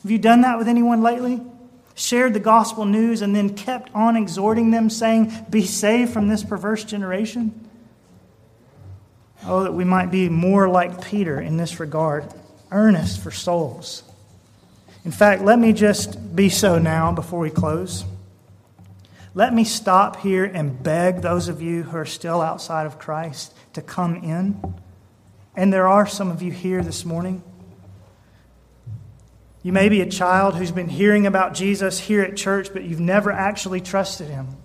Have 0.03 0.11
you 0.11 0.19
done 0.19 0.41
that 0.41 0.59
with 0.59 0.67
anyone 0.67 1.03
lately? 1.03 1.41
Shared 1.95 2.35
the 2.35 2.41
gospel 2.41 2.85
news 2.85 3.23
and 3.23 3.35
then 3.35 3.55
kept 3.55 3.95
on 3.95 4.17
exhorting 4.17 4.71
them, 4.71 4.91
saying, 4.91 5.33
Be 5.49 5.65
saved 5.65 6.13
from 6.13 6.29
this 6.29 6.43
perverse 6.43 6.85
generation? 6.85 7.69
Oh, 9.47 9.63
that 9.63 9.75
we 9.75 9.85
might 9.85 10.11
be 10.11 10.29
more 10.29 10.69
like 10.69 11.05
Peter 11.05 11.41
in 11.41 11.57
this 11.57 11.79
regard 11.79 12.33
earnest 12.71 13.23
for 13.23 13.31
souls. 13.31 14.03
In 15.05 15.13
fact, 15.13 15.43
let 15.43 15.59
me 15.59 15.73
just 15.73 16.35
be 16.35 16.49
so 16.49 16.79
now 16.79 17.13
before 17.13 17.39
we 17.39 17.51
close. 17.51 18.05
Let 19.35 19.53
me 19.53 19.65
stop 19.65 20.17
here 20.21 20.45
and 20.45 20.83
beg 20.83 21.21
those 21.21 21.49
of 21.49 21.61
you 21.61 21.83
who 21.85 21.97
are 21.97 22.07
still 22.07 22.41
outside 22.41 22.87
of 22.87 22.99
Christ 22.99 23.55
to 23.75 23.83
come 23.83 24.17
in. 24.17 24.75
And 25.55 25.73
there 25.73 25.87
are 25.87 26.07
some 26.07 26.31
of 26.31 26.41
you 26.41 26.51
here 26.51 26.83
this 26.83 27.05
morning. 27.05 27.43
You 29.65 29.73
may 29.73 29.89
be 29.89 30.03
a 30.03 30.07
child 30.07 30.57
who's 30.57 30.71
been 30.71 30.91
hearing 30.91 31.27
about 31.27 31.55
Jesus 31.55 31.99
here 31.99 32.21
at 32.21 32.37
church, 32.37 32.69
but 32.75 32.85
you've 32.85 33.01
never 33.01 33.33
actually 33.33 33.81
trusted 33.81 34.29
him. 34.29 34.59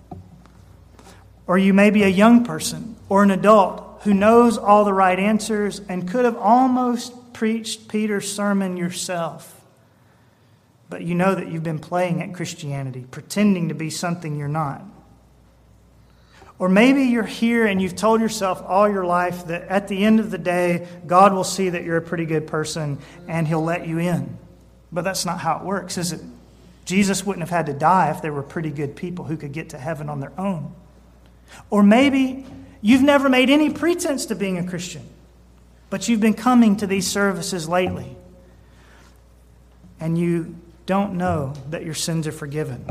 Or 1.46 1.56
you 1.56 1.72
may 1.72 1.88
be 1.88 2.02
a 2.02 2.08
young 2.08 2.44
person 2.44 2.96
or 3.08 3.22
an 3.22 3.30
adult 3.30 4.02
who 4.02 4.12
knows 4.12 4.58
all 4.58 4.84
the 4.84 4.92
right 4.92 5.18
answers 5.18 5.80
and 5.88 6.06
could 6.06 6.26
have 6.26 6.36
almost 6.36 7.32
preached 7.32 7.88
Peter's 7.88 8.30
sermon 8.30 8.76
yourself, 8.76 9.58
but 10.90 11.00
you 11.00 11.14
know 11.14 11.34
that 11.34 11.50
you've 11.50 11.62
been 11.62 11.78
playing 11.78 12.22
at 12.22 12.34
Christianity, 12.34 13.06
pretending 13.10 13.70
to 13.70 13.74
be 13.74 13.88
something 13.88 14.36
you're 14.36 14.48
not. 14.48 14.84
Or 16.58 16.68
maybe 16.68 17.04
you're 17.04 17.22
here 17.22 17.64
and 17.64 17.80
you've 17.80 17.96
told 17.96 18.20
yourself 18.20 18.62
all 18.66 18.86
your 18.86 19.06
life 19.06 19.46
that 19.46 19.62
at 19.62 19.88
the 19.88 20.04
end 20.04 20.20
of 20.20 20.30
the 20.30 20.36
day, 20.36 20.86
God 21.06 21.32
will 21.32 21.42
see 21.42 21.70
that 21.70 21.84
you're 21.84 21.96
a 21.96 22.02
pretty 22.02 22.26
good 22.26 22.46
person 22.46 22.98
and 23.26 23.48
he'll 23.48 23.64
let 23.64 23.88
you 23.88 23.98
in. 23.98 24.36
But 24.92 25.02
that's 25.02 25.24
not 25.24 25.40
how 25.40 25.58
it 25.58 25.64
works, 25.64 25.98
is 25.98 26.12
it? 26.12 26.20
Jesus 26.84 27.24
wouldn't 27.24 27.42
have 27.42 27.56
had 27.56 27.66
to 27.66 27.72
die 27.72 28.10
if 28.10 28.20
there 28.22 28.32
were 28.32 28.42
pretty 28.42 28.70
good 28.70 28.96
people 28.96 29.24
who 29.24 29.36
could 29.36 29.52
get 29.52 29.70
to 29.70 29.78
heaven 29.78 30.08
on 30.08 30.20
their 30.20 30.32
own. 30.38 30.74
Or 31.68 31.82
maybe 31.82 32.44
you've 32.82 33.02
never 33.02 33.28
made 33.28 33.50
any 33.50 33.70
pretense 33.70 34.26
to 34.26 34.34
being 34.34 34.58
a 34.58 34.66
Christian. 34.66 35.02
But 35.88 36.08
you've 36.08 36.20
been 36.20 36.34
coming 36.34 36.76
to 36.76 36.86
these 36.86 37.06
services 37.06 37.68
lately, 37.68 38.16
and 39.98 40.16
you 40.16 40.56
don't 40.86 41.14
know 41.14 41.54
that 41.70 41.84
your 41.84 41.94
sins 41.94 42.26
are 42.26 42.32
forgiven. 42.32 42.84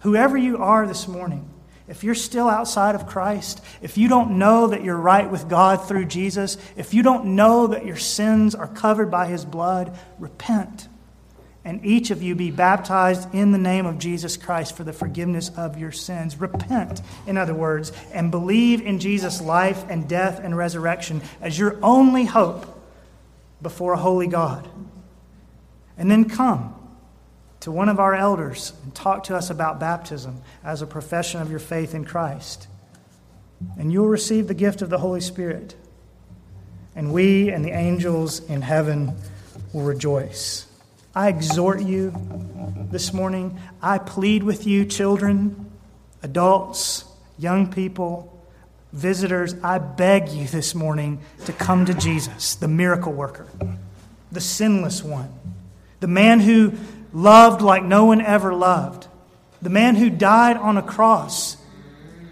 Whoever 0.00 0.36
you 0.36 0.58
are 0.58 0.86
this 0.86 1.06
morning, 1.08 1.48
if 1.88 2.04
you're 2.04 2.14
still 2.14 2.48
outside 2.48 2.94
of 2.94 3.06
Christ, 3.06 3.62
if 3.80 3.96
you 3.96 4.08
don't 4.08 4.38
know 4.38 4.66
that 4.68 4.82
you're 4.82 4.96
right 4.96 5.30
with 5.30 5.48
God 5.48 5.86
through 5.86 6.06
Jesus, 6.06 6.56
if 6.76 6.94
you 6.94 7.02
don't 7.02 7.36
know 7.36 7.68
that 7.68 7.86
your 7.86 7.96
sins 7.96 8.54
are 8.54 8.66
covered 8.66 9.10
by 9.10 9.26
His 9.26 9.44
blood, 9.44 9.96
repent 10.18 10.88
and 11.66 11.84
each 11.84 12.12
of 12.12 12.22
you 12.22 12.36
be 12.36 12.52
baptized 12.52 13.34
in 13.34 13.50
the 13.50 13.58
name 13.58 13.86
of 13.86 13.98
Jesus 13.98 14.36
Christ 14.36 14.76
for 14.76 14.84
the 14.84 14.92
forgiveness 14.92 15.50
of 15.56 15.76
your 15.76 15.90
sins. 15.90 16.40
Repent, 16.40 17.02
in 17.26 17.36
other 17.36 17.54
words, 17.54 17.90
and 18.12 18.30
believe 18.30 18.80
in 18.80 19.00
Jesus' 19.00 19.42
life 19.42 19.84
and 19.88 20.08
death 20.08 20.38
and 20.40 20.56
resurrection 20.56 21.20
as 21.40 21.58
your 21.58 21.76
only 21.82 22.24
hope 22.24 22.80
before 23.60 23.94
a 23.94 23.98
holy 23.98 24.28
God. 24.28 24.68
And 25.98 26.08
then 26.08 26.28
come 26.28 26.72
to 27.60 27.72
one 27.72 27.88
of 27.88 27.98
our 27.98 28.14
elders 28.14 28.72
and 28.84 28.94
talk 28.94 29.24
to 29.24 29.34
us 29.34 29.50
about 29.50 29.80
baptism 29.80 30.40
as 30.62 30.82
a 30.82 30.86
profession 30.86 31.42
of 31.42 31.50
your 31.50 31.58
faith 31.58 31.96
in 31.96 32.04
Christ. 32.04 32.68
And 33.76 33.92
you'll 33.92 34.06
receive 34.06 34.46
the 34.46 34.54
gift 34.54 34.82
of 34.82 34.88
the 34.88 34.98
Holy 34.98 35.20
Spirit. 35.20 35.74
And 36.94 37.12
we 37.12 37.50
and 37.50 37.64
the 37.64 37.72
angels 37.72 38.38
in 38.38 38.62
heaven 38.62 39.16
will 39.72 39.82
rejoice. 39.82 40.65
I 41.16 41.28
exhort 41.28 41.80
you 41.80 42.12
this 42.90 43.14
morning. 43.14 43.58
I 43.80 43.96
plead 43.96 44.42
with 44.42 44.66
you, 44.66 44.84
children, 44.84 45.72
adults, 46.22 47.06
young 47.38 47.72
people, 47.72 48.38
visitors. 48.92 49.54
I 49.62 49.78
beg 49.78 50.28
you 50.28 50.46
this 50.46 50.74
morning 50.74 51.22
to 51.46 51.54
come 51.54 51.86
to 51.86 51.94
Jesus, 51.94 52.56
the 52.56 52.68
miracle 52.68 53.14
worker, 53.14 53.46
the 54.30 54.42
sinless 54.42 55.02
one, 55.02 55.32
the 56.00 56.06
man 56.06 56.38
who 56.40 56.74
loved 57.14 57.62
like 57.62 57.82
no 57.82 58.04
one 58.04 58.20
ever 58.20 58.52
loved, 58.52 59.06
the 59.62 59.70
man 59.70 59.96
who 59.96 60.10
died 60.10 60.58
on 60.58 60.76
a 60.76 60.82
cross, 60.82 61.56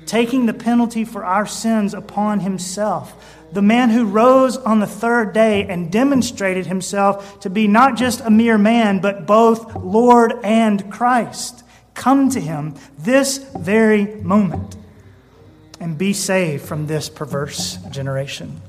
taking 0.04 0.44
the 0.44 0.52
penalty 0.52 1.06
for 1.06 1.24
our 1.24 1.46
sins 1.46 1.94
upon 1.94 2.40
himself 2.40 3.14
the 3.54 3.62
man 3.62 3.90
who 3.90 4.04
rose 4.04 4.56
on 4.56 4.80
the 4.80 4.86
third 4.86 5.32
day 5.32 5.66
and 5.66 5.90
demonstrated 5.90 6.66
himself 6.66 7.40
to 7.40 7.48
be 7.48 7.68
not 7.68 7.96
just 7.96 8.20
a 8.20 8.30
mere 8.30 8.58
man, 8.58 9.00
but 9.00 9.26
both 9.26 9.76
Lord 9.76 10.34
and 10.42 10.90
Christ. 10.92 11.62
Come 11.94 12.28
to 12.30 12.40
him 12.40 12.74
this 12.98 13.38
very 13.38 14.06
moment 14.22 14.76
and 15.78 15.96
be 15.96 16.12
saved 16.12 16.64
from 16.64 16.86
this 16.86 17.08
perverse 17.08 17.76
generation. 17.90 18.60